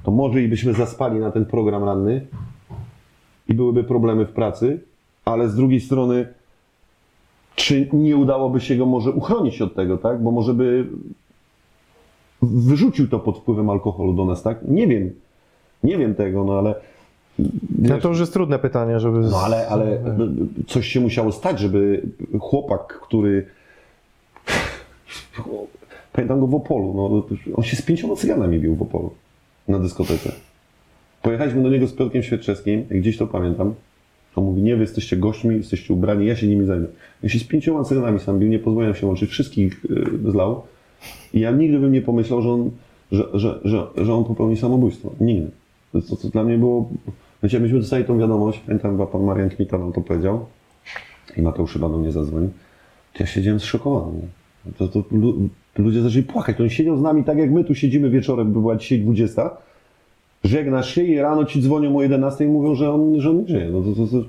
[0.03, 2.27] to może i byśmy zaspali na ten program ranny
[3.49, 4.81] i byłyby problemy w pracy,
[5.25, 6.27] ale z drugiej strony,
[7.55, 10.23] czy nie udałoby się go może uchronić od tego, tak?
[10.23, 10.87] Bo może by
[12.43, 14.59] wyrzucił to pod wpływem alkoholu do nas, tak?
[14.69, 15.11] Nie wiem.
[15.83, 16.75] Nie wiem tego, no ale
[17.79, 19.19] No to już jest trudne pytanie, żeby...
[19.19, 19.99] no ale, ale
[20.67, 22.03] coś się musiało stać, żeby
[22.41, 23.47] chłopak, który.
[26.13, 26.95] Pamiętam go w Opolu.
[26.97, 29.11] No, on się z pięcioma cyganami bił w Opolu
[29.69, 30.33] na dyskotece.
[31.23, 33.75] Pojechaliśmy do niego z Piotrkiem Świerczewskim, gdzieś to pamiętam.
[34.37, 36.87] On mówi, nie, wy jesteście gośćmi, jesteście ubrani, ja się nimi zajmę.
[37.23, 40.63] On się z pięcioma cyganami sam bił, nie pozwoliłem się łączyć, wszystkich y, zlał.
[41.35, 42.71] I ja nigdy bym nie pomyślał, że on,
[43.13, 45.13] że, że, że, że on popełni samobójstwo.
[45.21, 45.51] Nigdy.
[45.93, 46.89] To, to, to dla mnie było...
[47.45, 50.47] Wiecie, myśmy dostali tą wiadomość, pamiętam, chyba pan Marian Kmita nam to powiedział
[51.37, 52.51] i Mateusz chyba do mnie zadzwonił,
[53.13, 54.21] to ja siedziałem zszokowany.
[54.79, 56.61] To, to lu- ludzie zaczęli płakać.
[56.61, 59.51] On siedział z nami tak, jak my tu siedzimy wieczorem, by była dzisiaj 20,
[60.45, 63.49] żegnasz się i rano ci dzwonią o 11 i mówią, że on, że on nie
[63.49, 63.71] żyje.
[63.71, 64.25] No to, to, to...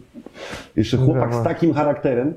[0.75, 2.33] Jeszcze chłopak z takim charakterem,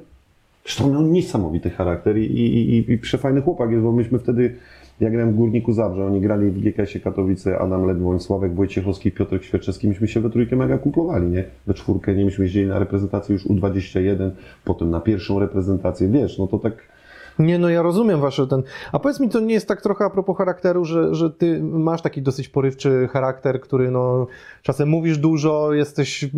[0.65, 4.57] Zresztą on miał niesamowity charakter i, i, i, i przefajny chłopak jest, bo myśmy wtedy,
[5.01, 9.45] ja grałem w Górniku Zabrze, oni grali w GKS-ie Katowice, Adam Ledwoń, Sławek Wojciechowski, Piotrek
[9.45, 11.45] Świerczewski, myśmy się we trójkę mega kumplowali, nie?
[11.67, 14.31] We czwórkę, nie, myśmy jeździli na reprezentację już U21,
[14.65, 16.98] potem na pierwszą reprezentację, wiesz, no to tak...
[17.39, 18.63] Nie, no ja rozumiem wasze ten.
[18.93, 22.03] A powiedz mi, to nie jest tak trochę a propos charakteru, że, że ty masz
[22.03, 24.27] taki dosyć porywczy charakter, który no
[24.63, 26.29] czasem mówisz dużo, jesteś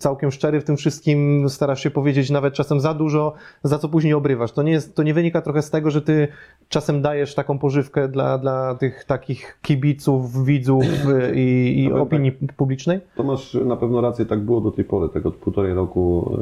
[0.00, 3.32] całkiem szczery w tym wszystkim, starasz się powiedzieć nawet czasem za dużo,
[3.62, 4.52] za co później obrywasz.
[4.52, 6.28] To nie, jest, to nie wynika trochę z tego, że ty
[6.68, 12.32] czasem dajesz taką pożywkę dla, dla tych takich kibiców, widzów y, i, i Nawet opinii
[12.56, 13.00] publicznej?
[13.16, 16.36] To masz na pewno rację, tak było do tej pory, tak od półtorej roku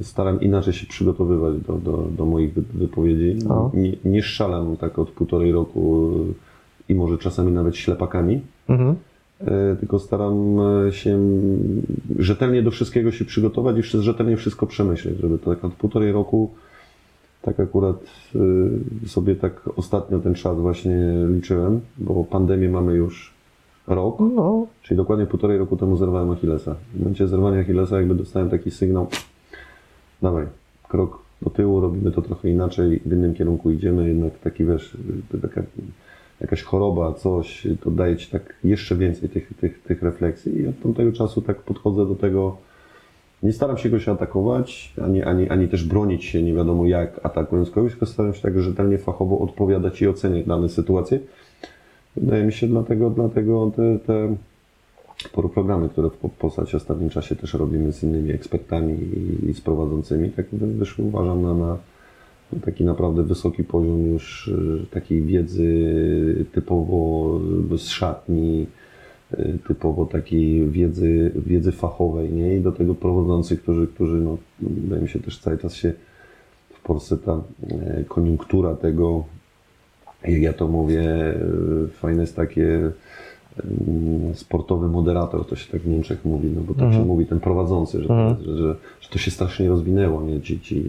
[0.00, 3.46] e, staram inaczej się przygotowywać do, do, do moich wy- wypowiedzi.
[3.48, 3.70] O.
[3.74, 6.10] Nie, nie strzelam tak od półtorej roku
[6.88, 8.94] i może czasami nawet ślepakami, Mhm.
[9.40, 10.56] e, tylko staram
[10.90, 11.18] się
[12.18, 16.50] rzetelnie do wszystkiego się przygotować i rzetelnie wszystko przemyśleć, żeby to tak od półtorej roku
[17.42, 17.96] tak akurat
[19.04, 20.96] e, sobie tak ostatnio ten czas właśnie
[21.34, 23.34] liczyłem, bo pandemię mamy już
[23.86, 24.16] rok.
[24.34, 26.74] No, Czyli dokładnie półtorej roku temu zerwałem Achillesa.
[26.94, 29.06] W momencie zerwania Achillesa jakby dostałem taki sygnał,
[30.22, 30.46] dawaj,
[30.88, 34.96] krok do tyłu, robimy to trochę inaczej, w innym kierunku idziemy, jednak taki wiesz,
[35.42, 35.62] taka,
[36.40, 40.80] jakaś choroba, coś, to daje Ci tak jeszcze więcej tych, tych, tych refleksji i od
[40.82, 42.56] tamtego czasu tak podchodzę do tego,
[43.42, 47.70] nie staram się goś atakować, ani, ani, ani też bronić się nie wiadomo jak atakując
[47.70, 51.18] kogoś, tylko staram się tak rzetelnie, fachowo odpowiadać i oceniać dane sytuacje.
[52.16, 54.36] Wydaje mi się dlatego, dlatego te, te
[55.28, 58.98] programy, które w Polsacie w ostatnim czasie też robimy z innymi ekspertami
[59.48, 61.78] i, z prowadzącymi, tak wy- wyszły uważam na, na
[62.64, 67.40] taki naprawdę wysoki poziom już y, takiej wiedzy typowo
[67.78, 68.66] z szatni,
[69.32, 72.56] y, typowo takiej wiedzy, wiedzy fachowej, nie?
[72.56, 75.92] I do tego prowadzący, którzy, którzy no, wydaje mi się też cały czas się
[76.70, 79.24] w Polsce ta e, koniunktura tego,
[80.24, 81.34] jak ja to mówię, e,
[81.92, 82.90] fajne jest takie
[84.34, 88.02] sportowy moderator, to się tak w Niemczech mówi, no bo tak się mówi, ten prowadzący,
[88.02, 88.36] że, Mhm.
[88.44, 90.40] że, że, że to się strasznie rozwinęło, nie?
[90.40, 90.84] Ci, ci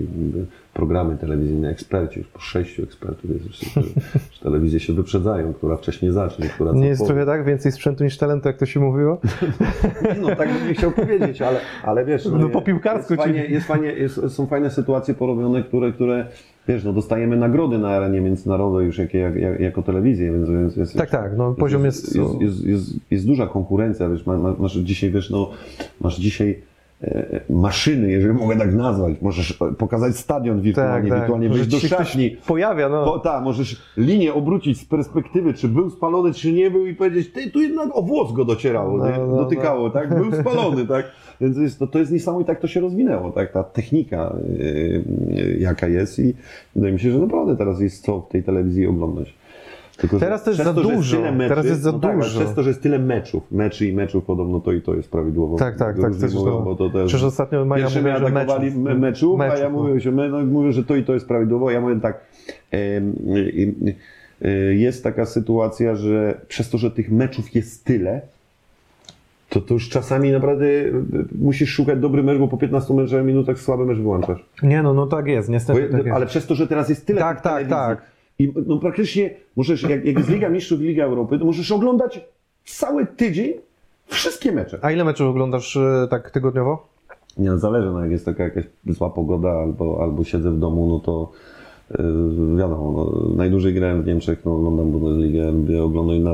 [0.76, 3.88] programy telewizyjne, eksperci, już po sześciu ekspertów jest, że, że,
[4.34, 7.14] że telewizje się wyprzedzają, która wcześniej zacznie, która nie jest powie.
[7.14, 7.46] trochę tak?
[7.46, 9.18] Więcej sprzętu niż talentu, jak to się mówiło?
[10.22, 13.68] No tak bym nie chciał powiedzieć, ale, ale wiesz, No, po piłkarsku jest fajnie, jest
[13.68, 16.26] fajnie, jest, są fajne sytuacje porobione, które, które
[16.68, 20.76] wiesz, no dostajemy nagrody na arenie międzynarodowej już jakie, jak, jak, jako telewizję, więc, więc
[20.76, 22.16] jest, Tak, tak, no poziom jest...
[22.16, 25.50] jest, jest, jest, jest duża konkurencja, wiesz, ma- ma- masz dzisiaj, wiesz, no,
[26.02, 26.62] masz dzisiaj
[27.50, 29.16] maszyny, jeżeli mogę tak nazwać.
[29.22, 32.38] Możesz e, pokazać stadion wirtualnie, wirtualnie Może wejść do ci się ktoś szatni.
[32.48, 33.06] Pojawia, no.
[33.06, 37.32] Po, tak, możesz linię obrócić z perspektywy, czy był spalony, czy nie był i powiedzieć,
[37.32, 40.10] ty, tu jednak o włos go docierało, No, no, dotykało, tak?
[40.10, 41.06] Był spalony, tak?
[41.42, 43.52] Więc jest, to, to jest niesamowite, jak to się rozwinęło, tak?
[43.52, 46.34] Ta technika, yy, jaka jest i
[46.76, 49.34] wydaje mi się, że naprawdę teraz jest co w tej telewizji oglądać.
[49.98, 51.32] Tylko, Teraz też przez za to, jest dużo.
[51.32, 52.40] meczy, Teraz jest za no tak, dużo.
[52.40, 55.58] przez to, że jest tyle meczów, meczy i meczów podobno to i to jest prawidłowo.
[55.58, 56.16] Tak, tak, tak.
[56.16, 57.08] Też mówią, to, bo to też...
[57.08, 58.84] Przecież ostatnio Maja mówiła, że atakowali meczów.
[58.84, 59.84] me- meczów, a ja Meczów, no.
[59.84, 61.72] mówię, że, my, no, mówię, że to i to jest prawidłowo.
[61.72, 62.20] Ja mówię tak,
[62.74, 63.96] y, y,
[64.48, 68.22] y, jest taka sytuacja, że przez to, że tych meczów jest tyle,
[69.50, 70.94] to, to już czasami naprawdę y,
[71.42, 74.46] musisz szukać dobry mecz, bo po 15 meczach minutach słaby mecz wyłączasz.
[74.64, 76.16] Nie, no, no tak jest, Bo, niestety tak jest.
[76.16, 78.15] ale przez to, że teraz jest tyle Tak, tak, tak.
[78.40, 82.22] I no praktycznie możesz, jak, jak jest Liga Mistrzów i Liga Europy, to możesz oglądać
[82.66, 83.54] cały tydzień
[84.08, 84.80] wszystkie mecze.
[84.82, 86.88] A ile meczów oglądasz e, tak tygodniowo?
[87.38, 90.88] Nie, no zależy, no jak jest taka jakaś zła pogoda albo, albo siedzę w domu,
[90.90, 91.32] no to
[91.92, 96.32] yy, wiadomo, no, najdłużej grałem w Niemczech, no oglądam Bundesligę, lubię oglądać na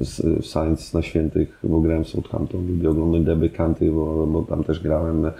[0.00, 0.22] s-
[0.52, 4.80] Science na świętych, bo grałem w Southampton, lubię oglądać Deby Kanty, bo, bo tam też
[4.82, 5.30] grałem,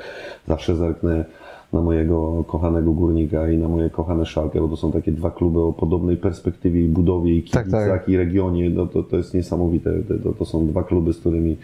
[0.48, 1.24] zawsze zerknę
[1.72, 5.60] na mojego kochanego Górnika i na moje kochane Szalkę, bo to są takie dwa kluby
[5.60, 8.09] o podobnej perspektywie i budowie i Tak, kibicach tak.
[8.09, 9.90] i regionie, no to, to jest niesamowite,
[10.22, 11.56] to, to są dwa kluby, z którymi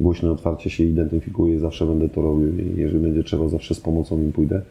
[0.00, 4.18] głośno, otwarcie się identyfikuję, zawsze będę to robił i jeżeli będzie trzeba, zawsze z pomocą
[4.18, 4.62] im pójdę.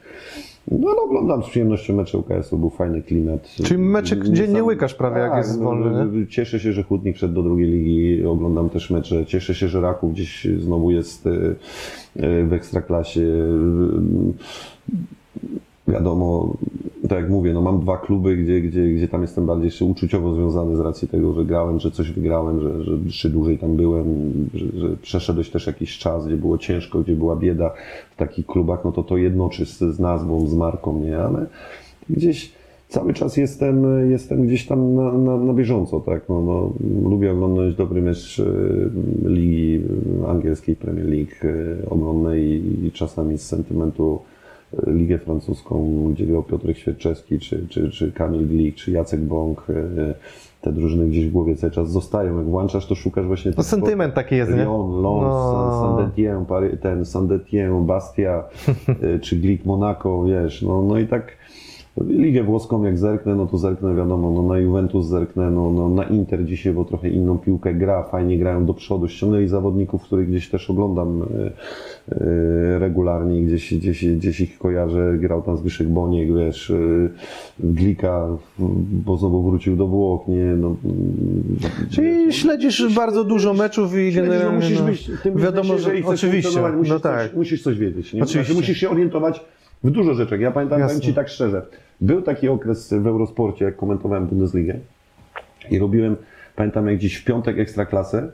[0.68, 3.48] No ale oglądam z przyjemnością mecze UKS-u, był fajny klimat.
[3.64, 7.16] Czyli meczek Nie dziennie sam- łykasz prawie, jak jest no, wolny, Cieszę się, że Chłodnik
[7.16, 9.26] wszedł do drugiej ligi, oglądam też mecze.
[9.26, 11.32] Cieszę się, że Raków gdzieś znowu jest e,
[12.16, 13.22] e, w Ekstraklasie.
[15.88, 16.54] Wiadomo,
[17.12, 20.34] tak jak mówię, no mam dwa kluby, gdzie, gdzie, gdzie tam jestem bardziej jeszcze uczuciowo
[20.34, 22.70] związany z racji tego, że grałem, że coś wygrałem, że,
[23.08, 27.36] że dłużej tam byłem, że, że przeszedłeś też jakiś czas, gdzie było ciężko, gdzie była
[27.36, 27.74] bieda
[28.12, 31.18] w takich klubach, no to to jednoczy z, z nazwą, z marką, nie?
[31.18, 31.46] Ale
[32.10, 32.52] gdzieś
[32.90, 36.30] cały czas jestem, jestem gdzieś tam na, na, na bieżąco, tak?
[36.30, 36.74] No, no,
[37.10, 39.82] lubię oglądać dobry mecz e, ligi
[40.28, 44.20] angielskiej, Premier League, e, oglądam i, i czasami z sentymentu
[44.88, 49.68] Ligę Francuską, gdzie grał Piotrek Świerczewski, czy, czy, czy Kamil Glik, czy Jacek Bąk.
[49.70, 50.14] e,
[50.62, 52.38] Te drużyny gdzieś w głowie cały czas zostają.
[52.38, 53.52] Jak włączasz, to szukasz właśnie...
[53.52, 54.58] Tych sentyment taki jest, nie?
[54.58, 55.82] Lyon, Lens, No.
[55.82, 58.44] Saint-Étienne, ten Saint-Étienne, Bastia,
[59.16, 61.41] y, czy Glik Monaco, wiesz, no, no i tak
[61.98, 66.04] Ligę włoską jak zerknę, no to zerknę wiadomo, no na Juventus zerknę, no, no na
[66.04, 70.50] Inter dzisiaj, bo trochę inną piłkę gra, fajnie grają do przodu, ściągnęli zawodników, których gdzieś
[70.50, 76.70] też oglądam y, y, regularnie, gdzieś, gdzieś, gdzieś ich kojarzę, grał tam Zbyszek Boniek, wiesz,
[76.70, 77.10] y,
[77.60, 78.28] Glika,
[78.92, 80.76] bo znowu wrócił do Włoch, nie, no.
[81.90, 85.92] Czyli śledzisz bardzo dużo meczów i Śledzisz, no generalnie musisz no, być tym wiadomo, że
[85.92, 87.28] chcesz oczywiście, musisz, no tak.
[87.28, 88.14] coś, musisz coś wiedzieć.
[88.14, 88.24] Nie?
[88.24, 88.44] Oczywiście.
[88.44, 89.42] Znaczy, musisz się orientować
[89.84, 90.40] w dużo rzeczach.
[90.40, 91.02] Ja pamiętam, powiem Jasne.
[91.02, 91.66] Ci tak szczerze,
[92.02, 94.76] był taki okres w Eurosporcie, jak komentowałem Bundesligę
[95.72, 96.16] i robiłem,
[96.56, 98.32] pamiętam jak dziś w piątek Ekstraklasę,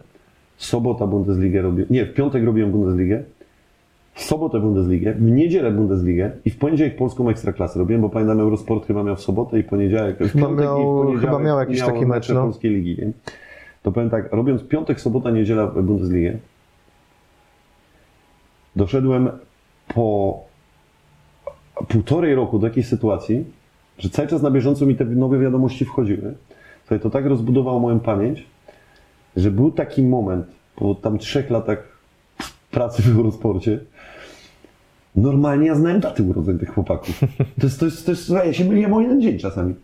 [0.57, 3.23] sobota Bundesligę robiłem, nie, w piątek robiłem Bundesligę,
[4.13, 8.87] w sobotę Bundesligę, w niedzielę Bundesligę i w poniedziałek polską Ekstraklasę robiłem, bo pamiętam Eurosport
[8.87, 11.59] chyba miał w sobotę i poniedziałek, w Chyba piątek i w miał- poniedziałek chyba miał
[11.59, 12.43] jakiś taki mecz, no.
[12.43, 12.97] polskiej ligi.
[13.05, 13.11] Nie?
[13.83, 16.37] To powiem tak, robiąc piątek, sobota, niedziela Bundesligę,
[18.75, 19.29] doszedłem
[19.95, 20.46] po
[21.87, 23.45] półtorej roku do jakiejś sytuacji,
[23.99, 26.33] że cały czas na bieżąco mi te nowe wiadomości wchodziły.
[26.79, 28.45] Słuchaj, to tak rozbudowało moją pamięć,
[29.35, 31.97] że był taki moment po tam trzech latach
[32.71, 33.79] pracy w Eurosporcie,
[35.15, 37.19] normalnie ja znałem daty urodzeń tych chłopaków.
[37.59, 39.75] To jest, to jest, to jest ja się myliłem o jeden dzień czasami.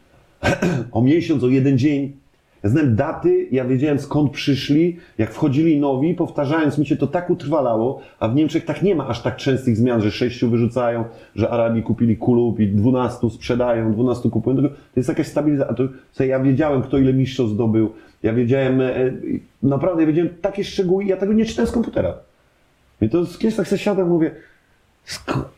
[0.91, 2.22] o miesiąc, o jeden dzień.
[2.63, 7.29] Ja znałem daty, ja wiedziałem skąd przyszli, jak wchodzili nowi, powtarzając mi się to tak
[7.29, 11.49] utrwalało, a w Niemczech tak nie ma aż tak częstych zmian, że sześciu wyrzucają, że
[11.49, 14.57] Arabii kupili kulub i dwunastu sprzedają, dwunastu kupują.
[14.57, 15.73] To jest jakaś stabilizacja.
[16.17, 17.89] To, ja wiedziałem, kto ile mistrzostw zdobył.
[18.23, 19.11] Ja wiedziałem, e, e,
[19.63, 22.13] naprawdę ja wiedziałem takie szczegóły ja tego nie czytałem z komputera.
[23.01, 24.31] I to kiedyś tak sobie siadam, mówię,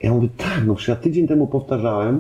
[0.04, 2.20] ja mówię, tak, no przecież ja tydzień temu powtarzałem,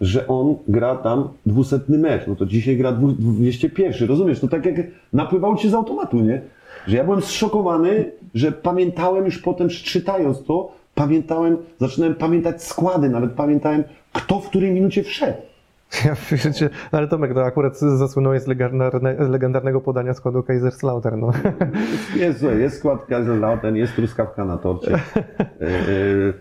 [0.00, 4.40] że on gra tam dwusetny mecz, no to dzisiaj gra dwu- 201, rozumiesz?
[4.40, 4.76] To tak jak
[5.12, 6.40] napływało ci z automatu, nie?
[6.86, 13.32] Że ja byłem zszokowany, że pamiętałem już potem, czytając to, pamiętałem, zaczynałem pamiętać składy, nawet
[13.32, 15.38] pamiętałem, kto w której minucie wszedł.
[16.04, 21.20] Ja, wiecie, ale Tomek, to akurat zasłynąłeś z legendarne, legendarnego podania składu Kaiserslautern.
[21.20, 21.32] No.
[22.16, 24.94] Jest, jest skład Kaiserslautern, jest truskawka na torcie.
[24.94, 25.00] E,
[25.60, 26.32] e,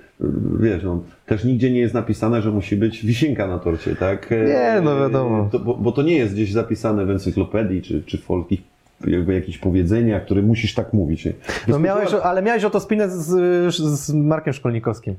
[0.60, 4.32] Wiesz, no, też nigdzie nie jest napisane, że musi być wisienka na torcie, tak?
[4.32, 5.50] E, Nie, no wiadomo.
[5.52, 8.62] To, bo, bo to nie jest gdzieś zapisane w encyklopedii czy, czy w polskich
[9.08, 11.26] jakby jakieś powiedzenia, które musisz tak mówić.
[11.26, 11.34] Nie?
[11.68, 13.26] No miałeś, ale miałeś o to spinę z,
[13.76, 15.16] z Markiem Szkolnikowskim.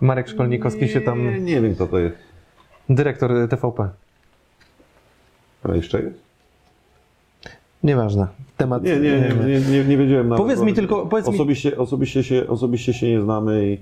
[0.00, 2.16] Marek Szkolnikowski się tam, Nie, nie wiem kto to jest.
[2.90, 3.88] Dyrektor TVP.
[5.64, 6.18] A jeszcze jest?
[7.82, 8.26] Nieważne.
[8.56, 8.82] Temat.
[8.82, 10.44] Nie, nie, nie, nie, nie, nie wiedziałem nawet.
[10.44, 13.78] Powiedz mi tylko- powiedz mi- osobiście, osobiście, się, osobiście się nie znamy i,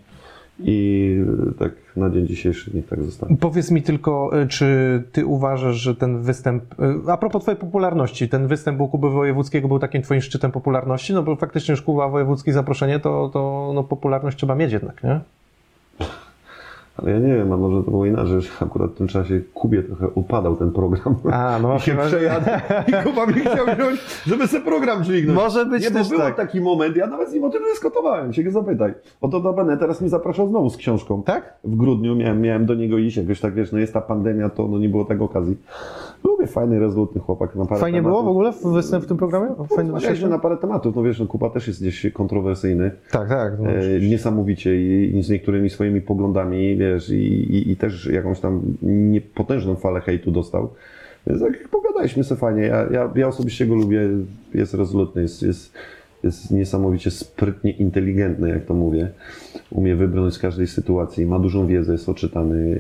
[0.64, 1.16] i
[1.58, 3.36] tak na dzień dzisiejszy niech tak zostanie.
[3.36, 6.64] Powiedz mi tylko, y, czy ty uważasz, że ten występ,
[7.06, 11.12] y, a propos twojej popularności, ten występ u Kuby Wojewódzkiego był takim twoim szczytem popularności?
[11.12, 15.20] No bo faktycznie już Kuba Wojewódzki zaproszenie, to, to no, popularność trzeba mieć jednak, nie?
[16.96, 19.82] Ale ja nie wiem, a może to było inaczej, że akurat w tym czasie Kubie
[19.82, 21.14] trochę upadał ten program.
[21.32, 22.18] A, no I się właśnie.
[22.18, 22.46] przejadł
[22.88, 25.36] i Kuba mi chciał wziąć, żeby sobie program dźwignąć.
[25.38, 26.36] Może być nie, bo był tak.
[26.36, 28.94] taki moment, ja nawet z nim o tym dyskutowałem, się go zapytaj.
[29.20, 31.22] Oto do Bene teraz mi zapraszał znowu z książką.
[31.22, 31.54] Tak?
[31.64, 34.68] W grudniu miałem, miałem do niego iść, jakoś tak wiesz, no jest ta pandemia, to
[34.68, 35.56] no nie było tak okazji.
[36.24, 38.12] Lubię fajny, rezolutny chłopak na parę Fajnie tematów.
[38.12, 39.46] było w ogóle występ w tym programie?
[39.46, 40.30] Fajne Rozmawialiśmy doświadczenie?
[40.32, 42.90] na parę tematów, no wiesz, no Kuba też jest gdzieś kontrowersyjny.
[43.10, 43.52] Tak, tak.
[43.60, 47.16] No, E, niesamowicie i, i z niektórymi swoimi poglądami, wiesz, i,
[47.54, 50.70] i, i też jakąś tam niepotężną falę hejtu dostał.
[51.26, 54.00] Więc tak jak pogadaliśmy sobie fajnie, ja, ja, ja osobiście go lubię,
[54.54, 55.72] jest rezolutny, jest, jest,
[56.24, 59.08] jest niesamowicie sprytnie inteligentny, jak to mówię.
[59.70, 62.78] Umie wybrnąć z każdej sytuacji, ma dużą wiedzę, jest oczytany.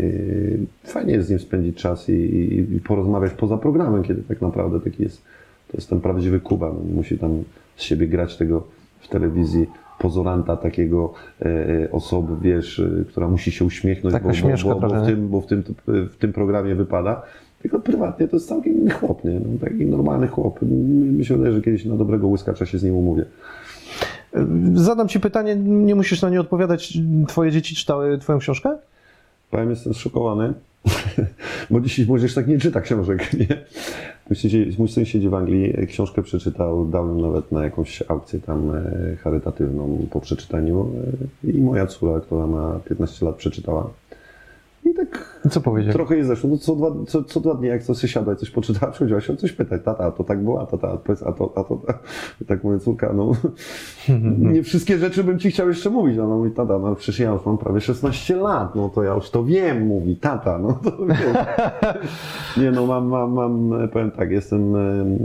[0.84, 4.40] E, Fajnie jest z nim spędzić czas i, i, i porozmawiać poza programem, kiedy tak
[4.40, 5.22] naprawdę taki jest,
[5.68, 6.68] to jest ten prawdziwy Kuba.
[6.68, 7.42] No, musi tam
[7.76, 8.64] z siebie grać tego
[9.00, 9.66] w telewizji
[9.98, 11.12] pozoranta takiego
[11.42, 11.46] e,
[11.84, 14.98] e, osoby, wiesz, e, która musi się uśmiechnąć, Taka bo, bo, śmieszka bo, bo, trochę,
[14.98, 15.14] w nie?
[15.14, 17.22] tym, bo w, tym, w tym programie wypada.
[17.64, 19.40] Tylko prywatnie to jest całkiem inny chłop, nie?
[19.40, 20.58] No, taki normalny chłop.
[20.62, 23.24] Mi się wydaje, że kiedyś na dobrego łyskacza się z nim umówię.
[24.74, 26.98] Zadam ci pytanie, nie musisz na nie odpowiadać.
[27.28, 28.78] Twoje dzieci czytały twoją książkę?
[29.50, 30.52] Powiem, jestem zszokowany,
[31.70, 33.46] bo dzisiaj młodzież tak nie czyta książek, nie?
[34.78, 40.06] Mój syn, siedzi- w Anglii, książkę przeczytał, dałem nawet na jakąś aukcję tam e, charytatywną
[40.10, 40.88] po przeczytaniu
[41.44, 43.90] e, i moja córa, która ma 15 lat, przeczytała.
[44.84, 45.92] I tak Co powiedział?
[45.92, 46.50] trochę jest zeszło.
[46.50, 49.20] No co, dwa, co, co dwa dni, jak coś się siadła i coś poczytała, przychodziła
[49.20, 49.82] się o coś pytać.
[49.84, 51.80] Tata, a to tak było, a tata, a powiedz, a to, a to,
[52.42, 53.32] I tak mówię, córka, no
[54.52, 56.16] nie wszystkie rzeczy bym ci chciał jeszcze mówić.
[56.16, 59.14] No, no mówi, tata, no przecież ja już mam prawie 16 lat, no to ja
[59.14, 60.92] już to wiem, mówi, tata, no to.
[62.60, 65.18] Nie no, mam, mam, mam, powiem tak, jestem em,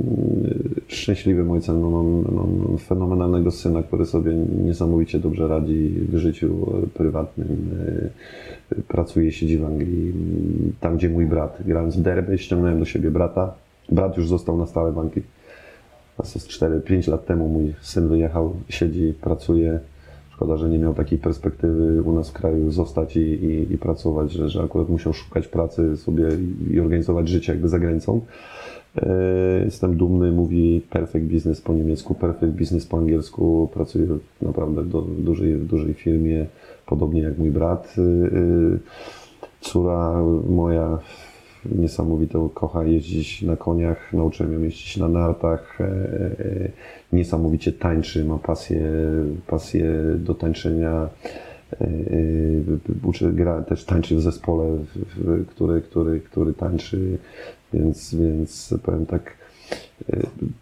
[0.87, 4.33] szczęśliwym ojcem, no, mam, mam fenomenalnego syna, który sobie
[4.65, 6.47] niesamowicie dobrze radzi w życiu
[6.83, 7.47] e, prywatnym,
[8.87, 10.13] pracuje, siedzi w Anglii,
[10.79, 11.57] tam gdzie mój brat.
[11.65, 13.53] Grałem z derby, ściągnąłem do siebie brata,
[13.91, 15.25] brat już został na stałe w Anglii.
[16.23, 19.79] Z 4-5 lat temu mój syn wyjechał, siedzi, pracuje.
[20.39, 24.31] Szkoda, że nie miał takiej perspektywy u nas w kraju zostać i, i, i pracować,
[24.31, 26.27] że, że akurat musiał szukać pracy sobie
[26.71, 28.21] i, organizować życie jakby za granicą.
[28.97, 33.69] E, Jestem dumny, mówi perfect business po niemiecku, perfect business po angielsku.
[33.73, 34.07] Pracuje
[34.41, 36.45] naprawdę w, dużej, w dużej firmie,
[36.89, 37.95] podobnie jak mój brat.
[37.97, 38.79] E, e,
[39.61, 40.99] Córa moja
[41.65, 46.71] niesamowito kocha jeździć na koniach, nauczyłem ją jeździć na nartach, e, e,
[47.13, 48.81] niesamowicie tańczy, ma pasję,
[49.47, 51.09] pasję do tańczenia,
[51.81, 51.87] e,
[53.03, 54.77] uczy, gra, też tańczy w zespole,
[55.47, 57.17] który, który, który tańczy,
[57.73, 59.38] więc, więc powiem tak,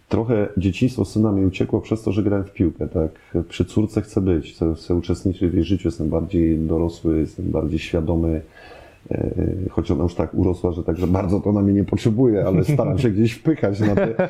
[0.08, 3.10] trochę dzieciństwo syna mi uciekło przez to, że grałem w piłkę, tak,
[3.48, 7.78] przy córce chcę być, chcę, chcę uczestniczyć w jej życiu, jestem bardziej dorosły, jestem bardziej
[7.78, 8.40] świadomy,
[9.10, 9.30] E,
[9.70, 12.64] Choć ona już tak urosła, że tak, że bardzo to na mnie nie potrzebuje, ale
[12.64, 14.28] staram się gdzieś wpychać na te,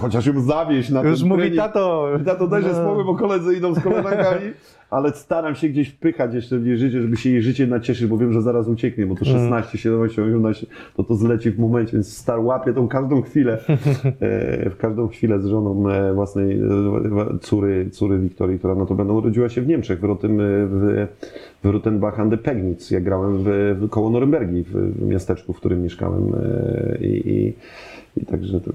[0.00, 1.60] chociaż ją zawieść na Już mówi trening.
[1.60, 2.08] tato.
[2.24, 2.74] Tato dajże No.
[2.74, 4.52] spokój, bo koledzy idą z koleżankami,
[4.90, 8.18] ale staram się gdzieś wpychać jeszcze w jej życie, żeby się jej życie nacieszyć, bo
[8.18, 9.42] wiem, że zaraz ucieknie, bo to Mm.
[9.42, 13.58] 16, 17, 18, to to zleci w momencie, więc star łapie tą każdą chwilę,
[14.20, 18.94] e, w każdą chwilę z żoną e, własnej e, córy, córy Wiktorii, która no to
[18.94, 21.06] będą urodziła się w Niemczech, w, Rotem, w,
[21.64, 22.90] w Rutenbach an der Pegnitz.
[22.90, 26.32] Ja grałem w, w koło Norymbergi, w, w miasteczku, w którym mieszkałem
[27.00, 27.54] i, i,
[28.22, 28.70] i także to,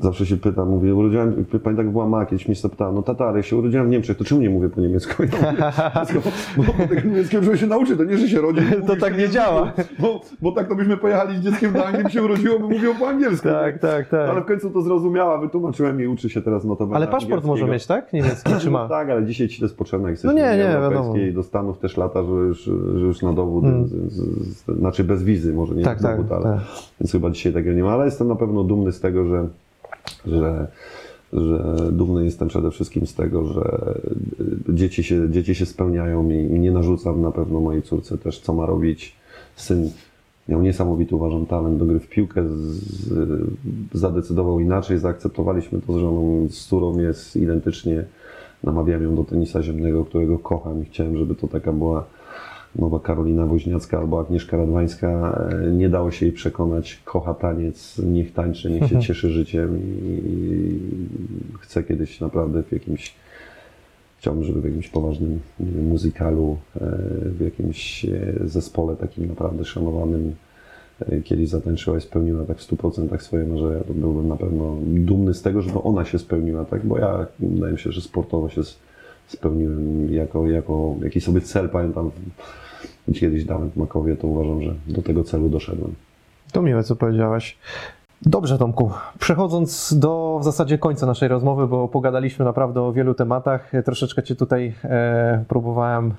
[0.00, 3.36] Zawsze się pytam, mówię, urodziłem, pamiętam jak była ma, kiedyś mnie zapytała, no tata, ale
[3.36, 5.22] ja się urodziłem w Niemczech, to czemu nie mówię po niemiecku?
[5.22, 6.20] Ja mówię,
[6.56, 8.60] bo, bo tego niemieckiego żeby się nauczy, to nie, że się rodzi.
[8.86, 9.72] To tak nie działa.
[9.98, 12.94] Bo, bo tak to byśmy pojechali z dzieckiem do Anglii, by się urodziło, by mówiło
[12.94, 13.48] po angielsku.
[13.48, 14.30] Tak, tak, tak.
[14.30, 17.86] Ale w końcu to zrozumiała, wytłumaczyłem i uczy się teraz notowania Ale paszport może mieć,
[17.86, 18.12] tak?
[18.12, 18.88] Niemiecki, czy No ma?
[18.88, 21.14] tak, ale dzisiaj ci to jest potrzebne, jak No nie, nie, wiadomo.
[21.34, 22.60] do Stanów też lata, że już,
[22.96, 23.86] że już na dowód, Mm.
[23.86, 26.60] z, z, z, znaczy bez wizy, może nie Tak, na tak, dowód, ale, tak.
[27.00, 29.35] więc chyba dzisiaj takiego nie ma, ale jestem na pewno dumny z tego, że,
[30.26, 30.66] że,
[31.32, 33.94] że dumny jestem przede wszystkim z tego, że
[34.68, 38.66] dzieci się, dzieci się spełniają i, nie narzucam na pewno mojej córce też, co ma
[38.66, 39.16] robić.
[39.56, 39.90] Syn
[40.48, 42.48] Miał niesamowity, uważam, talent do gry w piłkę.
[42.48, 42.84] Z,
[43.92, 44.98] zadecydował inaczej.
[44.98, 48.04] Zaakceptowaliśmy to z żoną, z którą jest identycznie.
[48.64, 52.04] Namawiałem ją do tenisa ziemnego, którego kocham i chciałem, żeby to taka była
[52.78, 55.38] nowa Karolina Woźniacka albo Agnieszka Radwańska.
[55.64, 57.00] E, Nie dało się jej przekonać.
[57.04, 60.78] Kocha taniec, niech tańczy, niech się cieszy życiem i
[61.60, 63.14] chce kiedyś naprawdę w jakimś
[64.18, 66.80] Chciałbym, żeby w jakimś poważnym wiem, muzykalu, e,
[67.24, 68.08] w jakimś e,
[68.44, 70.34] zespole takim naprawdę szanowanym
[71.24, 75.42] kiedyś zatańczyła i spełniła tak w 100% swoje marzenia, to byłbym na pewno dumny z
[75.42, 76.86] tego, żeby ona się spełniła, tak?
[76.86, 78.60] Bo ja wydaje mi się, że sportowo się
[79.28, 82.10] spełniłem jako, jako jakiś sobie cel, pamiętam,
[83.08, 85.94] gdzie kiedyś dałem w Makowie, to uważam, że do tego celu doszedłem.
[86.52, 87.58] To miłe, co powiedziałeś.
[88.22, 88.90] Dobrze, Tomku.
[89.18, 93.72] Przechodząc do w zasadzie końca naszej rozmowy, bo pogadaliśmy naprawdę o wielu tematach.
[93.84, 96.14] Troszeczkę Cię tutaj e, próbowałem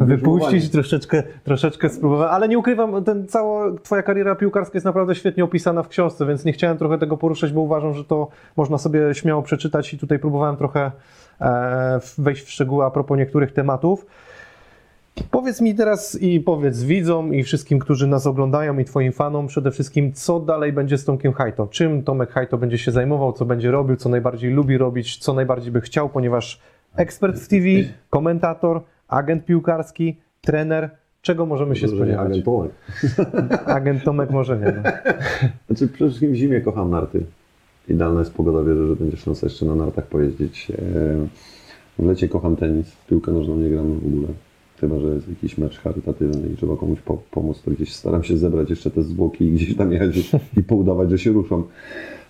[0.00, 5.44] wypuścić, troszeczkę, troszeczkę spróbowałem, ale nie ukrywam, ten, cała Twoja kariera piłkarska jest naprawdę świetnie
[5.44, 9.14] opisana w książce, więc nie chciałem trochę tego poruszać, bo uważam, że to można sobie
[9.14, 10.90] śmiało przeczytać i tutaj próbowałem trochę
[11.40, 14.06] e, wejść w szczegóły a propos niektórych tematów.
[15.30, 19.70] Powiedz mi teraz i powiedz widzom i wszystkim, którzy nas oglądają i Twoim fanom przede
[19.70, 21.66] wszystkim, co dalej będzie z Tomkiem Hajto?
[21.66, 25.72] Czym Tomek Hajto będzie się zajmował, co będzie robił, co najbardziej lubi robić, co najbardziej
[25.72, 26.60] by chciał, ponieważ
[26.96, 27.66] ekspert w TV,
[28.10, 30.90] komentator, agent piłkarski, trener,
[31.22, 32.26] czego możemy się spodziewać?
[32.26, 32.70] Agent Tomek.
[33.76, 34.64] Agent Tomek może nie.
[34.64, 34.90] No.
[35.66, 37.24] Znaczy przede wszystkim w zimie kocham narty.
[37.88, 40.70] Idealna jest pogoda, wierzę, że będzie szansa jeszcze na nartach pojeździć.
[40.70, 40.74] E,
[41.98, 44.28] W lecie kocham tenis, piłkę nożną nie gram w ogóle.
[44.82, 48.36] Chyba, że jest jakiś mecz charytatywny i trzeba komuś po pomóc, to gdzieś staram się
[48.36, 51.62] zebrać jeszcze te zwłoki i gdzieś tam jechać i poudawać, że się ruszą.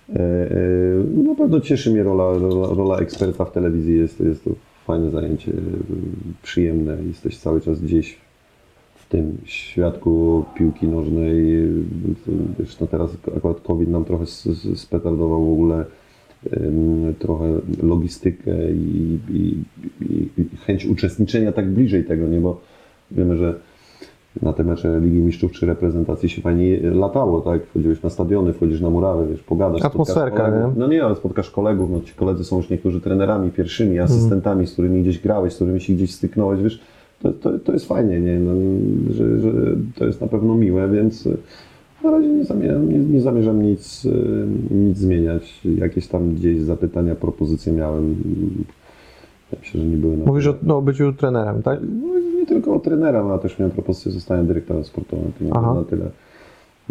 [0.08, 4.50] E, e, Na pewno cieszy mnie rola, rola, rola eksperta w telewizji, jest, jest to
[4.86, 5.54] fajne zajęcie, e,
[6.42, 8.18] przyjemne, jesteś cały czas gdzieś
[8.94, 11.68] w tym świadku piłki nożnej.
[12.58, 14.26] Wiesz, no teraz akurat COVID nam trochę
[14.74, 15.84] spetardował w ogóle
[17.18, 17.44] trochę
[17.82, 19.62] logistykę i, i,
[20.00, 22.40] i, chęć uczestniczenia tak bliżej tego, nie?
[22.40, 22.60] Bo
[23.10, 23.54] wiemy, że
[24.42, 27.66] na te mecze Ligi Mistrzów czy reprezentacji się fajnie latało, tak?
[27.66, 29.82] Wchodziłeś na stadiony, wchodzisz na murawy, wiesz, pogadasz.
[29.82, 30.72] Atmosferka, nie?
[30.76, 34.72] No nie, ale spotkasz kolegów, no ci koledzy są już niektórzy trenerami pierwszymi, asystentami, z
[34.72, 36.80] którymi gdzieś grałeś, z którymi się gdzieś styknąłeś, wiesz,
[37.22, 38.40] to, to, to jest fajnie, nie?
[38.40, 38.52] No,
[39.14, 39.52] że, że
[39.94, 41.28] to jest na pewno miłe, więc
[42.04, 45.60] na razie nie zamierzam, nie, nie zamierzam nic, e, nic zmieniać.
[45.64, 48.16] Jakieś tam gdzieś zapytania, propozycje miałem.
[49.60, 51.80] Myślę, że nie były na Mówisz o no, byciu trenerem, tak?
[52.02, 55.32] no, nie tylko o trenera, ale też miałem propozycję zostania dyrektorem sportowym.
[55.38, 55.74] To Aha.
[55.74, 56.10] na tyle,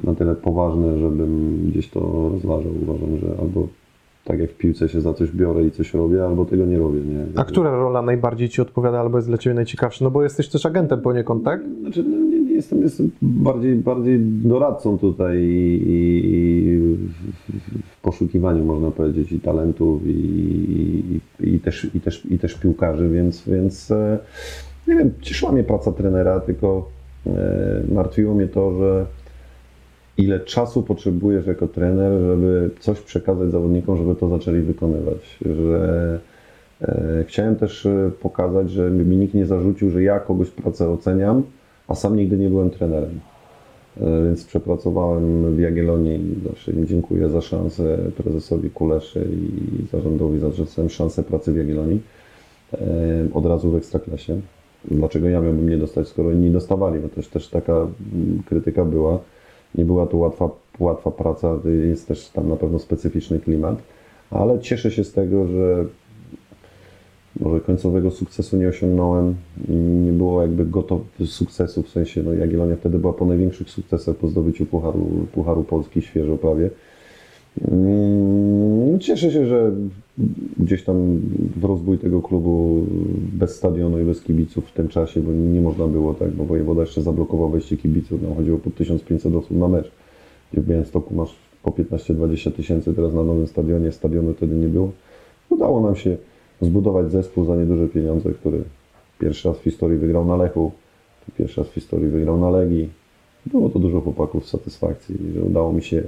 [0.04, 2.72] na tyle poważne, żebym gdzieś to rozważał.
[2.82, 3.68] Uważam, że albo
[4.26, 7.00] tak jak w piłce się za coś biorę i coś robię, albo tego nie robię.
[7.00, 7.26] Nie?
[7.36, 10.06] A która rola najbardziej Ci odpowiada albo jest dla Ciebie najciekawsza?
[10.06, 11.62] No bo jesteś też agentem poniekąd, tak?
[11.82, 19.40] Znaczy, no, jestem, jestem bardziej, bardziej doradcą tutaj i, i w- poszukiwaniu, można powiedzieć, i
[19.40, 24.20] talentów, i, i, też, i, też, i też piłkarzy, więc, więc e,
[24.88, 26.90] nie wiem, cieszyła mnie praca trenera, tylko
[27.28, 29.06] e, martwiło mnie to, że
[30.18, 35.40] ile czasu potrzebujesz jako trener, żeby coś przekazać zawodnikom, żeby to zaczęli wykonywać.
[35.46, 36.20] Że
[36.82, 37.88] e, chciałem też
[38.22, 41.44] pokazać, że mi nikt nie zarzucił, że ja kogoś pracę oceniam,
[41.92, 43.20] a sam nigdy nie byłem trenerem.
[44.02, 50.90] E, Więc przepracowałem w Jagiellonii zawsze im dziękuję za szansę prezesowi Kuleszy i zarządowi za
[50.90, 52.02] szansę pracy w Jagiellonii
[52.74, 52.78] e,
[53.34, 54.42] od razu w Ekstraklasie.
[54.86, 57.00] Dlaczego ja miałbym nie dostać, skoro inni dostawali?
[57.00, 59.20] Bo też, też taka mm, krytyka była.
[59.76, 60.50] Nie była to łatwa,
[60.80, 63.82] łatwa praca, jest też tam na pewno specyficzny klimat,
[64.32, 65.86] ale cieszę się z tego, że
[67.40, 69.36] może końcowego sukcesu nie osiągnąłem.
[70.06, 74.28] Nie było jakby gotowych sukcesu, w sensie no Jagiellonia wtedy była po największych sukcesach po
[74.28, 76.70] zdobyciu Pucharu, Pucharu Polski świeżo prawie.
[77.72, 79.72] Mm, Cieszę się, że
[80.60, 81.22] gdzieś tam
[81.56, 82.86] w rozwój tego klubu
[83.34, 86.82] bez stadionu i bez kibiców w tym czasie, bo nie można było tak, bo wojewoda
[86.82, 89.92] jeszcze zablokował wejście kibiców, no chodziło po 1500 osób na mecz.
[90.52, 94.92] Gdzie w Białymstoku masz po 15-20 tysięcy, teraz na nowym stadionie, stadionu wtedy nie było.
[95.50, 96.18] Udało nam się
[96.62, 98.64] zbudować zespół za nieduże pieniądze, który
[99.20, 100.72] pierwszy raz w historii wygrał na Lechu,
[101.38, 102.90] pierwszy raz w historii wygrał na Legii.
[103.46, 106.04] Było to dużo chłopaków satysfakcji, że udało mi się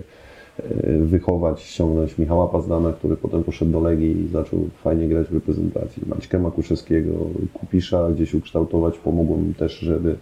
[0.59, 5.33] e, wychować, ściągnąć Michała Pazdana, który potem poszedł do Legii i zaczął fajnie grać w
[5.33, 6.03] reprezentacji.
[6.07, 7.11] Maćka Makuszewskiego,
[7.53, 10.15] Kupisza gdzieś ukształtować, pomogło mi też, żeby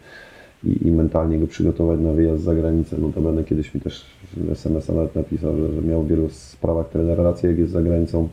[0.63, 2.97] i, i mentalnie go przygotować na wyjazd za granicę.
[2.97, 4.05] Notabene kiedyś mi też
[4.51, 8.29] SMS-a nawet napisał, że, że miał w wielu sprawach trener rację, jak jest za granicą.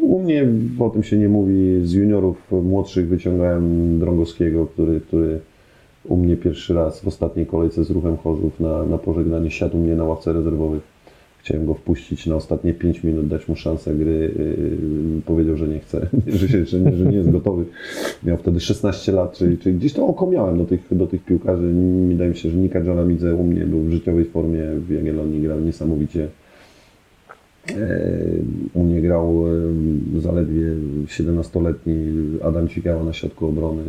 [0.00, 0.46] U mnie
[0.78, 1.80] o tym się nie mówi.
[1.84, 5.40] Z juniorów młodszych wyciągałem Drągowskiego, który, który
[6.04, 9.94] u mnie pierwszy raz w ostatniej kolejce z ruchem Chorzów na, na pożegnanie siadł mnie
[9.94, 10.82] na ławce rezerwowych.
[11.38, 14.34] Chciałem go wpuścić na ostatnie 5 minut, dać mu szansę gry.
[14.38, 17.64] Yy, powiedział, że nie chce, że, się, że, nie, że nie jest gotowy.
[18.24, 21.72] Miał wtedy 16 lat, czyli, czyli gdzieś to oko miałem do tych, do tych piłkarzy.
[22.08, 25.60] Wydaje mi się, że Nika Dżalamidze u mnie był w życiowej formie, w Jagiellonii grał
[25.60, 26.28] niesamowicie.
[27.70, 27.74] E,
[28.74, 29.44] U mnie grał
[30.16, 30.66] e, zaledwie
[31.06, 31.96] 17-letni
[32.44, 33.82] Adam Cikała na środku obrony.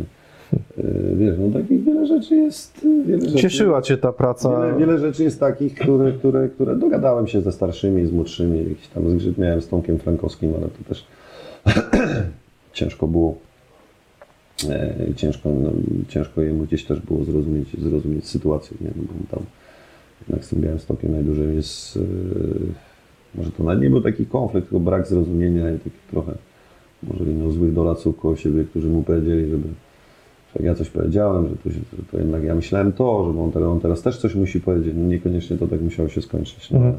[0.78, 0.82] E,
[1.16, 2.86] Wiesz, no takich wiele rzeczy jest.
[3.06, 4.60] Wiele rzeczy, Cieszyła Cię ta praca.
[4.60, 8.58] Wiele, wiele rzeczy jest takich, które, które, które dogadałem się ze starszymi, z młodszymi.
[8.68, 11.06] Jakiś tam zgrzyt miałem z Tomkiem Frankowskim, ale to też
[12.72, 13.36] ciężko było.
[15.16, 15.70] Ciężko, no,
[16.08, 18.76] ciężko jemu gdzieś też było zrozumieć, zrozumieć sytuację.
[18.80, 18.90] Nie?
[18.96, 19.46] No, bo tam
[20.20, 21.98] jednak z tym Białymstokiem najdłużej jest.
[23.34, 26.32] Może to nawet nie był taki konflikt, tylko brak zrozumienia i taki trochę.
[27.02, 29.68] Może miał złych doradców koło siebie, którzy mu powiedzieli, żeby
[30.48, 33.40] że jak ja coś powiedziałem, że to, się, że to jednak ja myślałem to, że
[33.40, 34.94] on teraz, on teraz też coś musi powiedzieć.
[34.96, 36.94] No niekoniecznie to tak musiało się skończyć, no, Mhm.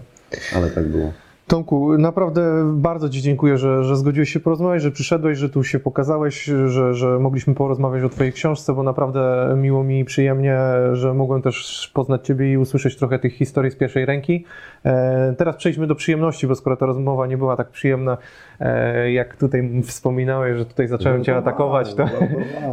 [0.56, 1.12] ale, ale tak było.
[1.48, 5.80] Tomku, naprawdę bardzo Ci dziękuję, że, że zgodziłeś się porozmawiać, że przyszedłeś, że tu się
[5.80, 10.60] pokazałeś, że, że mogliśmy porozmawiać o Twojej książce, bo naprawdę miło mi i przyjemnie,
[10.94, 14.46] że mogłem też poznać Ciebie i usłyszeć trochę tych historii z pierwszej ręki.
[14.86, 18.18] E, teraz przejdźmy do przyjemności, bo skoro ta rozmowa nie była tak przyjemna,
[18.60, 22.06] e, jak tutaj wspominałeś, że tutaj zacząłem Cię atakować, to...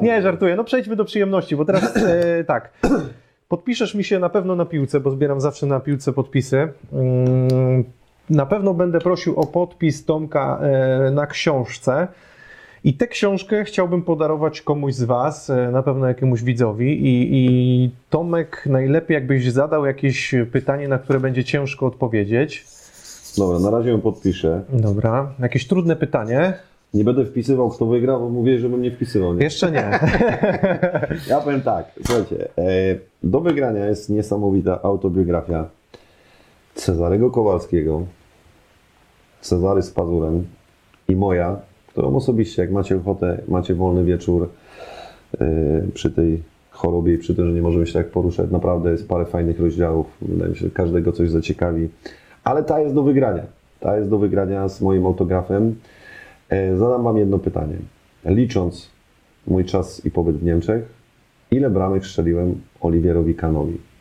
[0.03, 0.57] Nie, żartuję.
[0.57, 2.73] No przejdźmy do przyjemności, bo teraz e, tak.
[3.49, 6.69] Podpiszesz mi się na pewno na piłce, bo zbieram zawsze na piłce podpisy.
[8.31, 12.09] Na pewno będę prosił o podpis Tomka e, na książce.
[12.85, 17.07] I tę książkę chciałbym podarować komuś z Was, e, na pewno jakiemuś widzowi.
[17.07, 22.67] I, I Tomek, najlepiej jakbyś zadał jakieś pytanie, na które będzie ciężko odpowiedzieć.
[23.39, 24.63] Dobra, na razie ją podpiszę.
[24.73, 26.55] Dobra, jakieś trudne pytanie?
[26.95, 29.35] Nie będę wpisywał, kto wygrał, bo mówię, żebym nie wpisywał.
[29.35, 29.45] Nie?
[29.45, 29.91] Jeszcze nie.
[31.29, 35.69] Ja powiem tak, słuchajcie, e, do wygrania jest niesamowita autobiografia
[36.75, 38.03] Cezarego Kowalskiego,
[39.41, 40.45] Cezary z Pazurem
[41.09, 44.49] i moja, którą osobiście, jak macie ochotę, macie wolny wieczór
[45.41, 45.47] e,
[45.95, 49.25] przy tej chorobie i przy tym, że nie możemy się tak poruszać, naprawdę jest parę
[49.25, 51.89] fajnych rozdziałów, wydaje mi się, że każdego coś zaciekawi,
[52.45, 53.43] ale ta jest do wygrania.
[53.81, 55.77] Ta jest do wygrania z moim autografem.
[56.49, 57.77] E, Zadam Wam jedno pytanie.
[58.25, 58.91] Licząc
[59.47, 60.85] mój czas i pobyt w Niemczech,
[61.51, 63.92] ile bramek strzeliłem Oliwierowi Kanowi?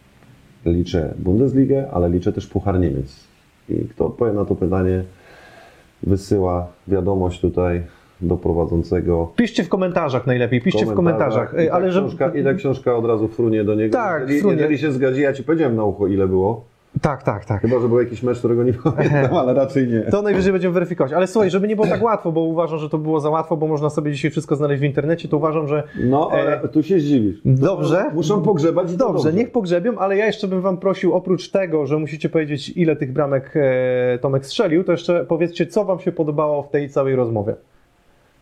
[0.65, 3.15] Liczę Bundesligę, ale liczę też Puchar Niemiec.
[3.69, 5.03] I kto odpowie na to pytanie,
[6.03, 7.83] wysyła wiadomość tutaj
[8.21, 9.31] do prowadzącego.
[9.35, 11.53] Piszcie w komentarzach najlepiej, piszcie w komentarzach.
[11.63, 11.99] I ta, Ale że...
[11.99, 13.93] książka, I ta książka od razu frunie do niego.
[13.97, 14.55] Tak, jeżeli, frunie.
[14.55, 16.63] jeżeli się zgadzi, ja Ci powiedziałem na ucho, ile było.
[17.01, 17.61] Tak, tak, tak.
[17.61, 20.01] Chyba, że był jakiś mecz, którego nie pamiętam, ale raczej nie.
[20.01, 21.13] To najwyżej będziemy weryfikować.
[21.13, 23.67] Ale słuchaj, żeby nie było tak łatwo, bo uważam, że to było za łatwo, bo
[23.67, 27.37] można sobie dzisiaj wszystko znaleźć w internecie, to uważam, że No, ale tu się zdziwisz.
[27.37, 28.05] E, dobrze.
[28.13, 31.97] Muszą pogrzebać to Dobrze, niech pogrzebią, ale ja jeszcze bym wam prosił, oprócz tego, że
[31.97, 36.63] musicie powiedzieć, ile tych bramek e, Tomek strzelił, to jeszcze powiedzcie, co wam się podobało
[36.63, 37.55] w tej całej rozmowie.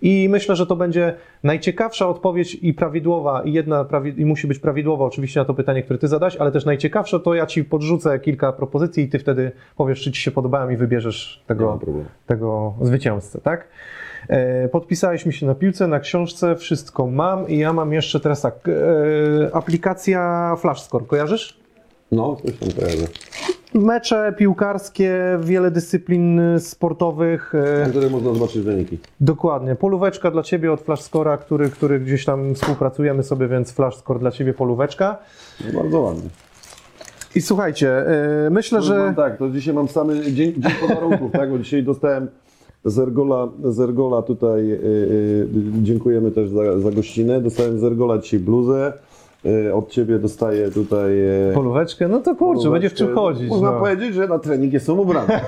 [0.02, 4.60] I myślę, że to będzie najciekawsza odpowiedź i prawidłowa, i jedna prawi, i musi być
[4.60, 8.20] prawidłowa oczywiście na to pytanie, które ty zadałeś, ale też najciekawsze to ja ci podrzucę
[8.20, 11.80] kilka propozycji i ty wtedy powiesz, czy ci się podobają i wybierzesz tego,
[12.26, 13.68] tego zwycięzcę, tak?
[14.28, 18.42] E, Podpisałeś mi się na piłce, na książce, wszystko mam i ja mam jeszcze teraz
[18.42, 21.60] tak, e, aplikacja FlashScore, kojarzysz?
[22.12, 23.08] No, coś tam kojarzę.
[23.74, 28.98] Mecze piłkarskie, wiele dyscyplin sportowych, e, Na której można zobaczyć wyniki.
[29.22, 29.76] dokładnie.
[29.76, 34.54] Polóweczka dla Ciebie od FlashScore'a, który, który gdzieś tam współpracujemy sobie, więc FlashScore dla Ciebie
[34.54, 35.18] polóweczka.
[35.74, 36.30] No, bardzo ładnie.
[37.36, 38.08] I słuchajcie,
[38.46, 39.14] e, myślę, Że...
[39.16, 42.28] tak, to dzisiaj mam same dzień, dzień podarunków, tak, bo dzisiaj dostałem
[42.86, 44.78] z Ergola, z Ergola tutaj, yy,
[45.84, 48.94] dziękujemy też za, za gościnę, dostałem z Ergola dzisiaj bluzę,
[49.74, 51.18] od Ciebie dostaję tutaj...
[51.18, 53.50] Yy, Polóweczkę, no to kurczę, będzie w czym chodzić.
[53.50, 53.80] Można no.
[53.80, 55.34] powiedzieć, że na trening jestem ubrany.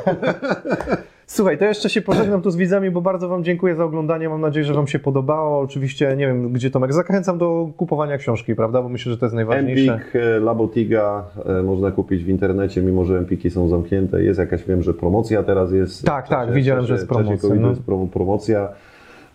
[1.31, 4.30] Słuchaj, to jeszcze się pożegnam tu z widzami, bo bardzo Wam dziękuję za oglądanie.
[4.30, 5.59] Mam nadzieję, że Wam się podobało.
[5.59, 6.93] Oczywiście nie wiem, gdzie Tomek.
[6.93, 8.81] Zachęcam do kupowania książki, prawda?
[8.81, 9.93] Bo myślę, że to jest najważniejsze.
[9.93, 14.23] Empik, e, Labotiga e, można kupić w internecie, mimo że Empiki są zamknięte.
[14.23, 16.05] Jest jakaś, wiem, że promocja teraz jest.
[16.05, 17.69] Tak, W tak, widziałem, że jest czasie promocja, no.
[17.69, 18.69] jest pro- promocja,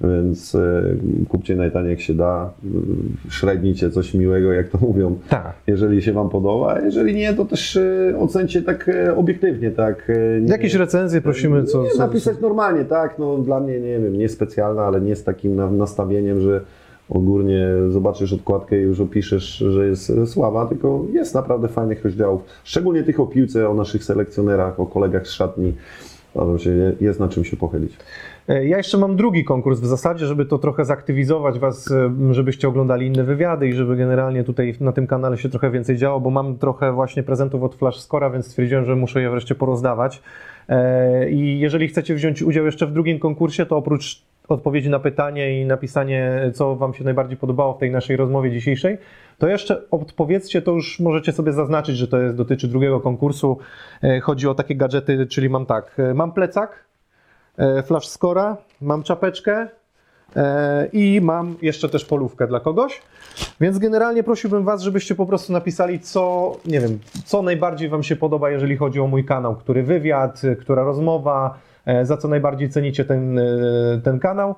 [0.01, 0.82] więc e,
[1.28, 2.51] kupcie najtaniej jak się da.
[3.31, 5.18] Średnijcie coś miłego, jak to mówią.
[5.28, 5.52] Tak.
[5.66, 10.12] Jeżeli się Wam podoba, a jeżeli nie, to też e, ocencie tak e, obiektywnie, tak.
[10.40, 11.82] nie- Jakieś recenzje prosimy, co...
[11.82, 13.18] nie, napisać normalnie, tak.
[13.18, 16.60] No, dla mnie, nie wiem, nie specjalna, ale nie z takim na- nastawieniem, że
[17.10, 22.43] ogólnie zobaczysz odkładkę i już opiszesz, że jest słaba, tylko jest naprawdę fajnych rozdziałów.
[22.64, 25.73] Szczególnie tych o piłce, o naszych selekcjonerach, o kolegach z szatni,
[26.56, 27.97] się, je- jest na czym się pochylić.
[28.48, 32.68] E, Ja jeszcze mam drugi konkurs w zasadzie, żeby to trochę zaktywizować Was, e, żebyście
[32.68, 36.31] oglądali inne wywiady i żeby generalnie tutaj na tym kanale się trochę więcej działo, bo
[36.31, 40.23] mam trochę właśnie prezentów od Flash Scora, więc stwierdziłem, że muszę je wreszcie porozdawać.
[40.68, 45.60] E, I jeżeli chcecie wziąć udział jeszcze w drugim konkursie, to oprócz odpowiedzi na pytanie
[45.62, 48.98] i napisanie, co Wam się najbardziej podobało w tej naszej rozmowie dzisiejszej,
[49.39, 53.59] to jeszcze odpowiedzcie, to już możecie sobie zaznaczyć, że to jest, dotyczy drugiego konkursu.
[54.23, 56.85] Chodzi o takie gadżety, czyli mam tak, mam plecak,
[57.86, 59.68] flash scora, mam czapeczkę
[60.36, 63.02] e, i mam jeszcze też polówkę dla kogoś.
[63.60, 68.16] Więc generalnie prosiłbym Was, żebyście po prostu napisali, co, nie wiem, co najbardziej Wam się
[68.16, 72.68] podoba, jeżeli chodzi o mój kanał, który wywiad, e, która rozmowa, e, za co najbardziej
[72.68, 73.42] cenicie ten, e,
[74.04, 74.54] ten kanał.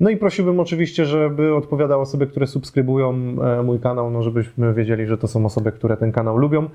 [0.00, 5.06] No i prosiłbym oczywiście, żeby odpowiadały osoby, które subskrybują e, mój kanał, no żebyśmy wiedzieli,
[5.06, 6.68] że to są osoby, które ten kanał lubią.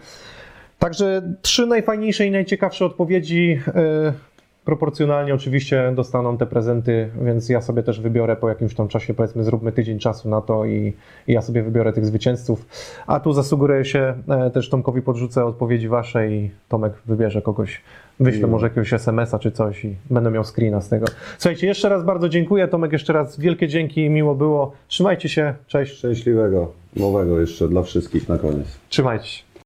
[0.80, 4.14] Także trzy najfajniejsze i najciekawsze odpowiedzi e,
[4.68, 9.44] proporcjonalnie oczywiście dostaną te prezenty, więc ja sobie też wybiorę po jakimś tam czasie, powiedzmy
[9.44, 10.94] zróbmy tydzień czasu na to i,
[11.28, 12.66] i ja sobie wybiorę tych zwycięzców.
[13.08, 17.82] A tu zasugeruję się, e, też Tomkowi podrzucę odpowiedzi wasze i Tomek wybierze kogoś,
[18.20, 21.06] wyślę może jakiegoś SMS-a czy coś i będę miał screena z tego.
[21.38, 24.72] Słuchajcie, jeszcze raz bardzo dziękuję, Tomek jeszcze raz wielkie dzięki, miło było.
[24.88, 28.80] Trzymajcie się, cześć, Szczęśliwego, nowego jeszcze dla wszystkich na koniec.
[28.90, 29.47] trzymajcie się.